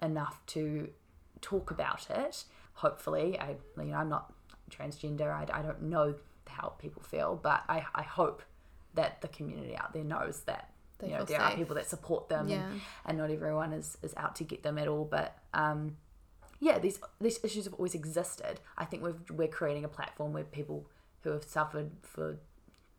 enough 0.00 0.40
to 0.46 0.88
talk 1.42 1.70
about 1.70 2.08
it 2.10 2.44
hopefully 2.84 3.38
i 3.38 3.50
you 3.78 3.90
know 3.92 3.98
i'm 4.02 4.08
not 4.08 4.32
transgender 4.70 5.30
i, 5.40 5.44
I 5.58 5.62
don't 5.62 5.82
know 5.82 6.14
how 6.48 6.68
people 6.84 7.02
feel 7.02 7.38
but 7.42 7.62
I, 7.68 7.84
I 7.94 8.02
hope 8.02 8.42
that 8.94 9.20
the 9.20 9.28
community 9.28 9.76
out 9.76 9.92
there 9.92 10.04
knows 10.04 10.36
that 10.50 10.64
They 10.98 11.08
you 11.08 11.14
know 11.14 11.24
there 11.24 11.40
are 11.40 11.50
people 11.56 11.74
that 11.76 11.88
support 11.94 12.28
them 12.28 12.48
Yeah. 12.48 12.64
and, 12.70 12.80
and 13.06 13.18
not 13.18 13.30
everyone 13.30 13.72
is, 13.72 13.96
is 14.02 14.14
out 14.16 14.34
to 14.36 14.44
get 14.44 14.62
them 14.62 14.76
at 14.78 14.88
all 14.88 15.04
but 15.04 15.36
um 15.54 15.96
yeah 16.60 16.78
these 16.78 16.98
these 17.20 17.38
issues 17.44 17.64
have 17.66 17.74
always 17.74 17.94
existed 17.94 18.54
i 18.76 18.84
think 18.84 19.02
we've, 19.04 19.22
we're 19.38 19.48
creating 19.60 19.84
a 19.84 19.88
platform 19.98 20.32
where 20.32 20.44
people 20.44 20.78
who 21.22 21.30
have 21.30 21.44
suffered 21.44 21.90
for 22.02 22.38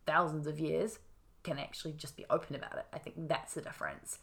thousands 0.06 0.46
of 0.48 0.60
years 0.60 1.00
can 1.44 1.58
actually 1.60 1.94
just 1.94 2.16
be 2.16 2.26
open 2.30 2.56
about 2.56 2.76
it 2.78 2.86
i 2.94 3.00
think 3.04 3.16
that's 3.34 3.54
the 3.56 3.62
difference 3.62 4.20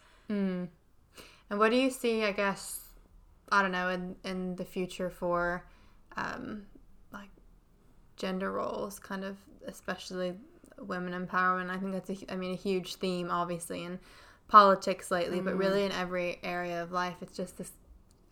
And 1.51 1.59
what 1.61 1.71
do 1.71 1.77
you 1.79 1.91
see? 1.91 2.25
I 2.25 2.33
guess 2.33 2.63
I 3.51 3.63
don't 3.63 3.73
know 3.73 3.89
in 3.89 4.17
in 4.25 4.57
the 4.57 4.65
future 4.65 5.11
for 5.11 5.65
um, 6.17 6.67
like 7.13 7.31
gender 8.17 8.53
roles, 8.53 8.99
kind 8.99 9.25
of 9.25 9.37
especially 9.67 10.35
women 10.79 11.13
empowerment. 11.27 11.71
I 11.71 11.79
think 11.79 11.93
that's 11.93 12.11
a 12.11 12.33
I 12.33 12.37
mean 12.37 12.53
a 12.53 12.57
huge 12.57 12.97
theme, 12.97 13.31
obviously 13.31 13.85
in 13.85 13.99
politics 14.49 15.11
lately, 15.11 15.41
but 15.41 15.57
really 15.57 15.85
in 15.85 15.93
every 15.93 16.39
area 16.43 16.83
of 16.83 16.93
life. 16.93 17.17
It's 17.21 17.37
just 17.37 17.59
this 17.59 17.73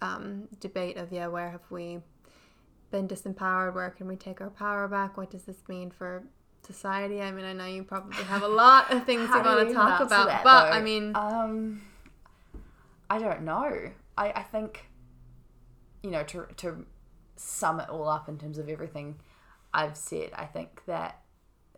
um, 0.01 0.49
debate 0.61 0.97
of 0.97 1.12
yeah, 1.12 1.27
where 1.29 1.51
have 1.51 1.62
we 1.71 2.01
been 2.91 3.09
disempowered? 3.09 3.75
Where 3.75 3.91
can 3.91 4.07
we 4.07 4.17
take 4.17 4.41
our 4.41 4.51
power 4.51 4.89
back? 4.89 5.17
What 5.17 5.31
does 5.31 5.45
this 5.45 5.59
mean 5.69 5.91
for 5.91 6.23
society? 6.67 7.21
I 7.21 7.33
mean, 7.33 7.45
I 7.45 7.53
know 7.53 7.67
you 7.67 7.83
probably 7.83 8.23
have 8.25 8.43
a 8.43 8.49
lot 8.49 8.93
of 8.93 9.05
things 9.07 9.29
you 9.29 9.35
want 9.35 9.69
to 9.69 9.75
talk 9.75 10.01
about, 10.01 10.29
that, 10.29 10.45
but 10.45 10.71
though? 10.71 10.77
I 10.77 10.83
mean, 10.83 11.12
Um, 11.14 11.83
I 13.09 13.19
don't 13.19 13.43
know. 13.43 13.91
I, 14.19 14.31
I 14.33 14.43
think, 14.43 14.89
you 16.07 16.13
know, 16.13 16.23
to, 16.23 16.47
to 16.59 16.87
sum 17.35 17.81
it 17.81 17.89
all 17.89 18.09
up 18.09 18.29
in 18.29 18.39
terms 18.39 18.59
of 18.59 18.69
everything 18.69 19.17
I've 19.75 19.97
said, 19.97 20.31
I 20.35 20.45
think 20.45 20.83
that 20.87 21.21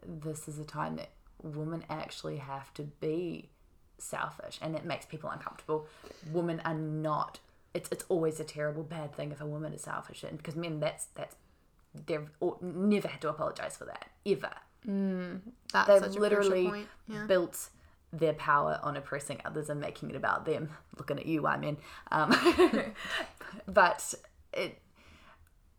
this 0.07 0.47
is 0.49 0.59
a 0.59 0.65
time 0.65 0.97
that 0.97 1.09
women 1.43 1.83
actually 1.89 2.37
have 2.37 2.75
to 2.75 2.83
be 2.83 3.49
selfish 3.97 4.59
and 4.61 4.77
it 4.77 4.85
makes 4.85 5.07
people 5.07 5.31
uncomfortable. 5.31 5.87
Women 6.31 6.61
are 6.67 6.75
not, 6.75 7.41
it's, 7.73 7.89
it's 7.91 8.05
always 8.11 8.39
a 8.39 8.45
terrible, 8.45 8.83
bad 8.83 9.15
thing 9.15 9.33
if 9.33 9.41
a 9.41 9.47
woman 9.47 9.73
is 9.73 9.81
selfish. 9.81 10.23
And 10.23 10.37
because 10.37 10.57
men, 10.57 10.79
that's, 10.79 11.07
that's, 11.15 11.35
they've 12.07 12.29
never 12.61 13.09
had 13.09 13.23
to 13.23 13.31
apologize 13.31 13.79
for 13.79 13.87
that, 13.87 14.11
ever 14.27 14.53
that's 15.73 16.03
they've 16.03 16.17
literally. 16.17 16.87
Yeah. 17.09 17.25
built 17.25 17.71
their 18.13 18.33
power 18.35 18.81
on 18.83 18.97
oppressing 18.97 19.41
others 19.45 19.69
and 19.69 19.81
making 19.81 20.11
it 20.11 20.17
about 20.17 20.45
them. 20.45 20.71
Looking 20.99 21.19
at 21.19 21.27
you, 21.27 21.47
I 21.47 21.57
mean, 21.57 21.77
um, 22.11 22.31
but 23.67 24.15
it 24.53 24.81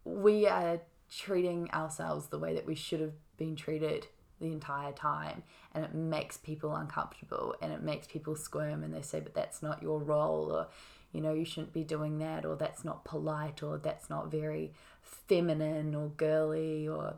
we 0.03 0.47
are 0.47 0.81
treating 1.09 1.69
ourselves 1.71 2.27
the 2.27 2.39
way 2.39 2.53
that 2.53 2.65
we 2.65 2.75
should 2.75 2.99
have 2.99 3.13
been 3.37 3.55
treated 3.55 4.07
the 4.39 4.51
entire 4.51 4.93
time, 4.93 5.43
and 5.73 5.83
it 5.83 5.93
makes 5.93 6.37
people 6.37 6.73
uncomfortable 6.75 7.55
and 7.61 7.73
it 7.73 7.81
makes 7.81 8.07
people 8.07 8.35
squirm 8.35 8.83
and 8.83 8.93
they 8.93 9.01
say, 9.01 9.19
"But 9.19 9.33
that's 9.33 9.61
not 9.61 9.83
your 9.83 9.99
role," 9.99 10.51
or 10.51 10.67
you 11.11 11.21
know, 11.21 11.33
you 11.33 11.45
shouldn't 11.45 11.73
be 11.73 11.83
doing 11.83 12.19
that, 12.19 12.45
or 12.45 12.55
that's 12.55 12.85
not 12.85 13.03
polite, 13.03 13.63
or 13.63 13.77
that's 13.77 14.09
not 14.09 14.29
very 14.29 14.73
feminine 15.01 15.95
or 15.95 16.09
girly, 16.09 16.87
or 16.87 17.15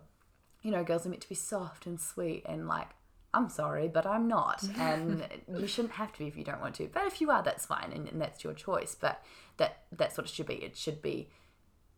you 0.62 0.72
know, 0.72 0.84
girls 0.84 1.06
are 1.06 1.10
meant 1.10 1.22
to 1.22 1.30
be 1.30 1.36
soft 1.36 1.86
and 1.86 2.00
sweet 2.00 2.44
and 2.46 2.68
like, 2.68 2.90
I'm 3.34 3.50
sorry, 3.50 3.88
but 3.88 4.06
I'm 4.06 4.28
not. 4.28 4.64
And 4.78 5.26
you 5.58 5.68
shouldn't 5.68 5.94
have 5.94 6.12
to 6.14 6.20
be 6.20 6.28
if 6.28 6.38
you 6.38 6.44
don't 6.44 6.62
want 6.62 6.76
to. 6.76 6.90
But 6.92 7.04
if 7.06 7.22
you 7.22 7.32
are, 7.32 7.42
that's 7.42 7.66
fine 7.66 7.92
and, 7.94 8.08
and 8.10 8.22
that's 8.22 8.44
your 8.44 8.54
choice. 8.54 8.96
But 8.96 9.24
that 9.58 9.84
that's 9.92 10.18
what 10.18 10.28
it 10.28 10.34
should 10.34 10.48
be. 10.48 10.56
It 10.56 10.76
should 10.76 11.02
be 11.02 11.30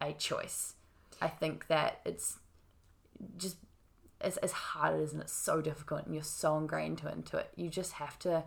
a 0.01 0.13
choice. 0.13 0.75
I 1.21 1.27
think 1.27 1.67
that 1.67 2.01
it's 2.05 2.39
just 3.37 3.57
as, 4.21 4.37
as 4.37 4.51
hard 4.51 4.95
as 4.95 4.99
it 4.99 5.03
is 5.03 5.13
and 5.13 5.21
it's 5.21 5.33
so 5.33 5.61
difficult 5.61 6.05
and 6.05 6.13
you're 6.13 6.23
so 6.23 6.57
ingrained 6.57 6.99
to 6.99 7.11
into 7.11 7.37
it. 7.37 7.49
You 7.55 7.69
just 7.69 7.93
have 7.93 8.17
to 8.19 8.43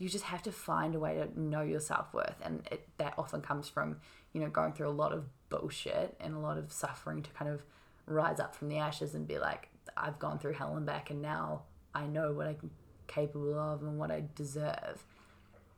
you 0.00 0.08
just 0.08 0.24
have 0.24 0.42
to 0.42 0.50
find 0.50 0.94
a 0.94 0.98
way 0.98 1.14
to 1.14 1.40
know 1.40 1.60
your 1.60 1.78
self-worth 1.78 2.36
and 2.42 2.66
it, 2.72 2.88
that 2.96 3.14
often 3.18 3.40
comes 3.42 3.68
from 3.68 3.98
you 4.32 4.40
know 4.40 4.48
going 4.48 4.72
through 4.72 4.88
a 4.88 4.90
lot 4.90 5.12
of 5.12 5.26
bullshit 5.50 6.16
and 6.20 6.34
a 6.34 6.38
lot 6.38 6.56
of 6.56 6.72
suffering 6.72 7.22
to 7.22 7.30
kind 7.30 7.50
of 7.50 7.62
rise 8.06 8.40
up 8.40 8.54
from 8.56 8.68
the 8.68 8.78
ashes 8.78 9.14
and 9.14 9.28
be 9.28 9.38
like 9.38 9.68
i've 9.96 10.18
gone 10.18 10.38
through 10.38 10.54
hell 10.54 10.74
and 10.76 10.86
back 10.86 11.10
and 11.10 11.20
now 11.20 11.62
i 11.94 12.06
know 12.06 12.32
what 12.32 12.46
i'm 12.46 12.70
capable 13.06 13.58
of 13.58 13.82
and 13.82 13.98
what 13.98 14.10
i 14.10 14.22
deserve 14.34 15.04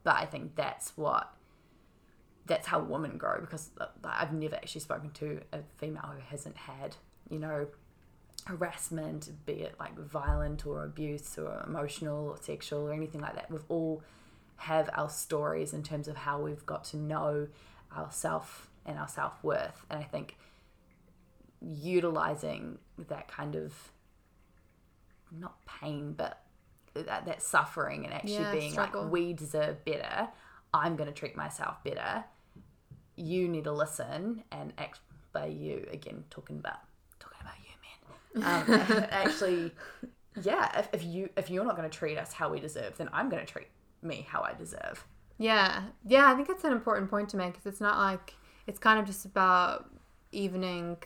but 0.05 0.17
i 0.17 0.25
think 0.25 0.55
that's 0.55 0.97
what 0.97 1.35
that's 2.47 2.67
how 2.67 2.81
women 2.81 3.17
grow 3.17 3.41
because 3.41 3.71
uh, 3.81 3.87
i've 4.05 4.33
never 4.33 4.57
actually 4.57 4.81
spoken 4.81 5.11
to 5.11 5.41
a 5.53 5.61
female 5.79 6.13
who 6.15 6.21
hasn't 6.29 6.57
had 6.57 6.97
you 7.31 7.39
know 7.39 7.67
harassment, 8.47 9.31
be 9.47 9.53
it 9.53 9.75
like 9.79 9.97
violent 9.99 10.67
or 10.67 10.85
abuse 10.85 11.39
or 11.39 11.63
emotional 11.67 12.31
or 12.31 12.37
sexual 12.41 12.89
or 12.89 12.93
anything 12.93 13.21
like 13.21 13.35
that. 13.35 13.51
We've 13.51 13.65
all 13.69 14.03
have 14.57 14.91
our 14.95 15.09
stories 15.09 15.73
in 15.73 15.83
terms 15.83 16.09
of 16.09 16.17
how 16.17 16.41
we've 16.41 16.65
got 16.67 16.85
to 16.85 16.97
know 16.97 17.49
ourself 17.97 18.69
and 18.85 18.99
our 18.99 19.09
self 19.09 19.43
worth. 19.43 19.87
And 19.91 19.99
I 19.99 20.05
think 20.05 20.37
utilizing 21.61 22.79
that 23.09 23.29
kind 23.29 23.55
of 23.55 23.93
not 25.39 25.57
pain, 25.67 26.13
but 26.13 26.43
that, 26.95 27.27
that 27.27 27.43
suffering 27.43 28.05
and 28.05 28.13
actually 28.15 28.35
Yeah, 28.35 28.53
being 28.53 28.73
struggle. 28.73 29.03
like, 29.05 29.13
we 29.13 29.33
deserve 29.33 29.85
better. 29.85 30.29
I'm 30.75 30.97
going 30.97 31.09
to 31.09 31.15
treat 31.15 31.37
myself 31.37 31.83
better. 31.85 32.25
You 33.17 33.49
need 33.49 33.65
to 33.65 33.73
listen 33.73 34.43
and 34.51 34.73
act 34.79 35.01
by 35.33 35.47
you 35.47 35.87
again, 35.91 36.25
talking 36.31 36.59
about 36.59 36.79
talking 37.21 37.39
about 37.41 37.55
you, 37.65 38.43
man. 38.43 38.99
Um, 38.99 39.07
actually, 39.11 39.73
yeah. 40.43 40.79
If, 40.79 40.89
if 40.93 41.05
you 41.05 41.29
if 41.37 41.51
you're 41.51 41.65
not 41.65 41.77
going 41.77 41.89
to 41.89 41.97
treat 41.99 42.19
us 42.19 42.33
how 42.33 42.51
we 42.51 42.61
deserve, 42.61 42.97
then 42.97 43.09
I'm 43.13 43.29
going 43.29 43.45
to 43.45 43.51
treat 43.51 43.69
me 44.03 44.27
how 44.29 44.43
I 44.43 44.55
deserve. 44.55 45.07
Yeah, 45.39 45.85
yeah, 46.07 46.31
I 46.31 46.35
think 46.35 46.49
that's 46.49 46.65
an 46.65 46.73
important 46.73 47.11
point 47.11 47.29
to 47.31 47.37
make 47.37 47.53
because 47.53 47.67
it's 47.67 47.81
not 47.81 47.99
like 47.99 48.35
it's 48.67 48.79
kind 48.79 48.99
of 48.99 49.07
just 49.07 49.25
about 49.25 49.91
evening 50.31 50.97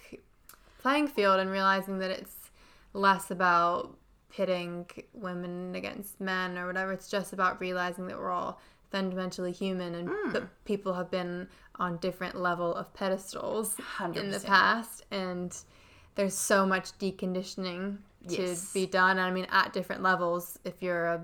playing 0.79 1.09
field 1.09 1.41
and 1.41 1.51
realizing 1.51 1.99
that 1.99 2.11
it's 2.11 2.51
less 2.93 3.31
about 3.31 3.97
pitting 4.37 4.87
women 5.15 5.75
against 5.75 6.21
men 6.21 6.59
or 6.59 6.67
whatever. 6.67 6.93
It's 6.93 7.09
just 7.09 7.33
about 7.33 7.59
realizing 7.61 8.07
that 8.09 8.19
we're 8.19 8.31
all 8.31 8.61
fundamentally 8.91 9.51
human 9.53 9.95
and 9.95 10.09
that 10.33 10.43
people 10.65 10.93
have 10.95 11.11
been 11.11 11.49
on 11.77 11.97
different 11.99 12.37
level 12.37 12.75
of 12.75 12.93
pedestals 12.95 13.77
in 14.15 14.31
the 14.31 14.41
past 14.41 15.05
and 15.11 15.57
there's 16.17 16.35
so 16.35 16.65
much 16.67 16.97
deconditioning 16.99 17.99
to 18.29 18.43
Yes. 18.43 18.73
be 18.73 18.87
done. 18.87 19.19
I 19.19 19.31
mean, 19.31 19.47
at 19.51 19.73
different 19.73 20.03
levels, 20.03 20.59
if 20.65 20.83
you're 20.83 21.07
a 21.07 21.21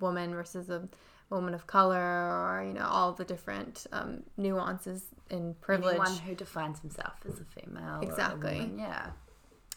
woman 0.00 0.34
versus 0.34 0.68
a 0.70 0.88
woman 1.30 1.54
of 1.54 1.66
color, 1.66 1.98
or 1.98 2.64
you 2.66 2.72
know, 2.74 2.84
all 2.86 3.12
the 3.12 3.24
different 3.24 3.86
um, 3.92 4.22
nuances 4.36 5.04
in 5.30 5.54
privilege. 5.60 5.94
Anyone 6.00 6.16
who 6.18 6.34
defines 6.34 6.80
himself 6.80 7.14
as 7.26 7.40
a 7.40 7.44
female, 7.44 7.96
or 7.96 8.00
a 8.00 8.04
Exactly. 8.06 8.58
woman, 8.60 8.78
yeah, 8.78 9.06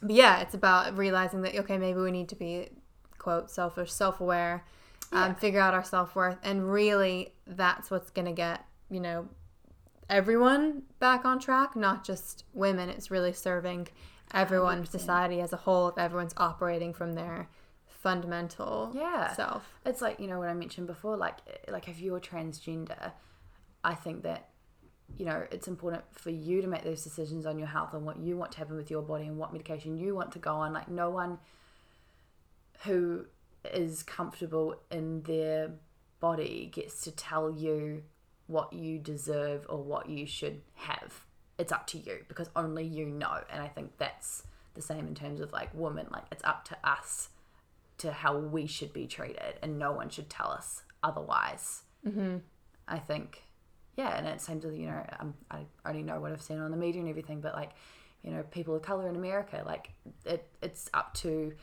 But 0.06 0.16
yeah, 0.16 0.39
it's 0.41 0.53
about 0.53 0.97
realizing 0.97 1.41
that 1.41 1.56
okay, 1.56 1.78
maybe 1.78 1.99
we 1.99 2.12
need 2.12 2.30
to 2.30 2.36
be 2.36 2.70
quote 3.18 3.49
selfish, 3.49 3.91
self-aware, 3.91 4.64
um, 5.12 5.30
Yeah. 5.30 5.34
figure 5.34 5.60
out 5.60 5.74
our 5.74 5.84
self-worth, 5.84 6.38
and 6.43 6.72
really, 6.72 7.34
that's 7.47 7.89
what's 7.89 8.12
gonna 8.12 8.32
get 8.34 8.66
you 8.89 8.99
know 8.99 9.28
everyone 10.10 10.84
back 10.99 11.26
on 11.26 11.39
track, 11.39 11.76
not 11.76 12.03
just 12.03 12.43
women. 12.53 12.89
It's 12.89 13.10
really 13.10 13.34
serving 13.34 13.88
everyone, 14.34 14.80
100%. 14.84 14.88
society 14.91 15.41
as 15.41 15.53
a 15.53 15.58
whole, 15.58 15.88
if 15.89 15.97
everyone's 15.97 16.34
operating 16.38 16.93
from 16.93 17.14
their 17.14 17.49
fundamental 17.88 18.91
Yeah. 18.93 19.34
self. 19.34 19.80
it's 19.86 20.01
like 20.01 20.20
you 20.20 20.28
know 20.28 20.38
what 20.38 20.49
I 20.49 20.53
mentioned 20.53 20.86
before. 20.88 21.18
Like 21.18 21.38
like 21.68 21.88
if 21.88 21.99
you're 21.99 22.20
transgender, 22.20 23.14
I 23.84 23.95
think 23.95 24.22
that 24.24 24.49
you 25.18 25.26
know 25.26 25.45
it's 25.51 25.68
important 25.68 26.03
for 26.12 26.30
you 26.30 26.62
to 26.62 26.68
make 26.68 26.84
those 26.84 27.03
decisions 27.03 27.45
on 27.45 27.58
your 27.58 27.68
health 27.68 27.93
and 27.93 28.06
what 28.06 28.20
you 28.20 28.36
want 28.38 28.51
to 28.53 28.58
happen 28.58 28.76
with 28.76 28.89
your 28.89 29.01
body 29.01 29.26
and 29.26 29.38
what 29.38 29.53
medication 29.53 29.97
you 29.97 30.16
want 30.16 30.32
to 30.34 30.39
go 30.39 30.53
on. 30.56 30.74
Like 30.74 30.89
no 30.89 31.10
one 31.10 31.39
who 32.84 33.26
is 33.74 34.03
comfortable 34.03 34.76
in 34.91 35.24
their 35.24 35.72
body 36.20 36.70
gets 36.74 37.01
to 37.03 37.12
tell 37.12 37.51
you 37.51 38.03
what 38.47 38.74
you 38.74 38.99
deserve 38.99 39.66
or 39.70 39.82
what 39.82 40.10
you 40.10 40.26
should 40.26 40.62
have. 40.76 41.26
It's 41.58 41.72
up 41.72 41.88
to 41.88 41.97
you 41.97 42.20
because 42.28 42.49
only 42.56 42.86
you 42.86 43.06
know. 43.06 43.39
And 43.51 43.62
I 43.62 43.68
think 43.68 43.97
that's 43.97 44.43
the 44.74 44.82
same 44.82 45.08
in 45.08 45.16
terms 45.16 45.39
of 45.39 45.51
like 45.51 45.70
women. 45.74 46.08
Like 46.12 46.26
it's 46.32 46.43
up 46.43 46.66
to 46.66 46.78
us 46.84 47.30
to 47.99 48.12
how 48.12 48.38
we 48.38 48.68
should 48.68 48.91
be 48.91 49.08
treated, 49.08 49.56
and 49.62 49.80
no 49.80 49.91
one 49.93 50.10
should 50.10 50.30
tell 50.30 50.51
us 50.51 50.84
otherwise. 51.01 51.84
Mm-hmm. 52.06 52.38
I 52.88 52.99
think, 52.99 53.43
yeah, 53.98 54.18
and 54.18 54.28
it 54.28 54.41
seems 54.41 54.64
to 54.64 54.76
you 54.76 54.88
know 54.88 55.06
um, 55.20 55.34
I 55.50 55.60
only 55.86 56.04
know 56.04 56.20
what 56.20 56.32
I've 56.32 56.41
seen 56.41 56.60
on 56.60 56.72
the 56.72 56.78
media 56.78 57.02
and 57.02 57.10
everything, 57.10 57.41
but 57.41 57.54
like 57.54 57.72
you 58.24 58.32
know 58.32 58.43
people 58.52 58.76
of 58.76 58.82
color 58.82 59.08
in 59.08 59.16
America, 59.16 59.64
like 59.66 59.91
it, 60.26 60.48
it's 60.62 60.89
up 60.93 61.14
to 61.16 61.54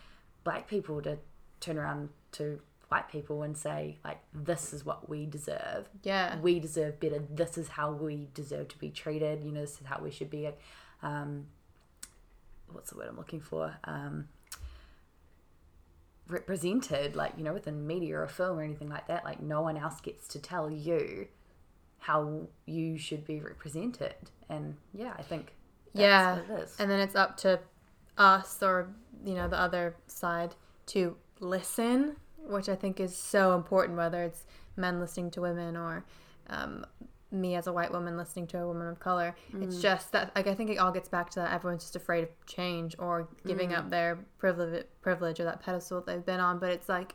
black 0.45 0.69
people 0.69 1.03
to 1.03 1.19
turn 1.61 1.79
around 1.79 2.09
to 2.33 2.59
white 2.89 3.09
people 3.09 3.43
and 3.43 3.57
say 3.57 3.99
like 4.05 4.19
this 4.35 4.73
is 4.73 4.85
what 4.85 5.09
we 5.09 5.27
deserve. 5.27 5.89
Yeah. 6.03 6.39
we 6.41 6.61
deserve 6.61 7.01
better. 7.01 7.23
This 7.31 7.57
is 7.57 7.69
how 7.69 7.93
we 7.93 8.29
deserve 8.35 8.69
to 8.69 8.79
be 8.79 8.91
treated. 8.91 9.45
You 9.45 9.53
know 9.53 9.61
this 9.63 9.81
is 9.81 9.87
how 9.87 10.01
we 10.03 10.11
should 10.11 10.31
be 10.31 10.49
um 11.03 11.47
what's 12.71 12.91
the 12.91 12.97
word 12.97 13.09
i'm 13.09 13.17
looking 13.17 13.41
for? 13.41 13.75
Um 13.85 14.29
represented 16.29 17.17
like 17.17 17.33
you 17.37 17.45
know 17.45 17.53
within 17.53 17.87
media 17.87 18.19
or 18.19 18.27
film 18.29 18.59
or 18.59 18.63
anything 18.63 18.89
like 18.89 19.07
that. 19.09 19.25
Like 19.25 19.41
no 19.41 19.63
one 19.63 19.77
else 19.77 20.01
gets 20.01 20.29
to 20.29 20.39
tell 20.39 20.71
you 20.71 21.29
how 22.07 22.41
you 22.67 22.99
should 22.99 23.25
be 23.25 23.41
represented 23.41 24.15
and 24.49 24.77
yeah 24.93 25.15
i 25.19 25.23
think 25.23 25.53
that's 25.95 26.03
yeah 26.03 26.35
what 26.49 26.61
it 26.61 26.63
is. 26.65 26.77
and 26.81 26.91
then 26.91 26.99
it's 27.01 27.15
up 27.15 27.37
to 27.37 27.59
us 28.19 28.61
or 28.63 28.89
you 29.25 29.35
know 29.35 29.47
the 29.49 29.59
other 29.59 29.95
side 30.09 30.55
to 30.87 31.17
listen 31.41 32.17
which 32.55 32.69
i 32.69 32.75
think 32.75 32.99
is 32.99 33.17
so 33.17 33.55
important 33.55 33.97
whether 33.97 34.23
it's 34.25 34.45
men 34.77 34.99
listening 35.01 35.31
to 35.31 35.41
women 35.41 35.77
or 35.77 36.05
um, 36.49 36.85
me 37.31 37.55
as 37.55 37.67
a 37.69 37.73
white 37.73 37.93
woman 37.93 38.17
listening 38.17 38.47
to 38.47 38.59
a 38.59 38.67
woman 38.67 38.87
of 38.89 38.99
color. 39.01 39.35
It's 39.59 39.77
Mm. 39.77 39.81
just 39.83 40.13
that 40.13 40.33
like 40.37 40.47
I 40.47 40.55
think 40.55 40.69
it 40.71 40.77
all 40.77 40.93
gets 40.93 41.09
back 41.09 41.31
to 41.31 41.41
that 41.41 41.51
everyone's 41.55 41.83
just 41.85 41.97
afraid 41.97 42.25
of 42.25 42.31
change 42.47 42.95
or 42.99 43.27
giving 43.47 43.71
Mm. 43.71 43.79
up 43.79 43.91
their 43.91 44.19
privilege 44.39 44.85
privilege 45.01 45.41
or 45.41 45.45
that 45.45 45.61
pedestal 45.63 46.01
that 46.01 46.07
they've 46.07 46.27
been 46.27 46.41
on. 46.41 46.59
But 46.59 46.71
it's 46.73 46.91
like 46.91 47.15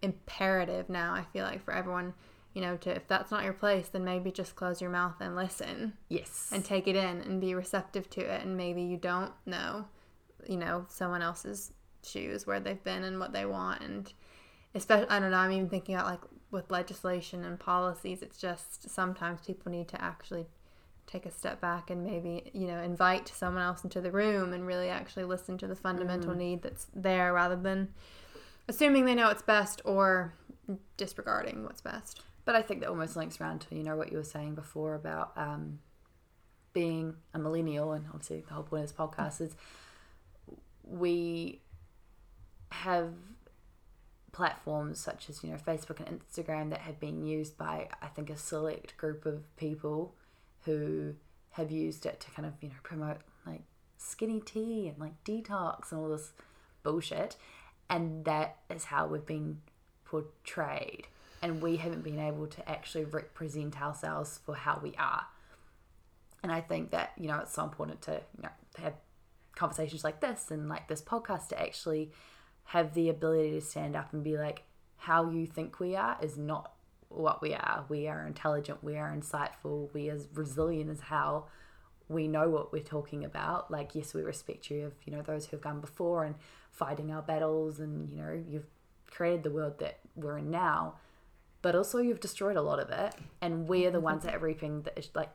imperative 0.00 0.88
now, 0.88 1.12
I 1.12 1.24
feel 1.32 1.44
like, 1.44 1.62
for 1.62 1.74
everyone, 1.74 2.14
you 2.58 2.64
know, 2.64 2.76
to 2.78 2.90
if 2.90 3.06
that's 3.06 3.30
not 3.30 3.44
your 3.44 3.52
place, 3.52 3.88
then 3.88 4.04
maybe 4.04 4.32
just 4.32 4.56
close 4.56 4.80
your 4.80 4.90
mouth 4.90 5.14
and 5.20 5.36
listen. 5.36 5.92
Yes. 6.08 6.50
and 6.52 6.64
take 6.64 6.88
it 6.88 6.96
in 6.96 7.20
and 7.20 7.40
be 7.40 7.54
receptive 7.54 8.10
to 8.10 8.20
it. 8.20 8.42
And 8.42 8.56
maybe 8.56 8.82
you 8.82 8.96
don't 8.96 9.32
know 9.46 9.86
you 10.48 10.56
know 10.56 10.86
someone 10.88 11.20
else's 11.20 11.72
shoes 12.02 12.46
where 12.46 12.60
they've 12.60 12.82
been 12.84 13.04
and 13.04 13.18
what 13.20 13.32
they 13.32 13.44
want. 13.44 13.82
And 13.82 14.12
especially 14.74 15.08
i 15.08 15.18
don't 15.18 15.30
know 15.30 15.38
i'm 15.38 15.52
even 15.52 15.68
thinking 15.68 15.94
about 15.94 16.06
like 16.06 16.20
with 16.50 16.70
legislation 16.70 17.44
and 17.44 17.58
policies 17.58 18.22
it's 18.22 18.38
just 18.38 18.88
sometimes 18.88 19.40
people 19.46 19.70
need 19.70 19.88
to 19.88 20.02
actually 20.02 20.46
take 21.06 21.24
a 21.24 21.30
step 21.30 21.60
back 21.60 21.90
and 21.90 22.04
maybe 22.04 22.50
you 22.52 22.66
know 22.66 22.80
invite 22.80 23.28
someone 23.28 23.62
else 23.62 23.84
into 23.84 24.00
the 24.00 24.10
room 24.10 24.52
and 24.52 24.66
really 24.66 24.88
actually 24.88 25.24
listen 25.24 25.56
to 25.56 25.66
the 25.66 25.74
fundamental 25.74 26.32
mm. 26.34 26.38
need 26.38 26.62
that's 26.62 26.86
there 26.94 27.32
rather 27.32 27.56
than 27.56 27.88
assuming 28.68 29.04
they 29.04 29.14
know 29.14 29.28
what's 29.28 29.42
best 29.42 29.80
or 29.84 30.34
disregarding 30.98 31.64
what's 31.64 31.80
best 31.80 32.22
But 32.48 32.56
I 32.56 32.62
think 32.62 32.80
that 32.80 32.88
almost 32.88 33.14
links 33.14 33.42
around 33.42 33.58
to 33.60 33.74
you 33.76 33.82
know 33.82 33.94
what 33.94 34.10
you 34.10 34.16
were 34.16 34.24
saying 34.24 34.54
before 34.54 34.94
about 34.94 35.32
um, 35.36 35.80
being 36.72 37.16
a 37.34 37.38
millennial, 37.38 37.92
and 37.92 38.06
obviously 38.06 38.40
the 38.40 38.54
whole 38.54 38.62
point 38.62 38.84
of 38.84 38.88
this 38.88 38.96
podcast 38.98 39.42
is 39.42 39.54
we 40.82 41.60
have 42.70 43.12
platforms 44.32 44.98
such 44.98 45.28
as 45.28 45.44
you 45.44 45.50
know 45.50 45.58
Facebook 45.58 46.00
and 46.00 46.20
Instagram 46.20 46.70
that 46.70 46.78
have 46.78 46.98
been 46.98 47.22
used 47.22 47.58
by 47.58 47.90
I 48.00 48.06
think 48.06 48.30
a 48.30 48.36
select 48.38 48.96
group 48.96 49.26
of 49.26 49.54
people 49.58 50.14
who 50.64 51.16
have 51.50 51.70
used 51.70 52.06
it 52.06 52.18
to 52.20 52.30
kind 52.30 52.46
of 52.46 52.54
you 52.62 52.70
know 52.70 52.76
promote 52.82 53.18
like 53.46 53.64
skinny 53.98 54.40
tea 54.40 54.88
and 54.88 54.98
like 54.98 55.22
detox 55.22 55.92
and 55.92 56.00
all 56.00 56.08
this 56.08 56.32
bullshit, 56.82 57.36
and 57.90 58.24
that 58.24 58.56
is 58.70 58.84
how 58.84 59.06
we've 59.06 59.26
been 59.26 59.60
portrayed 60.06 61.08
and 61.42 61.62
we 61.62 61.76
haven't 61.76 62.02
been 62.02 62.18
able 62.18 62.46
to 62.46 62.68
actually 62.68 63.04
represent 63.04 63.80
ourselves 63.80 64.40
for 64.44 64.54
how 64.54 64.80
we 64.82 64.94
are. 64.98 65.26
And 66.42 66.52
I 66.52 66.60
think 66.60 66.90
that, 66.90 67.12
you 67.16 67.28
know, 67.28 67.38
it's 67.38 67.52
so 67.52 67.64
important 67.64 68.02
to, 68.02 68.20
you 68.36 68.42
know, 68.42 68.48
have 68.78 68.94
conversations 69.54 70.04
like 70.04 70.20
this 70.20 70.50
and 70.50 70.68
like 70.68 70.88
this 70.88 71.02
podcast 71.02 71.48
to 71.48 71.60
actually 71.60 72.12
have 72.64 72.94
the 72.94 73.08
ability 73.08 73.52
to 73.52 73.60
stand 73.60 73.96
up 73.96 74.12
and 74.12 74.22
be 74.22 74.36
like, 74.36 74.62
how 74.96 75.30
you 75.30 75.46
think 75.46 75.80
we 75.80 75.96
are 75.96 76.16
is 76.20 76.36
not 76.36 76.72
what 77.08 77.40
we 77.40 77.54
are. 77.54 77.84
We 77.88 78.08
are 78.08 78.26
intelligent, 78.26 78.82
we 78.82 78.96
are 78.96 79.14
insightful, 79.14 79.92
we 79.94 80.10
are 80.10 80.18
resilient 80.34 80.90
as 80.90 81.00
how 81.00 81.46
we 82.08 82.28
know 82.28 82.48
what 82.48 82.72
we're 82.72 82.82
talking 82.82 83.24
about. 83.24 83.70
Like, 83.70 83.94
yes, 83.94 84.12
we 84.14 84.22
respect 84.22 84.70
you 84.70 84.86
of, 84.86 84.92
you 85.04 85.12
know, 85.12 85.22
those 85.22 85.46
who've 85.46 85.60
gone 85.60 85.80
before 85.80 86.24
and 86.24 86.34
fighting 86.72 87.10
our 87.10 87.22
battles 87.22 87.80
and, 87.80 88.10
you 88.10 88.22
know, 88.22 88.44
you've 88.48 88.66
created 89.10 89.42
the 89.42 89.50
world 89.50 89.78
that 89.78 89.98
we're 90.14 90.38
in 90.38 90.50
now 90.50 90.94
but 91.62 91.74
also 91.74 91.98
you've 91.98 92.20
destroyed 92.20 92.56
a 92.56 92.62
lot 92.62 92.78
of 92.78 92.90
it 92.90 93.14
and 93.40 93.68
we're 93.68 93.90
the 93.90 94.00
ones 94.00 94.24
that 94.24 94.34
are 94.34 94.38
reaping 94.38 94.82
the 94.82 94.92
like 95.14 95.30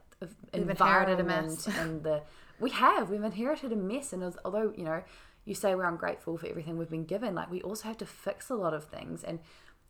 inherited 0.53 1.19
a 1.19 1.23
mess. 1.23 1.67
and 1.79 2.03
the 2.03 2.21
we 2.59 2.69
have 2.69 3.09
we've 3.09 3.23
inherited 3.23 3.71
a 3.71 3.75
mess 3.75 4.13
and 4.13 4.23
as- 4.23 4.37
although 4.45 4.73
you 4.77 4.83
know 4.83 5.03
you 5.45 5.53
say 5.53 5.75
we're 5.75 5.83
ungrateful 5.87 6.37
for 6.37 6.47
everything 6.47 6.77
we've 6.77 6.89
been 6.89 7.05
given 7.05 7.35
like 7.35 7.51
we 7.51 7.61
also 7.61 7.87
have 7.87 7.97
to 7.97 8.05
fix 8.05 8.49
a 8.49 8.55
lot 8.55 8.73
of 8.73 8.85
things 8.85 9.23
and 9.23 9.39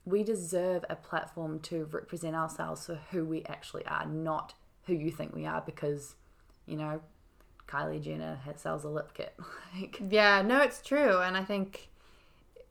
we 0.06 0.24
deserve 0.24 0.84
a 0.90 0.96
platform 0.96 1.60
to 1.60 1.86
represent 1.92 2.36
ourselves 2.36 2.86
for 2.88 2.96
who 3.12 3.24
we 3.24 3.44
actually 3.46 3.86
are 3.86 4.06
not 4.06 4.54
who 4.86 4.94
you 4.94 5.12
think 5.12 5.34
we 5.36 5.46
are 5.46 5.62
because 5.62 6.16
you 6.66 6.76
know 6.76 7.00
Kylie 7.68 8.02
Jenner 8.02 8.38
sells 8.56 8.84
a 8.84 8.90
lip 8.90 9.14
kit 9.14 9.36
like 9.80 10.00
Yeah, 10.10 10.42
no, 10.42 10.62
it's 10.62 10.82
true. 10.82 11.20
And 11.20 11.36
I 11.38 11.44
think, 11.44 11.90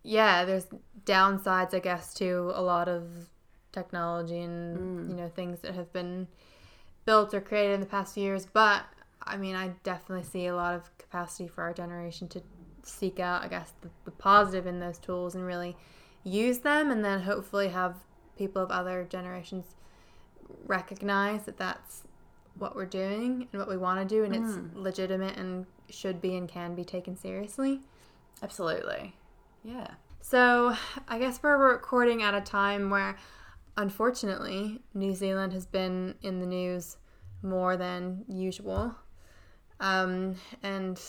yeah, 0.02 0.44
there's 0.44 0.66
downsides, 1.04 1.74
I 1.74 1.78
guess, 1.80 2.14
to 2.14 2.52
a 2.54 2.62
lot 2.62 2.88
of 2.88 3.04
technology 3.72 4.40
and, 4.40 4.78
mm. 4.78 5.08
you 5.08 5.16
know, 5.16 5.28
things 5.28 5.60
that 5.60 5.74
have 5.74 5.92
been 5.92 6.28
built 7.04 7.34
or 7.34 7.40
created 7.40 7.74
in 7.74 7.80
the 7.80 7.86
past 7.86 8.14
few 8.14 8.22
years. 8.22 8.46
But 8.46 8.84
I 9.22 9.36
mean, 9.36 9.54
I 9.54 9.68
definitely 9.82 10.24
see 10.24 10.46
a 10.46 10.54
lot 10.54 10.74
of 10.74 10.96
capacity 10.98 11.48
for 11.48 11.62
our 11.62 11.72
generation 11.72 12.28
to 12.28 12.42
seek 12.82 13.20
out, 13.20 13.42
I 13.42 13.48
guess, 13.48 13.72
the, 13.80 13.88
the 14.04 14.10
positive 14.10 14.66
in 14.66 14.80
those 14.80 14.98
tools 14.98 15.34
and 15.34 15.44
really 15.44 15.76
use 16.24 16.58
them 16.58 16.90
and 16.90 17.04
then 17.04 17.20
hopefully 17.20 17.68
have 17.68 17.96
people 18.36 18.62
of 18.62 18.70
other 18.70 19.06
generations 19.08 19.64
recognize 20.66 21.44
that 21.44 21.56
that's 21.56 22.02
what 22.58 22.76
we're 22.76 22.86
doing 22.86 23.48
and 23.50 23.60
what 23.60 23.68
we 23.68 23.76
want 23.76 24.06
to 24.06 24.14
do 24.14 24.24
and 24.24 24.34
it's 24.34 24.52
mm. 24.52 24.70
legitimate 24.74 25.36
and 25.36 25.66
should 25.88 26.20
be 26.20 26.36
and 26.36 26.48
can 26.48 26.74
be 26.74 26.84
taken 26.84 27.16
seriously. 27.16 27.80
absolutely 28.42 29.14
yeah 29.64 29.88
So, 30.20 30.76
I 31.08 31.18
guess 31.18 31.42
we're 31.42 31.56
recording 31.72 32.22
at 32.22 32.34
a 32.34 32.40
time 32.40 32.90
where 32.90 33.16
unfortunately 33.76 34.80
New 34.94 35.14
Zealand 35.14 35.52
has 35.52 35.66
been 35.66 36.14
in 36.22 36.40
the 36.40 36.46
news 36.46 36.96
more 37.42 37.76
than 37.76 38.24
usual. 38.28 38.94
Um, 39.80 40.36
and 40.62 41.00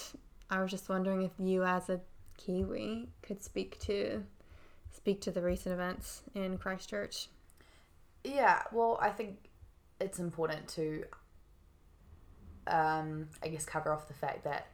I 0.50 0.62
was 0.62 0.72
just 0.72 0.90
wondering 0.90 1.22
if 1.22 1.32
you 1.38 1.64
as 1.64 1.90
a 1.90 2.02
Kiwi 2.38 3.10
could 3.22 3.44
speak 3.44 3.80
to 3.82 4.24
speak 4.92 5.22
to 5.22 5.32
the 5.32 5.42
recent 5.42 5.74
events 5.74 6.24
in 6.34 6.58
Christchurch. 6.58 7.28
Yeah, 8.24 8.64
well, 8.72 8.98
I 9.02 9.10
think 9.10 9.50
it's 10.00 10.20
important 10.20 10.68
to, 10.70 11.04
um, 12.68 13.28
I 13.42 13.50
guess, 13.50 13.66
cover 13.66 13.92
off 13.92 14.08
the 14.08 14.14
fact 14.14 14.44
that 14.46 14.68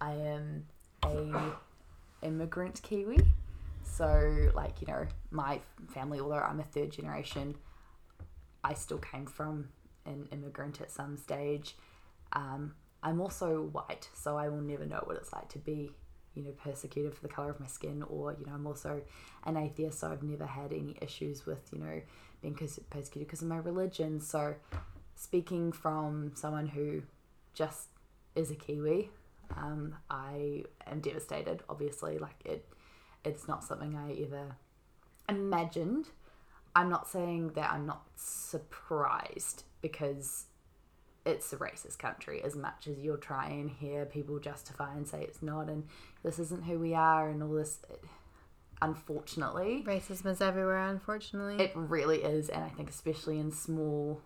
I 0.00 0.12
am 0.12 0.66
a 1.04 1.52
immigrant 2.22 2.82
Kiwi. 2.82 3.18
So, 3.92 4.50
like, 4.54 4.80
you 4.80 4.86
know, 4.86 5.06
my 5.30 5.60
family, 5.88 6.18
although 6.18 6.36
I'm 6.36 6.60
a 6.60 6.64
third 6.64 6.90
generation, 6.90 7.54
I 8.64 8.72
still 8.72 8.98
came 8.98 9.26
from 9.26 9.68
an 10.06 10.28
immigrant 10.32 10.80
at 10.80 10.90
some 10.90 11.18
stage. 11.18 11.76
Um, 12.32 12.74
I'm 13.02 13.20
also 13.20 13.64
white, 13.64 14.08
so 14.14 14.38
I 14.38 14.48
will 14.48 14.62
never 14.62 14.86
know 14.86 15.02
what 15.04 15.16
it's 15.18 15.30
like 15.30 15.50
to 15.50 15.58
be, 15.58 15.92
you 16.34 16.42
know, 16.42 16.52
persecuted 16.52 17.14
for 17.14 17.20
the 17.20 17.28
color 17.28 17.50
of 17.50 17.60
my 17.60 17.66
skin, 17.66 18.02
or 18.04 18.34
you 18.38 18.46
know, 18.46 18.52
I'm 18.54 18.66
also 18.66 19.02
an 19.44 19.58
atheist, 19.58 19.98
so 19.98 20.10
I've 20.10 20.22
never 20.22 20.46
had 20.46 20.72
any 20.72 20.96
issues 21.02 21.44
with, 21.44 21.68
you 21.70 21.78
know, 21.78 22.00
being 22.40 22.54
persecuted 22.54 23.26
because 23.28 23.42
of 23.42 23.48
my 23.48 23.58
religion. 23.58 24.20
So, 24.20 24.54
speaking 25.16 25.70
from 25.70 26.32
someone 26.34 26.68
who 26.68 27.02
just 27.52 27.88
is 28.34 28.50
a 28.50 28.54
Kiwi, 28.54 29.10
um, 29.54 29.96
I 30.08 30.64
am 30.86 31.00
devastated. 31.00 31.62
Obviously, 31.68 32.16
like 32.16 32.40
it, 32.46 32.66
it's 33.24 33.48
not 33.48 33.64
something 33.64 33.96
I 33.96 34.12
ever 34.22 34.56
imagined. 35.28 36.06
I'm 36.74 36.88
not 36.88 37.06
saying 37.06 37.52
that 37.54 37.70
I'm 37.72 37.86
not 37.86 38.02
surprised 38.16 39.64
because 39.80 40.46
it's 41.24 41.52
a 41.52 41.56
racist 41.56 41.98
country 41.98 42.42
as 42.42 42.56
much 42.56 42.86
as 42.88 42.98
you'll 42.98 43.16
try 43.16 43.48
and 43.48 43.70
hear 43.70 44.04
people 44.06 44.38
justify 44.38 44.94
and 44.94 45.06
say 45.06 45.22
it's 45.22 45.42
not 45.42 45.68
and 45.68 45.84
this 46.24 46.38
isn't 46.38 46.64
who 46.64 46.78
we 46.80 46.94
are 46.94 47.28
and 47.28 47.42
all 47.42 47.52
this 47.52 47.78
unfortunately 48.80 49.84
Racism 49.86 50.26
is 50.26 50.40
everywhere, 50.40 50.88
unfortunately. 50.88 51.62
it 51.62 51.70
really 51.76 52.24
is 52.24 52.48
and 52.48 52.64
i 52.64 52.68
think 52.70 52.90
especially 52.90 53.38
in 53.38 53.52
small 53.52 54.20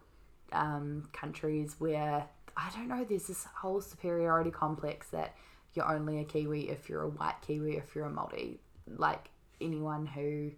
um, 0.53 1.07
countries 1.13 1.77
where 1.79 2.27
i 2.57 2.71
don't 2.75 2.89
know 2.89 3.05
there's 3.05 3.27
this 3.27 3.45
whole 3.57 3.83
superiority 3.83 4.51
complex 4.51 5.11
that 5.11 5.35
you're 5.77 5.91
only 5.93 6.19
a 6.21 6.25
kiwi 6.25 6.71
if 6.71 6.89
you're 6.89 7.03
a 7.03 7.09
white 7.09 7.37
kiwi 7.47 7.77
if 7.77 7.95
you're 7.95 8.07
a 8.07 8.11
Māori. 8.11 8.59
Like 8.87 9.31
anyone 9.61 10.07
who 10.07 10.53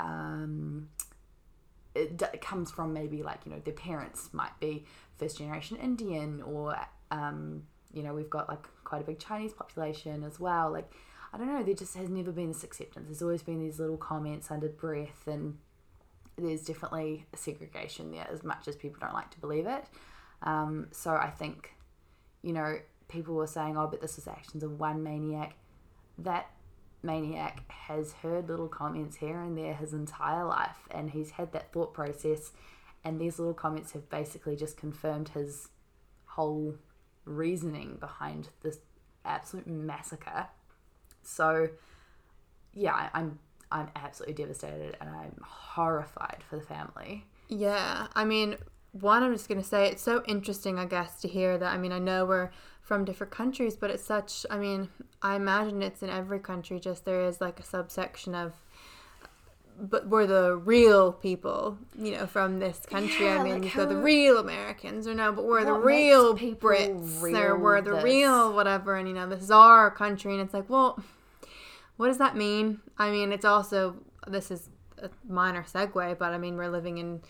um, 0.00 0.88
d- 1.94 2.26
comes 2.40 2.70
from 2.70 2.92
maybe 2.92 3.22
like 3.22 3.40
you 3.44 3.52
know 3.52 3.60
their 3.64 3.74
parents 3.74 4.30
might 4.32 4.58
be 4.60 4.84
first 5.16 5.38
generation 5.38 5.76
Indian 5.76 6.42
or 6.42 6.76
um, 7.10 7.62
you 7.92 8.02
know 8.02 8.14
we've 8.14 8.30
got 8.30 8.48
like 8.48 8.66
quite 8.84 9.00
a 9.00 9.04
big 9.04 9.18
Chinese 9.18 9.52
population 9.52 10.24
as 10.24 10.40
well. 10.40 10.70
Like 10.70 10.90
I 11.32 11.38
don't 11.38 11.48
know, 11.48 11.62
there 11.62 11.74
just 11.74 11.96
has 11.96 12.08
never 12.08 12.30
been 12.30 12.48
this 12.48 12.62
acceptance. 12.62 13.06
There's 13.08 13.22
always 13.22 13.42
been 13.42 13.60
these 13.60 13.80
little 13.80 13.96
comments 13.96 14.50
under 14.50 14.68
breath, 14.68 15.26
and 15.26 15.58
there's 16.36 16.64
definitely 16.64 17.26
segregation 17.34 18.12
there 18.12 18.28
as 18.30 18.44
much 18.44 18.68
as 18.68 18.76
people 18.76 18.98
don't 19.00 19.14
like 19.14 19.30
to 19.32 19.40
believe 19.40 19.66
it. 19.66 19.84
Um, 20.42 20.88
so 20.92 21.12
I 21.12 21.30
think 21.30 21.74
you 22.42 22.52
know 22.52 22.78
people 23.08 23.34
were 23.34 23.46
saying, 23.46 23.76
oh, 23.76 23.86
but 23.86 24.00
this 24.00 24.18
is 24.18 24.26
actions 24.26 24.62
of 24.62 24.78
one 24.78 25.02
maniac. 25.02 25.56
That 26.18 26.50
maniac 27.04 27.62
has 27.68 28.12
heard 28.14 28.48
little 28.48 28.68
comments 28.68 29.16
here 29.16 29.40
and 29.40 29.56
there 29.56 29.74
his 29.74 29.92
entire 29.92 30.44
life 30.44 30.88
and 30.90 31.10
he's 31.10 31.32
had 31.32 31.52
that 31.52 31.72
thought 31.72 31.92
process 31.92 32.52
and 33.04 33.20
these 33.20 33.38
little 33.38 33.54
comments 33.54 33.92
have 33.92 34.08
basically 34.08 34.56
just 34.56 34.76
confirmed 34.76 35.28
his 35.30 35.68
whole 36.24 36.74
reasoning 37.24 37.96
behind 38.00 38.48
this 38.62 38.78
absolute 39.24 39.66
massacre. 39.66 40.46
So 41.22 41.68
yeah 42.74 43.08
i'm 43.14 43.38
i'm 43.70 43.88
absolutely 43.96 44.34
devastated 44.34 44.96
and 45.00 45.08
i'm 45.08 45.36
horrified 45.42 46.42
for 46.48 46.56
the 46.56 46.62
family. 46.62 47.24
Yeah, 47.48 48.06
I 48.14 48.24
mean, 48.24 48.56
one, 49.00 49.22
I'm 49.22 49.32
just 49.32 49.48
going 49.48 49.60
to 49.60 49.66
say 49.66 49.88
it's 49.88 50.02
so 50.02 50.22
interesting, 50.26 50.78
I 50.78 50.84
guess, 50.84 51.20
to 51.22 51.28
hear 51.28 51.58
that. 51.58 51.72
I 51.72 51.76
mean, 51.76 51.92
I 51.92 51.98
know 51.98 52.24
we're 52.24 52.50
from 52.80 53.04
different 53.04 53.32
countries, 53.32 53.76
but 53.76 53.90
it's 53.90 54.04
such, 54.04 54.46
I 54.50 54.58
mean, 54.58 54.88
I 55.20 55.36
imagine 55.36 55.82
it's 55.82 56.02
in 56.02 56.10
every 56.10 56.38
country, 56.38 56.78
just 56.78 57.04
there 57.04 57.24
is 57.24 57.40
like 57.40 57.58
a 57.58 57.64
subsection 57.64 58.34
of, 58.34 58.52
but 59.80 60.06
we're 60.06 60.26
the 60.26 60.54
real 60.54 61.12
people, 61.12 61.78
you 61.98 62.12
know, 62.12 62.26
from 62.26 62.60
this 62.60 62.86
country. 62.86 63.26
Yeah, 63.26 63.40
I 63.40 63.42
mean, 63.42 63.62
like 63.62 63.72
so 63.72 63.86
the 63.86 63.96
real 63.96 64.38
Americans, 64.38 65.08
or 65.08 65.14
no, 65.14 65.32
but 65.32 65.44
we're 65.44 65.64
the 65.64 65.72
real 65.72 66.36
Brits, 66.36 67.20
or 67.20 67.24
real 67.24 67.56
we're 67.56 67.80
the 67.80 67.94
this? 67.94 68.04
real 68.04 68.54
whatever, 68.54 68.96
and 68.96 69.08
you 69.08 69.14
know, 69.14 69.28
this 69.28 69.42
is 69.42 69.50
our 69.50 69.90
country, 69.90 70.32
and 70.32 70.42
it's 70.42 70.54
like, 70.54 70.70
well, 70.70 71.02
what 71.96 72.06
does 72.06 72.18
that 72.18 72.36
mean? 72.36 72.80
I 72.98 73.10
mean, 73.10 73.32
it's 73.32 73.44
also 73.44 73.96
this 74.28 74.52
is 74.52 74.68
a 74.98 75.10
minor 75.28 75.64
segue, 75.64 76.18
but 76.18 76.32
I 76.32 76.38
mean, 76.38 76.56
we're 76.56 76.70
living 76.70 76.98
in 76.98 77.22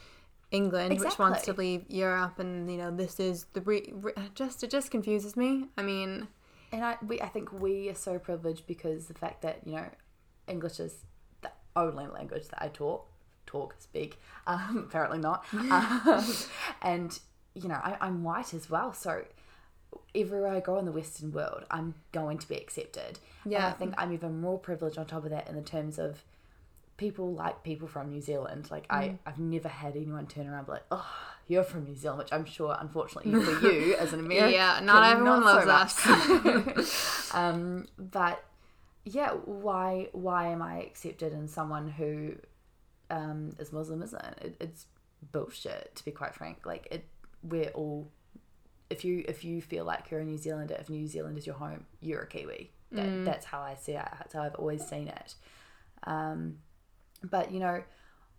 England, 0.54 1.00
which 1.00 1.18
wants 1.18 1.42
to 1.42 1.52
leave 1.52 1.84
Europe, 1.88 2.38
and 2.38 2.70
you 2.70 2.78
know, 2.78 2.90
this 2.90 3.18
is 3.20 3.46
the 3.52 3.60
re- 3.60 3.92
re- 3.92 4.12
just 4.34 4.62
it 4.62 4.70
just 4.70 4.90
confuses 4.90 5.36
me. 5.36 5.66
I 5.76 5.82
mean, 5.82 6.28
And 6.72 6.84
I, 6.84 6.96
we, 7.06 7.20
I 7.20 7.28
think 7.28 7.52
we 7.52 7.88
are 7.88 7.94
so 7.94 8.18
privileged 8.18 8.66
because 8.66 9.06
the 9.06 9.14
fact 9.14 9.42
that, 9.42 9.60
you 9.66 9.74
know, 9.76 9.88
English 10.48 10.80
is 10.80 10.94
the 11.42 11.50
only 11.76 12.06
language 12.06 12.48
that 12.48 12.62
I 12.62 12.68
talk, 12.68 13.06
talk, 13.46 13.74
speak. 13.78 14.18
Um, 14.46 14.84
apparently 14.88 15.18
not. 15.18 15.44
Um, 15.52 16.24
and, 16.82 17.18
you 17.54 17.68
know, 17.68 17.76
I, 17.76 17.96
I'm 18.00 18.22
white 18.22 18.52
as 18.52 18.68
well. 18.68 18.92
So 18.92 19.24
everywhere 20.14 20.52
I 20.52 20.60
go 20.60 20.78
in 20.78 20.84
the 20.84 20.92
Western 20.92 21.32
world, 21.32 21.64
I'm 21.70 21.94
going 22.12 22.36
to 22.38 22.48
be 22.48 22.56
accepted. 22.56 23.18
And 23.44 23.64
I 23.68 23.70
think 23.72 23.94
I'm 23.96 24.12
even 24.12 24.40
more 24.40 24.58
privileged 24.58 24.98
on 24.98 25.06
top 25.06 25.24
of 25.24 25.30
that 25.30 25.48
in 25.48 25.54
the 25.56 25.62
terms 25.62 25.98
of 25.98 26.22
people 26.96 27.32
like 27.34 27.62
people 27.62 27.88
from 27.88 28.10
New 28.10 28.20
Zealand. 28.20 28.70
Like, 28.70 28.86
I, 28.90 29.18
I've 29.26 29.38
never 29.38 29.68
had 29.68 29.96
anyone 29.96 30.26
turn 30.26 30.46
around 30.46 30.58
and 30.58 30.66
be 30.66 30.72
like, 30.72 30.86
oh, 30.90 31.06
you're 31.48 31.64
from 31.64 31.84
New 31.84 31.94
Zealand, 31.94 32.18
which 32.18 32.32
I'm 32.32 32.44
sure, 32.44 32.76
unfortunately, 32.78 33.32
for 33.42 33.60
you 33.72 33.96
as 33.96 34.12
an 34.12 34.20
American, 34.20 34.52
Yeah, 34.52 34.80
not 34.82 35.12
everyone 35.12 35.42
so 35.42 35.66
loves 35.66 36.06
us. 36.06 37.34
um, 37.34 37.86
but 37.98 38.44
yeah, 39.04 39.30
why 39.30 40.08
why 40.12 40.48
am 40.48 40.62
I 40.62 40.82
accepted 40.82 41.32
in 41.32 41.48
someone 41.48 41.88
who 41.88 42.36
um, 43.10 43.54
is 43.58 43.72
Muslim? 43.72 44.02
Isn't 44.02 44.22
it? 44.22 44.56
it's 44.60 44.86
bullshit 45.32 45.96
to 45.96 46.04
be 46.04 46.10
quite 46.10 46.34
frank. 46.34 46.64
Like 46.64 46.88
it, 46.90 47.04
we're 47.42 47.70
all. 47.70 48.10
If 48.90 49.04
you 49.04 49.24
if 49.28 49.44
you 49.44 49.60
feel 49.60 49.84
like 49.84 50.10
you're 50.10 50.20
a 50.20 50.24
New 50.24 50.38
Zealander, 50.38 50.76
if 50.78 50.88
New 50.88 51.06
Zealand 51.06 51.36
is 51.38 51.46
your 51.46 51.56
home, 51.56 51.84
you're 52.00 52.22
a 52.22 52.26
Kiwi. 52.26 52.70
That, 52.92 53.24
That's 53.24 53.44
how 53.44 53.60
I 53.60 53.74
see 53.74 53.92
it. 53.92 54.08
That's 54.18 54.34
how 54.34 54.42
I've 54.42 54.54
always 54.54 54.86
seen 54.86 55.08
it. 55.08 55.34
Um, 56.04 56.58
but 57.30 57.50
you 57.50 57.60
know, 57.60 57.82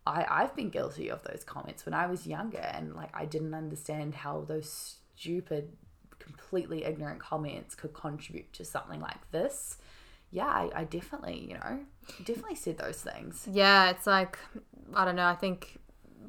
I 0.06 0.26
I've 0.30 0.56
been 0.56 0.70
guilty 0.70 1.10
of 1.10 1.24
those 1.24 1.44
comments 1.44 1.86
when 1.86 1.94
I 1.94 2.08
was 2.08 2.28
younger, 2.28 2.60
and 2.60 2.96
like 2.96 3.10
I 3.14 3.26
didn't 3.26 3.54
understand 3.54 4.16
how 4.16 4.42
those 4.42 4.98
stupid, 5.16 5.74
completely 6.20 6.84
ignorant 6.84 7.20
comments 7.20 7.76
could 7.76 7.94
contribute 7.94 8.52
to 8.54 8.66
something 8.66 9.00
like 9.02 9.32
this. 9.32 9.78
Yeah, 10.32 10.48
I, 10.48 10.70
I 10.76 10.84
definitely, 10.84 11.46
you 11.48 11.54
know, 11.54 11.80
definitely 12.26 12.56
said 12.56 12.78
those 12.78 13.02
things. 13.02 13.48
yeah, 13.52 13.90
it's 13.90 14.08
like 14.08 14.38
I 14.94 15.06
don't 15.06 15.16
know. 15.16 15.28
I 15.28 15.36
think 15.36 15.80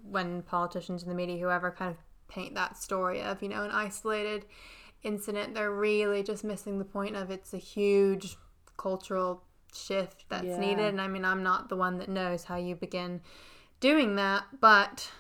when 0.09 0.43
politicians 0.43 1.03
in 1.03 1.09
the 1.09 1.15
media, 1.15 1.39
whoever, 1.39 1.71
kind 1.71 1.91
of 1.91 1.97
paint 2.29 2.55
that 2.55 2.77
story 2.77 3.23
of 3.23 3.43
you 3.43 3.49
know 3.49 3.65
an 3.65 3.71
isolated 3.71 4.47
incident, 5.03 5.55
they're 5.55 5.73
really 5.73 6.23
just 6.23 6.45
missing 6.45 6.79
the 6.79 6.85
point 6.85 7.17
of 7.17 7.31
it's 7.31 7.53
a 7.53 7.59
huge 7.59 8.37
cultural 8.77 9.43
shift 9.77 10.25
that's 10.29 10.45
Yeah. 10.45 10.61
needed. 10.61 10.89
And 10.89 11.01
I 11.01 11.09
mean, 11.09 11.25
I'm 11.25 11.43
not 11.43 11.69
the 11.69 11.77
one 11.77 11.99
that 11.99 12.09
knows 12.09 12.45
how 12.45 12.57
you 12.57 12.75
begin 12.75 13.21
doing 13.81 14.17
that, 14.17 14.45
but 14.61 15.11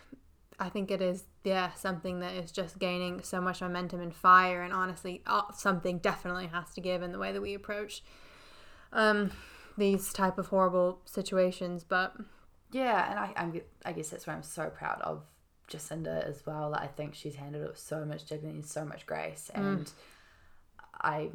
I 0.58 0.68
think 0.68 0.90
it 0.90 1.02
is 1.02 1.24
yeah 1.44 1.72
something 1.74 2.20
that 2.20 2.32
is 2.34 2.50
just 2.50 2.78
gaining 2.78 3.22
so 3.22 3.40
much 3.40 3.60
momentum 3.60 4.00
and 4.00 4.14
fire. 4.14 4.62
And 4.62 4.72
honestly, 4.72 5.22
uh, 5.26 5.52
something 5.54 5.98
definitely 5.98 6.46
has 6.48 6.72
to 6.74 6.80
give 6.80 7.02
in 7.02 7.12
the 7.12 7.18
way 7.18 7.32
that 7.32 7.40
we 7.42 7.54
approach 7.54 8.02
um, 8.92 9.30
these 9.76 10.12
type 10.12 10.38
of 10.38 10.48
horrible 10.48 11.00
situations. 11.04 11.84
But 11.84 12.14
Yeah, 12.72 13.10
and 13.10 13.18
I, 13.18 13.32
I'm, 13.36 13.60
I 13.84 13.92
guess 13.92 14.08
that's 14.10 14.26
why 14.26 14.32
I'm 14.34 14.42
so 14.42 14.70
proud 14.70 15.00
of 15.02 15.22
Jacinda 15.68 16.26
as 16.26 16.44
well. 16.46 16.74
I 16.74 16.86
think 16.86 17.14
she's 17.14 17.36
handled 17.36 17.64
it 17.64 17.68
with 17.68 17.78
so 17.78 18.04
much 18.04 18.24
dignity 18.24 18.56
and 18.56 18.66
so 18.66 18.84
much 18.84 19.06
grace, 19.06 19.50
and 19.54 19.90
I, 21.00 21.30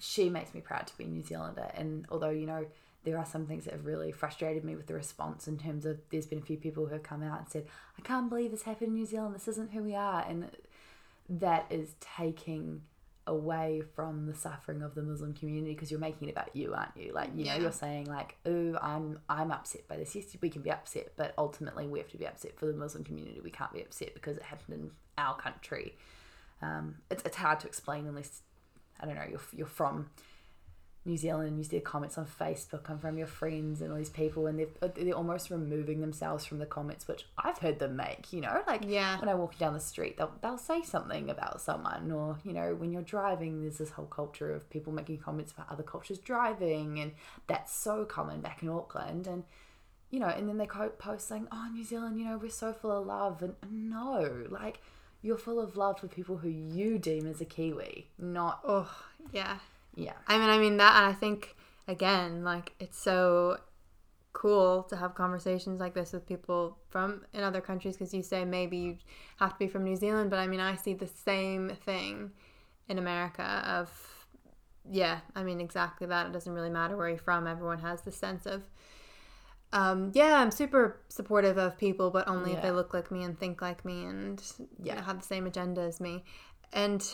she 0.00 0.28
makes 0.28 0.54
me 0.54 0.60
proud 0.60 0.86
to 0.86 0.96
be 0.98 1.04
a 1.04 1.08
New 1.08 1.22
Zealander. 1.22 1.70
And 1.74 2.06
although 2.10 2.30
you 2.30 2.46
know 2.46 2.66
there 3.04 3.18
are 3.18 3.26
some 3.26 3.46
things 3.46 3.64
that 3.64 3.72
have 3.74 3.84
really 3.84 4.12
frustrated 4.12 4.64
me 4.64 4.74
with 4.76 4.86
the 4.86 4.94
response 4.94 5.46
in 5.46 5.58
terms 5.58 5.84
of 5.84 6.00
there's 6.10 6.26
been 6.26 6.38
a 6.38 6.42
few 6.42 6.56
people 6.56 6.86
who 6.86 6.92
have 6.92 7.02
come 7.02 7.22
out 7.22 7.38
and 7.38 7.48
said, 7.48 7.66
"I 7.98 8.02
can't 8.02 8.28
believe 8.28 8.50
this 8.50 8.62
happened 8.62 8.88
in 8.88 8.94
New 8.94 9.06
Zealand. 9.06 9.34
This 9.34 9.48
isn't 9.48 9.72
who 9.72 9.82
we 9.82 9.94
are," 9.94 10.24
and 10.26 10.50
that 11.28 11.66
is 11.70 11.94
taking 12.00 12.82
away 13.26 13.82
from 13.94 14.26
the 14.26 14.34
suffering 14.34 14.82
of 14.82 14.94
the 14.94 15.02
Muslim 15.02 15.32
community 15.32 15.72
because 15.72 15.90
you're 15.90 16.00
making 16.00 16.28
it 16.28 16.32
about 16.32 16.54
you, 16.54 16.74
aren't 16.74 16.94
you? 16.94 17.10
Like, 17.12 17.30
you 17.34 17.44
Yeah. 17.46 17.56
know, 17.56 17.62
you're 17.62 17.72
saying 17.72 18.06
like, 18.06 18.36
"Oh, 18.44 18.76
I'm 18.82 19.18
I'm 19.28 19.50
upset 19.50 19.88
by 19.88 19.96
this." 19.96 20.14
Yes, 20.14 20.36
we 20.42 20.50
can 20.50 20.60
be 20.62 20.70
upset, 20.70 21.12
but 21.16 21.32
ultimately 21.38 21.86
we 21.86 21.98
have 22.00 22.10
to 22.10 22.18
be 22.18 22.26
upset 22.26 22.58
for 22.58 22.66
the 22.66 22.74
Muslim 22.74 23.02
community. 23.04 23.40
We 23.40 23.50
can't 23.50 23.72
be 23.72 23.80
upset 23.82 24.12
because 24.14 24.36
it 24.36 24.42
happened 24.42 24.74
in 24.80 24.90
our 25.16 25.36
country. 25.36 25.96
Um, 26.60 26.96
it's 27.10 27.22
it's 27.24 27.36
hard 27.36 27.60
to 27.60 27.66
explain 27.66 28.06
unless 28.06 28.42
I 29.00 29.06
don't 29.06 29.14
know 29.16 29.24
you're 29.28 29.40
you're 29.52 29.66
from 29.66 30.10
New 31.06 31.18
Zealand 31.18 31.48
and 31.48 31.58
you 31.58 31.64
see 31.64 31.76
the 31.76 31.82
comments 31.84 32.16
on 32.16 32.24
Facebook 32.24 32.82
come 32.84 32.98
from 32.98 33.18
your 33.18 33.26
friends 33.26 33.82
and 33.82 33.90
all 33.92 33.98
these 33.98 34.08
people 34.08 34.46
and 34.46 34.58
they're, 34.58 34.68
uh, 34.80 34.88
they're 34.94 35.12
almost 35.12 35.50
removing 35.50 36.00
themselves 36.00 36.46
from 36.46 36.58
the 36.60 36.64
comments 36.64 37.06
which 37.06 37.26
I've 37.36 37.58
heard 37.58 37.78
them 37.78 37.94
make 37.96 38.32
you 38.32 38.40
know 38.40 38.62
like 38.66 38.84
Yeah. 38.86 39.20
when 39.20 39.28
I 39.28 39.34
walk 39.34 39.58
down 39.58 39.74
the 39.74 39.80
street 39.80 40.16
they'll, 40.16 40.32
they'll 40.40 40.56
say 40.56 40.80
something 40.82 41.28
about 41.28 41.60
someone 41.60 42.10
or 42.10 42.38
you 42.42 42.54
know 42.54 42.74
when 42.74 42.90
you're 42.90 43.02
driving 43.02 43.60
there's 43.60 43.76
this 43.76 43.90
whole 43.90 44.06
culture 44.06 44.54
of 44.54 44.70
people 44.70 44.94
making 44.94 45.18
comments 45.18 45.52
about 45.52 45.70
other 45.70 45.82
cultures 45.82 46.16
driving 46.18 46.98
and 47.00 47.12
that's 47.48 47.74
so 47.74 48.06
common 48.06 48.40
back 48.40 48.62
in 48.62 48.70
Auckland 48.70 49.26
and 49.26 49.44
you 50.10 50.20
know 50.20 50.28
and 50.28 50.48
then 50.48 50.56
they 50.56 50.64
co- 50.66 50.88
post 50.88 51.28
saying 51.28 51.46
oh 51.52 51.68
New 51.74 51.84
Zealand 51.84 52.18
you 52.18 52.24
know 52.24 52.38
we're 52.38 52.48
so 52.48 52.72
full 52.72 52.92
of 52.92 53.06
love 53.06 53.42
and 53.42 53.54
no 53.70 54.46
like 54.48 54.80
you're 55.24 55.38
full 55.38 55.58
of 55.58 55.76
love 55.76 55.98
for 55.98 56.06
people 56.06 56.36
who 56.36 56.48
you 56.48 56.98
deem 56.98 57.26
as 57.26 57.40
a 57.40 57.44
Kiwi 57.44 58.06
not 58.18 58.60
oh 58.64 58.90
yeah, 59.32 59.58
yeah 59.96 60.12
I 60.26 60.38
mean, 60.38 60.48
I 60.48 60.58
mean 60.58 60.76
that, 60.76 60.96
and 60.96 61.06
I 61.06 61.12
think 61.12 61.56
again, 61.88 62.44
like 62.44 62.72
it's 62.78 62.98
so 62.98 63.58
cool 64.32 64.82
to 64.82 64.96
have 64.96 65.14
conversations 65.14 65.80
like 65.80 65.94
this 65.94 66.12
with 66.12 66.26
people 66.26 66.76
from 66.88 67.24
in 67.32 67.42
other 67.42 67.60
countries 67.60 67.96
because 67.96 68.12
you 68.12 68.22
say 68.22 68.44
maybe 68.44 68.76
you 68.76 68.96
have 69.38 69.52
to 69.52 69.58
be 69.58 69.68
from 69.68 69.84
New 69.84 69.96
Zealand, 69.96 70.30
but 70.30 70.38
I 70.38 70.46
mean, 70.46 70.60
I 70.60 70.76
see 70.76 70.94
the 70.94 71.06
same 71.06 71.70
thing 71.84 72.32
in 72.88 72.98
America 72.98 73.62
of 73.66 74.26
yeah, 74.90 75.20
I 75.34 75.42
mean 75.42 75.60
exactly 75.60 76.06
that. 76.08 76.26
It 76.26 76.32
doesn't 76.32 76.52
really 76.52 76.70
matter 76.70 76.96
where 76.96 77.08
you're 77.08 77.16
from. 77.16 77.46
Everyone 77.46 77.78
has 77.78 78.02
the 78.02 78.12
sense 78.12 78.44
of 78.44 78.62
um, 79.74 80.12
yeah, 80.14 80.36
I'm 80.40 80.52
super 80.52 81.00
supportive 81.08 81.58
of 81.58 81.76
people, 81.76 82.10
but 82.10 82.28
only 82.28 82.52
if 82.52 82.62
they 82.62 82.70
look 82.70 82.94
like 82.94 83.10
me 83.10 83.24
and 83.24 83.36
think 83.36 83.60
like 83.60 83.84
me 83.84 84.04
and 84.04 84.40
you 84.80 84.94
know, 84.94 85.02
have 85.02 85.18
the 85.18 85.26
same 85.26 85.46
agenda 85.46 85.80
as 85.80 86.00
me. 86.00 86.24
And 86.72 87.04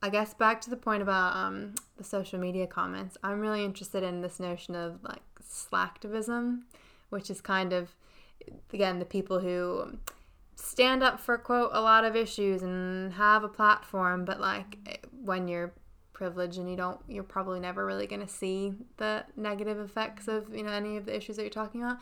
I 0.00 0.08
guess 0.08 0.32
back 0.32 0.60
to 0.62 0.70
the 0.70 0.76
point 0.76 1.02
about 1.02 1.34
um, 1.34 1.74
the 1.96 2.04
social 2.04 2.38
media 2.38 2.68
comments, 2.68 3.16
I'm 3.24 3.40
really 3.40 3.64
interested 3.64 4.04
in 4.04 4.20
this 4.20 4.38
notion 4.38 4.76
of 4.76 5.02
like 5.02 5.22
slacktivism, 5.42 6.60
which 7.10 7.30
is 7.30 7.40
kind 7.40 7.72
of 7.72 7.90
again 8.72 9.00
the 9.00 9.04
people 9.04 9.40
who 9.40 9.98
stand 10.54 11.02
up 11.02 11.18
for 11.18 11.36
quote 11.36 11.70
a 11.72 11.80
lot 11.80 12.04
of 12.04 12.14
issues 12.14 12.62
and 12.62 13.12
have 13.14 13.42
a 13.42 13.48
platform, 13.48 14.24
but 14.24 14.40
like 14.40 15.04
when 15.24 15.48
you're 15.48 15.74
privileged 16.18 16.58
and 16.58 16.68
you 16.68 16.76
don't, 16.76 17.00
you're 17.08 17.22
probably 17.22 17.60
never 17.60 17.86
really 17.86 18.08
going 18.08 18.20
to 18.20 18.28
see 18.28 18.74
the 18.96 19.24
negative 19.36 19.78
effects 19.78 20.26
of 20.26 20.52
you 20.54 20.64
know 20.64 20.72
any 20.72 20.96
of 20.96 21.06
the 21.06 21.16
issues 21.16 21.36
that 21.36 21.42
you're 21.42 21.50
talking 21.50 21.82
about. 21.82 21.98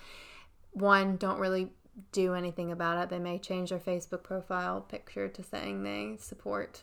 One, 0.73 1.17
don't 1.19 1.39
really 1.39 1.69
do 2.13 2.35
anything 2.35 2.73
about 2.73 3.03
it. 3.03 3.11
They 3.11 3.19
may 3.19 3.39
change 3.39 3.71
their 3.71 3.79
Facebook 3.79 4.23
profile 4.23 4.81
picture 4.81 5.29
to 5.29 5.43
saying 5.43 5.83
they 5.83 6.17
support 6.19 6.83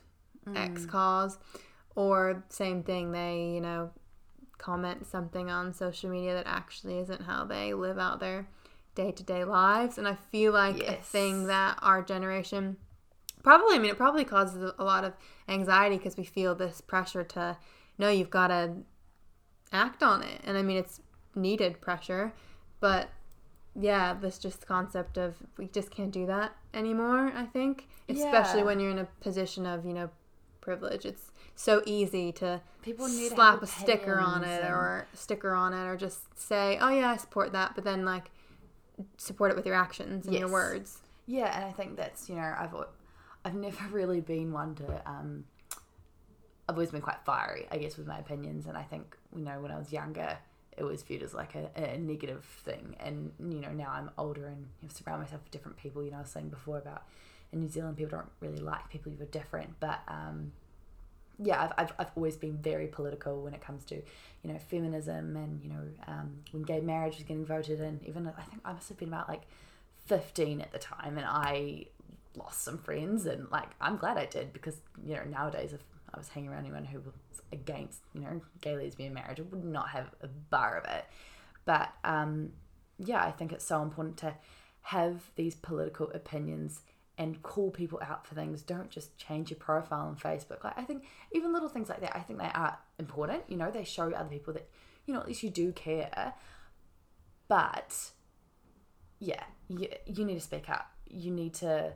X 0.55 0.83
mm. 0.83 0.89
cause, 0.89 1.39
or 1.95 2.43
same 2.49 2.83
thing, 2.83 3.11
they 3.11 3.51
you 3.55 3.61
know 3.61 3.89
comment 4.59 5.07
something 5.07 5.49
on 5.49 5.73
social 5.73 6.11
media 6.11 6.35
that 6.35 6.47
actually 6.47 6.99
isn't 6.99 7.23
how 7.23 7.43
they 7.43 7.73
live 7.73 7.97
out 7.97 8.19
their 8.19 8.47
day 8.93 9.11
to 9.11 9.23
day 9.23 9.43
lives. 9.43 9.97
And 9.97 10.07
I 10.07 10.15
feel 10.31 10.53
like 10.53 10.79
a 10.83 11.01
thing 11.01 11.47
that 11.47 11.79
our 11.81 12.03
generation 12.03 12.77
probably, 13.43 13.75
I 13.75 13.79
mean, 13.79 13.91
it 13.91 13.97
probably 13.97 14.25
causes 14.25 14.71
a 14.77 14.83
lot 14.83 15.03
of 15.03 15.13
anxiety 15.47 15.97
because 15.97 16.17
we 16.17 16.23
feel 16.23 16.55
this 16.55 16.81
pressure 16.81 17.23
to, 17.23 17.57
no, 17.97 18.09
you've 18.09 18.29
got 18.29 18.47
to 18.47 18.73
act 19.71 20.01
on 20.01 20.23
it. 20.23 20.41
And 20.43 20.57
I 20.57 20.61
mean, 20.63 20.77
it's 20.77 21.01
needed 21.35 21.81
pressure, 21.81 22.33
but 22.79 23.09
yeah, 23.75 24.13
this 24.13 24.37
just 24.37 24.65
concept 24.67 25.17
of 25.17 25.35
we 25.57 25.67
just 25.67 25.89
can't 25.91 26.11
do 26.11 26.25
that 26.27 26.55
anymore, 26.73 27.31
I 27.35 27.45
think. 27.45 27.87
Especially 28.07 28.59
Yeah. 28.59 28.65
when 28.65 28.79
you're 28.79 28.91
in 28.91 28.99
a 28.99 29.07
position 29.21 29.65
of, 29.65 29.85
you 29.85 29.93
know, 29.93 30.09
privilege. 30.61 31.05
It's 31.05 31.31
so 31.55 31.81
easy 31.85 32.31
to 32.33 32.61
People 32.81 33.07
need 33.07 33.31
slap 33.31 33.61
a 33.61 33.67
sticker 33.67 34.19
on 34.19 34.43
it 34.43 34.63
or 34.63 35.07
sticker 35.13 35.53
on 35.53 35.73
it 35.73 35.85
or 35.87 35.95
just 35.97 36.39
say, 36.39 36.77
"Oh 36.79 36.89
yeah, 36.89 37.11
I 37.11 37.17
support 37.17 37.51
that," 37.53 37.75
but 37.75 37.83
then 37.83 38.05
like 38.05 38.31
support 39.17 39.51
it 39.51 39.55
with 39.55 39.65
your 39.65 39.75
actions 39.75 40.25
and 40.25 40.35
your 40.35 40.49
words. 40.49 40.99
Yeah, 41.25 41.55
and 41.55 41.65
I 41.65 41.71
think 41.71 41.95
that's 41.95 42.29
you 42.29 42.35
know 42.35 42.53
I've 42.57 42.73
I've 43.45 43.55
never 43.55 43.87
really 43.91 44.21
been 44.21 44.51
one 44.51 44.75
to 44.75 45.09
um 45.09 45.45
I've 46.67 46.75
always 46.75 46.91
been 46.91 47.01
quite 47.01 47.19
fiery, 47.25 47.67
I 47.71 47.77
guess, 47.77 47.97
with 47.97 48.07
my 48.07 48.17
opinions, 48.19 48.67
and 48.67 48.77
I 48.77 48.83
think 48.83 49.17
you 49.35 49.43
know 49.43 49.59
when 49.59 49.71
I 49.71 49.77
was 49.77 49.91
younger 49.91 50.37
it 50.75 50.83
was 50.83 51.03
viewed 51.03 51.21
as 51.21 51.35
like 51.35 51.53
a, 51.53 51.69
a 51.75 51.97
negative 51.99 52.43
thing, 52.65 52.95
and 52.99 53.31
you 53.39 53.59
know 53.59 53.71
now 53.71 53.91
I'm 53.91 54.09
older 54.17 54.47
and 54.47 54.67
know, 54.81 54.89
surround 54.89 55.21
myself 55.21 55.41
with 55.43 55.51
different 55.51 55.77
people. 55.77 56.03
You 56.03 56.11
know 56.11 56.17
I 56.17 56.21
was 56.21 56.29
saying 56.29 56.49
before 56.49 56.77
about 56.77 57.03
in 57.51 57.59
New 57.59 57.67
Zealand 57.67 57.97
people 57.97 58.17
don't 58.17 58.31
really 58.39 58.59
like 58.59 58.89
people 58.89 59.11
who 59.11 59.21
are 59.21 59.27
different, 59.27 59.79
but 59.79 59.99
um 60.07 60.51
yeah, 61.39 61.63
I've, 61.63 61.73
I've, 61.77 61.93
I've 61.99 62.11
always 62.15 62.37
been 62.37 62.57
very 62.57 62.87
political 62.87 63.41
when 63.41 63.53
it 63.53 63.61
comes 63.61 63.85
to, 63.85 63.95
you 63.95 64.51
know, 64.51 64.57
feminism 64.57 65.35
and, 65.35 65.61
you 65.63 65.69
know, 65.69 65.81
um, 66.07 66.39
when 66.51 66.63
gay 66.63 66.79
marriage 66.79 67.15
was 67.15 67.23
getting 67.23 67.45
voted 67.45 67.79
in. 67.79 67.99
Even 68.05 68.27
I 68.27 68.41
think 68.43 68.61
I 68.63 68.73
must 68.73 68.89
have 68.89 68.97
been 68.97 69.07
about 69.07 69.27
like 69.27 69.41
15 70.05 70.61
at 70.61 70.71
the 70.71 70.79
time 70.79 71.17
and 71.17 71.25
I 71.25 71.87
lost 72.35 72.63
some 72.63 72.77
friends 72.77 73.25
and 73.25 73.49
like 73.51 73.69
I'm 73.79 73.97
glad 73.97 74.17
I 74.17 74.25
did 74.25 74.53
because, 74.53 74.77
you 75.05 75.15
know, 75.15 75.23
nowadays 75.25 75.73
if 75.73 75.81
I 76.13 76.17
was 76.17 76.29
hanging 76.29 76.49
around 76.49 76.65
anyone 76.65 76.85
who 76.85 76.99
was 76.99 77.41
against, 77.51 78.01
you 78.13 78.21
know, 78.21 78.41
gay 78.61 78.75
lesbian 78.75 79.13
marriage, 79.13 79.39
I 79.39 79.43
would 79.43 79.63
not 79.63 79.89
have 79.89 80.11
a 80.21 80.27
bar 80.27 80.77
of 80.77 80.85
it. 80.85 81.05
But 81.65 81.89
um, 82.03 82.51
yeah, 82.97 83.23
I 83.23 83.31
think 83.31 83.51
it's 83.51 83.65
so 83.65 83.81
important 83.81 84.17
to 84.17 84.33
have 84.81 85.31
these 85.35 85.55
political 85.55 86.11
opinions 86.11 86.81
and 87.17 87.41
call 87.43 87.71
people 87.71 87.99
out 88.01 88.25
for 88.25 88.35
things. 88.35 88.61
Don't 88.63 88.89
just 88.89 89.17
change 89.17 89.49
your 89.49 89.59
profile 89.59 90.07
on 90.07 90.15
Facebook. 90.15 90.63
Like 90.63 90.77
I 90.77 90.83
think 90.83 91.05
even 91.31 91.53
little 91.53 91.69
things 91.69 91.89
like 91.89 92.01
that, 92.01 92.15
I 92.15 92.19
think 92.19 92.39
they 92.39 92.51
are 92.53 92.77
important. 92.99 93.43
You 93.47 93.57
know, 93.57 93.71
they 93.71 93.83
show 93.83 94.11
other 94.11 94.29
people 94.29 94.53
that 94.53 94.67
you 95.05 95.13
know 95.13 95.19
at 95.19 95.27
least 95.27 95.43
you 95.43 95.49
do 95.49 95.71
care. 95.71 96.33
But 97.47 98.11
yeah, 99.19 99.43
you, 99.67 99.87
you 100.05 100.25
need 100.25 100.35
to 100.35 100.41
speak 100.41 100.69
up. 100.69 100.91
You 101.07 101.31
need 101.31 101.53
to 101.55 101.93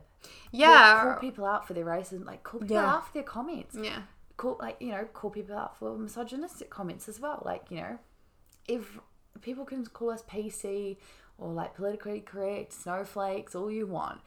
Yeah. 0.52 1.02
call 1.02 1.14
people 1.20 1.44
out 1.44 1.66
for 1.66 1.74
their 1.74 1.84
racism. 1.84 2.24
Like 2.24 2.42
call 2.42 2.60
people 2.60 2.76
Yeah. 2.76 2.94
out 2.94 3.06
for 3.06 3.12
their 3.14 3.22
comments. 3.22 3.76
yeah. 3.80 4.02
Call 4.36 4.56
like 4.60 4.76
you 4.80 4.90
know 4.92 5.04
call 5.12 5.30
people 5.30 5.56
out 5.56 5.76
for 5.78 5.96
misogynistic 5.98 6.70
comments 6.70 7.08
as 7.08 7.20
well. 7.20 7.42
Like 7.44 7.66
you 7.70 7.78
know, 7.78 7.98
if 8.66 8.98
people 9.40 9.64
can 9.64 9.84
call 9.86 10.10
us 10.10 10.22
PC 10.22 10.96
or 11.38 11.52
like 11.52 11.74
politically 11.74 12.20
correct 12.20 12.72
snowflakes, 12.72 13.54
all 13.54 13.70
you 13.70 13.86
want, 13.86 14.20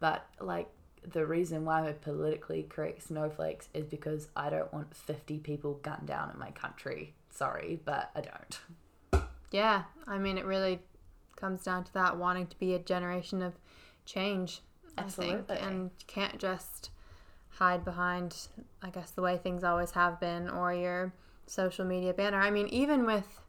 but 0.00 0.26
like 0.40 0.68
the 1.06 1.24
reason 1.26 1.64
why 1.64 1.80
we're 1.80 1.92
politically 1.92 2.64
correct 2.68 3.02
snowflakes 3.04 3.68
is 3.72 3.86
because 3.86 4.28
I 4.36 4.50
don't 4.50 4.72
want 4.72 4.94
50 4.94 5.38
people 5.38 5.74
gunned 5.82 6.06
down 6.06 6.30
in 6.32 6.38
my 6.38 6.50
country. 6.50 7.14
Sorry, 7.30 7.80
but 7.84 8.10
I 8.16 8.20
don't. 8.22 9.22
Yeah, 9.50 9.84
I 10.06 10.18
mean, 10.18 10.36
it 10.36 10.44
really 10.44 10.80
comes 11.36 11.62
down 11.62 11.84
to 11.84 11.92
that 11.94 12.18
wanting 12.18 12.48
to 12.48 12.58
be 12.58 12.74
a 12.74 12.78
generation 12.78 13.40
of 13.42 13.54
change, 14.04 14.60
Absolutely. 15.04 15.56
think, 15.56 15.62
and 15.62 15.90
you 15.98 16.06
can't 16.06 16.38
just 16.38 16.90
hide 17.50 17.84
behind, 17.84 18.48
I 18.82 18.90
guess, 18.90 19.10
the 19.10 19.22
way 19.22 19.36
things 19.36 19.64
always 19.64 19.92
have 19.92 20.20
been 20.20 20.48
or 20.48 20.72
your 20.72 21.12
social 21.46 21.84
media 21.84 22.14
banner. 22.14 22.40
I 22.40 22.50
mean, 22.50 22.68
even 22.68 23.04
with 23.04 23.40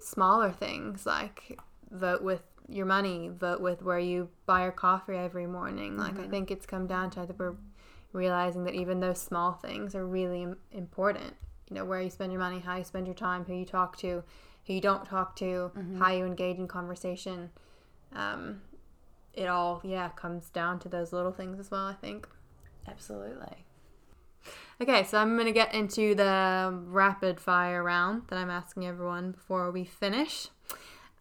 smaller 0.00 0.50
things 0.50 1.06
like 1.06 1.58
vote 1.90 2.22
with 2.22 2.42
your 2.68 2.86
money, 2.86 3.28
vote 3.28 3.60
with 3.60 3.82
where 3.82 3.98
you 3.98 4.28
buy 4.46 4.62
your 4.62 4.72
coffee 4.72 5.16
every 5.16 5.46
morning. 5.46 5.96
Like, 5.96 6.18
I 6.18 6.28
think 6.28 6.50
it's 6.50 6.66
come 6.66 6.86
down 6.86 7.10
to 7.10 7.20
I 7.20 7.26
think 7.26 7.38
we're 7.38 7.56
realizing 8.12 8.64
that 8.64 8.74
even 8.74 9.00
those 9.00 9.20
small 9.20 9.52
things 9.52 9.94
are 9.94 10.06
really 10.06 10.46
important. 10.72 11.34
You 11.68 11.74
know, 11.76 11.84
where 11.84 12.00
you 12.00 12.10
spend 12.10 12.32
your 12.32 12.40
money, 12.40 12.58
how 12.58 12.76
you 12.76 12.84
spend 12.84 13.06
your 13.06 13.14
time, 13.14 13.44
who 13.44 13.54
you 13.54 13.64
talk 13.64 13.96
to, 13.98 14.24
who 14.66 14.72
you 14.72 14.80
don't 14.80 15.04
talk 15.04 15.36
to, 15.36 15.70
how 15.98 16.10
you 16.10 16.24
engage 16.24 16.58
in 16.58 16.66
conversation. 16.66 17.50
Um, 18.14 18.62
it 19.34 19.46
all, 19.46 19.80
yeah, 19.84 20.08
comes 20.10 20.50
down 20.50 20.78
to 20.80 20.88
those 20.88 21.12
little 21.12 21.32
things 21.32 21.58
as 21.58 21.70
well, 21.70 21.86
I 21.86 21.94
think. 21.94 22.28
Absolutely. 22.88 23.64
Okay, 24.80 25.04
so 25.04 25.18
I'm 25.18 25.34
going 25.34 25.46
to 25.46 25.52
get 25.52 25.74
into 25.74 26.14
the 26.14 26.74
rapid 26.86 27.38
fire 27.38 27.82
round 27.82 28.22
that 28.28 28.38
I'm 28.38 28.50
asking 28.50 28.86
everyone 28.86 29.32
before 29.32 29.70
we 29.70 29.84
finish. 29.84 30.48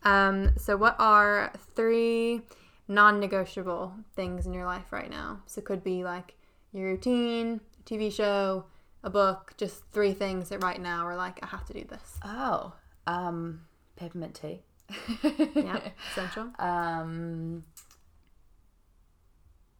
Um, 0.03 0.53
so, 0.57 0.77
what 0.77 0.95
are 0.97 1.51
three 1.75 2.41
non 2.87 3.19
negotiable 3.19 3.93
things 4.15 4.45
in 4.45 4.53
your 4.53 4.65
life 4.65 4.91
right 4.93 5.09
now? 5.09 5.41
So, 5.45 5.59
it 5.59 5.65
could 5.65 5.83
be 5.83 6.05
like 6.05 6.35
your 6.71 6.85
routine, 6.85 7.59
a 7.79 7.83
TV 7.83 8.11
show, 8.11 8.65
a 9.03 9.09
book, 9.09 9.53
just 9.57 9.83
three 9.91 10.13
things 10.13 10.49
that 10.49 10.63
right 10.63 10.81
now 10.81 11.05
are 11.05 11.17
like, 11.17 11.39
I 11.43 11.47
have 11.47 11.65
to 11.65 11.73
do 11.73 11.83
this. 11.83 12.17
Oh, 12.23 12.73
um, 13.07 13.61
peppermint 13.97 14.35
tea. 14.35 14.61
Yeah, 15.53 15.79
essential. 16.11 16.47
Um. 16.59 17.63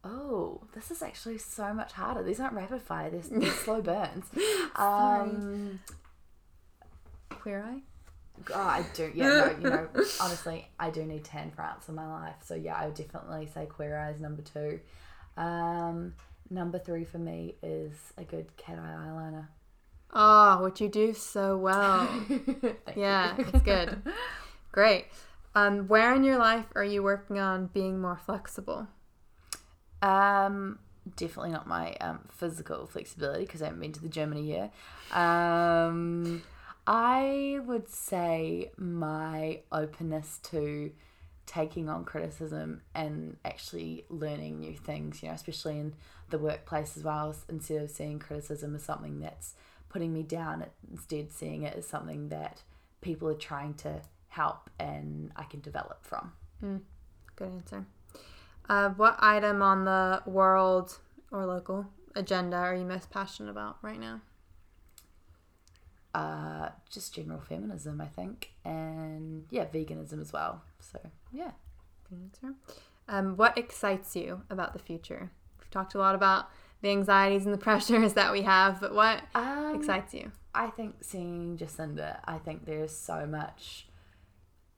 Oh, 0.03 0.61
this 0.73 0.91
is 0.91 1.01
actually 1.01 1.37
so 1.37 1.73
much 1.73 1.93
harder. 1.93 2.23
These 2.23 2.39
aren't 2.39 2.53
rapid 2.53 2.81
fire. 2.81 3.09
They're, 3.09 3.21
they're 3.39 3.51
slow 3.51 3.81
burns. 3.81 4.25
Um. 4.75 5.79
Queer 7.29 7.63
eye? 7.63 7.81
Oh, 8.53 8.59
I 8.59 8.85
do. 8.93 9.11
Yeah, 9.13 9.27
no, 9.27 9.51
you 9.61 9.69
know, 9.69 9.87
honestly, 10.21 10.67
I 10.79 10.89
do 10.89 11.03
need 11.03 11.23
Tan 11.25 11.51
France 11.51 11.89
in 11.89 11.95
my 11.95 12.07
life. 12.07 12.35
So 12.45 12.55
yeah, 12.55 12.75
I 12.75 12.85
would 12.85 12.95
definitely 12.95 13.47
say 13.53 13.65
Queer 13.65 13.97
Eyes 13.97 14.19
number 14.19 14.41
two. 14.41 14.79
Um, 15.35 16.13
number 16.49 16.79
three 16.79 17.03
for 17.05 17.17
me 17.17 17.55
is 17.61 17.93
a 18.17 18.23
good 18.23 18.55
cat 18.57 18.79
eye 18.79 19.07
eyeliner. 19.07 19.47
Oh, 20.11 20.61
what 20.61 20.81
you 20.81 20.89
do 20.89 21.13
so 21.13 21.57
well. 21.57 22.09
Yeah, 22.95 23.37
you. 23.37 23.45
it's 23.47 23.61
good. 23.61 24.01
Great. 24.71 25.05
Um, 25.55 25.87
where 25.87 26.13
in 26.13 26.23
your 26.23 26.37
life 26.37 26.65
are 26.75 26.83
you 26.83 27.03
working 27.03 27.39
on 27.39 27.67
being 27.67 27.99
more 27.99 28.17
flexible? 28.17 28.87
Um, 30.01 30.79
definitely 31.15 31.51
not 31.51 31.67
my 31.67 31.93
um, 31.95 32.19
physical 32.29 32.85
flexibility 32.87 33.45
because 33.45 33.61
I 33.61 33.65
haven't 33.65 33.81
been 33.81 33.91
to 33.93 34.01
the 34.01 34.09
gym 34.09 34.31
in 34.31 34.37
a 34.37 34.41
year. 34.41 34.71
Um, 35.11 36.43
I 36.87 37.59
would 37.65 37.89
say 37.89 38.71
my 38.77 39.61
openness 39.71 40.39
to 40.51 40.91
taking 41.45 41.89
on 41.89 42.05
criticism 42.05 42.81
and 42.93 43.37
actually 43.43 44.05
learning 44.09 44.59
new 44.59 44.75
things, 44.75 45.23
you 45.23 45.29
know, 45.29 45.35
especially 45.35 45.79
in 45.79 45.95
the 46.29 46.37
workplace 46.37 46.95
as 46.95 47.03
well, 47.03 47.35
instead 47.49 47.81
of 47.81 47.89
seeing 47.89 48.19
criticism 48.19 48.75
as 48.75 48.83
something 48.83 49.19
that's 49.19 49.55
putting 49.89 50.13
me 50.13 50.21
down, 50.21 50.63
instead 50.91 51.31
seeing 51.31 51.63
it 51.63 51.75
as 51.75 51.87
something 51.87 52.29
that 52.29 52.61
people 53.01 53.27
are 53.27 53.33
trying 53.33 53.73
to 53.73 54.01
help 54.27 54.69
and 54.79 55.31
I 55.35 55.43
can 55.43 55.59
develop 55.61 56.05
from. 56.05 56.33
Good 57.35 57.47
answer. 57.47 57.85
Uh, 58.69 58.89
what 58.89 59.17
item 59.19 59.61
on 59.61 59.83
the 59.85 60.21
world 60.25 60.99
or 61.31 61.45
local 61.45 61.87
agenda 62.15 62.55
are 62.55 62.75
you 62.75 62.85
most 62.85 63.09
passionate 63.09 63.49
about 63.49 63.77
right 63.81 63.99
now? 63.99 64.21
uh, 66.13 66.69
just 66.89 67.13
general 67.13 67.39
feminism, 67.39 68.01
I 68.01 68.07
think, 68.07 68.51
and 68.65 69.45
yeah, 69.51 69.65
veganism 69.65 70.19
as 70.21 70.33
well. 70.33 70.63
So 70.79 70.99
yeah, 71.31 71.51
Um, 73.07 73.37
what 73.37 73.57
excites 73.57 74.15
you 74.15 74.41
about 74.49 74.73
the 74.73 74.79
future? 74.79 75.31
We've 75.59 75.69
talked 75.69 75.95
a 75.95 75.99
lot 75.99 76.15
about 76.15 76.49
the 76.81 76.89
anxieties 76.89 77.45
and 77.45 77.53
the 77.53 77.57
pressures 77.69 78.13
that 78.13 78.31
we 78.31 78.41
have, 78.43 78.81
but 78.81 78.93
what 78.93 79.21
um, 79.35 79.75
excites 79.75 80.13
you? 80.13 80.31
I 80.53 80.67
think 80.67 80.95
seeing 81.01 81.57
Jacinda, 81.57 82.19
I 82.25 82.39
think 82.39 82.65
there's 82.65 82.95
so 82.95 83.27
much 83.27 83.87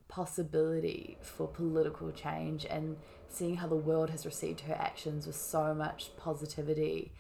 possibility 0.10 1.18
for 1.22 1.48
political 1.48 2.12
change 2.12 2.66
and 2.70 2.98
seeing 3.34 3.58
how 3.58 3.68
the 3.68 3.76
world 3.76 4.10
has 4.10 4.26
received 4.26 4.62
her 4.62 4.74
actions 4.74 5.28
with 5.28 5.36
so 5.36 5.74
much 5.74 6.12
positivity. 6.18 7.14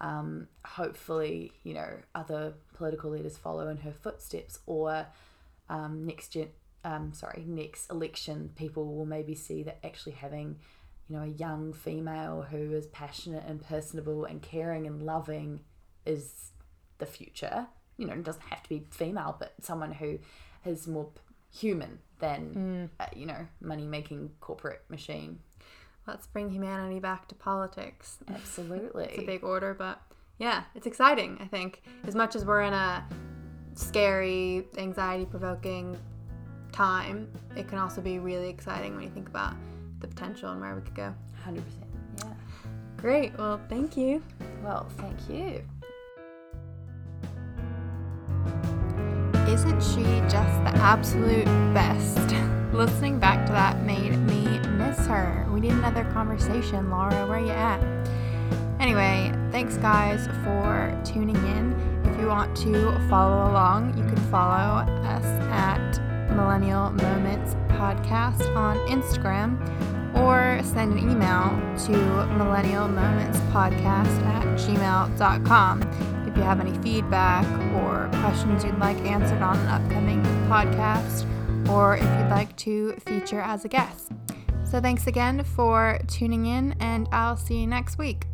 Um, 0.00 0.48
hopefully, 0.64 1.52
you 1.62 1.74
know, 1.74 1.88
other 2.14 2.54
political 2.74 3.10
leaders 3.10 3.36
follow 3.36 3.68
in 3.68 3.78
her 3.78 3.92
footsteps, 3.92 4.58
or 4.66 5.06
um, 5.68 6.06
next 6.06 6.28
gen, 6.28 6.48
um, 6.84 7.12
sorry, 7.14 7.44
next 7.46 7.90
election, 7.90 8.50
people 8.56 8.94
will 8.94 9.06
maybe 9.06 9.34
see 9.34 9.62
that 9.62 9.78
actually 9.84 10.12
having, 10.12 10.58
you 11.08 11.16
know, 11.16 11.22
a 11.22 11.28
young 11.28 11.72
female 11.72 12.46
who 12.50 12.72
is 12.72 12.86
passionate 12.86 13.44
and 13.46 13.62
personable 13.62 14.24
and 14.24 14.42
caring 14.42 14.86
and 14.86 15.02
loving 15.02 15.60
is 16.04 16.50
the 16.98 17.06
future. 17.06 17.66
You 17.96 18.06
know, 18.06 18.12
it 18.12 18.24
doesn't 18.24 18.42
have 18.42 18.62
to 18.64 18.68
be 18.68 18.86
female, 18.90 19.36
but 19.38 19.54
someone 19.60 19.92
who 19.92 20.18
is 20.64 20.86
more 20.86 21.08
human 21.50 22.00
than, 22.18 22.90
uh, 23.00 23.06
you 23.14 23.26
know, 23.26 23.46
money 23.60 23.86
making 23.86 24.30
corporate 24.40 24.82
machine. 24.88 25.38
Let's 26.06 26.26
bring 26.28 26.50
humanity 26.50 27.00
back 27.00 27.26
to 27.28 27.34
politics. 27.34 28.18
Absolutely. 28.32 29.06
It's 29.06 29.18
a 29.18 29.26
big 29.26 29.42
order, 29.42 29.74
but 29.74 30.00
yeah, 30.38 30.64
it's 30.74 30.86
exciting, 30.86 31.38
I 31.40 31.46
think. 31.46 31.82
As 32.06 32.14
much 32.14 32.36
as 32.36 32.44
we're 32.44 32.62
in 32.62 32.72
a 32.72 33.04
scary, 33.74 34.68
anxiety 34.78 35.24
provoking 35.24 35.98
time, 36.70 37.28
it 37.56 37.66
can 37.68 37.78
also 37.78 38.00
be 38.00 38.18
really 38.20 38.48
exciting 38.48 38.94
when 38.94 39.02
you 39.02 39.10
think 39.10 39.28
about 39.28 39.54
the 39.98 40.06
potential 40.06 40.52
and 40.52 40.60
where 40.60 40.76
we 40.76 40.82
could 40.82 40.94
go. 40.94 41.12
100%. 41.44 41.62
Yeah. 42.18 42.32
Great. 42.96 43.36
Well, 43.36 43.60
thank 43.68 43.96
you. 43.96 44.22
Well, 44.62 44.88
thank 44.98 45.28
you. 45.28 45.64
Isn't 49.48 49.82
she 49.82 50.02
just 50.28 50.64
the 50.64 50.72
absolute 50.76 51.46
best? 51.72 52.18
Listening 52.72 53.18
back 53.18 53.46
to 53.46 53.52
that 53.52 53.82
made 53.84 54.16
me 54.26 54.45
miss 54.96 55.06
her. 55.06 55.46
We 55.50 55.60
need 55.60 55.72
another 55.72 56.04
conversation, 56.12 56.90
Laura. 56.90 57.26
Where 57.26 57.40
you 57.40 57.50
at? 57.50 57.80
Anyway, 58.80 59.32
thanks 59.50 59.76
guys 59.78 60.26
for 60.44 61.00
tuning 61.04 61.36
in. 61.36 61.74
If 62.04 62.20
you 62.20 62.26
want 62.28 62.56
to 62.58 62.92
follow 63.08 63.50
along, 63.50 63.96
you 63.96 64.04
can 64.04 64.16
follow 64.30 64.82
us 65.04 65.24
at 65.50 65.98
Millennial 66.34 66.90
Moments 66.90 67.54
Podcast 67.68 68.54
on 68.56 68.76
Instagram 68.88 69.58
or 70.16 70.60
send 70.62 70.92
an 70.92 70.98
email 70.98 71.50
to 71.86 71.92
millennialmomentspodcast 72.38 74.22
at 74.26 74.44
gmail.com 74.58 75.82
if 76.26 76.36
you 76.36 76.42
have 76.42 76.60
any 76.60 76.76
feedback 76.78 77.44
or 77.74 78.08
questions 78.20 78.64
you'd 78.64 78.78
like 78.78 78.96
answered 78.98 79.42
on 79.42 79.58
an 79.58 79.66
upcoming 79.66 80.22
podcast 80.48 81.26
or 81.68 81.96
if 81.96 82.02
you'd 82.02 82.30
like 82.30 82.54
to 82.56 82.92
feature 83.04 83.40
as 83.40 83.64
a 83.64 83.68
guest. 83.68 84.12
So 84.70 84.80
thanks 84.80 85.06
again 85.06 85.44
for 85.44 86.00
tuning 86.08 86.46
in 86.46 86.74
and 86.80 87.08
I'll 87.12 87.36
see 87.36 87.60
you 87.60 87.66
next 87.66 87.98
week. 87.98 88.26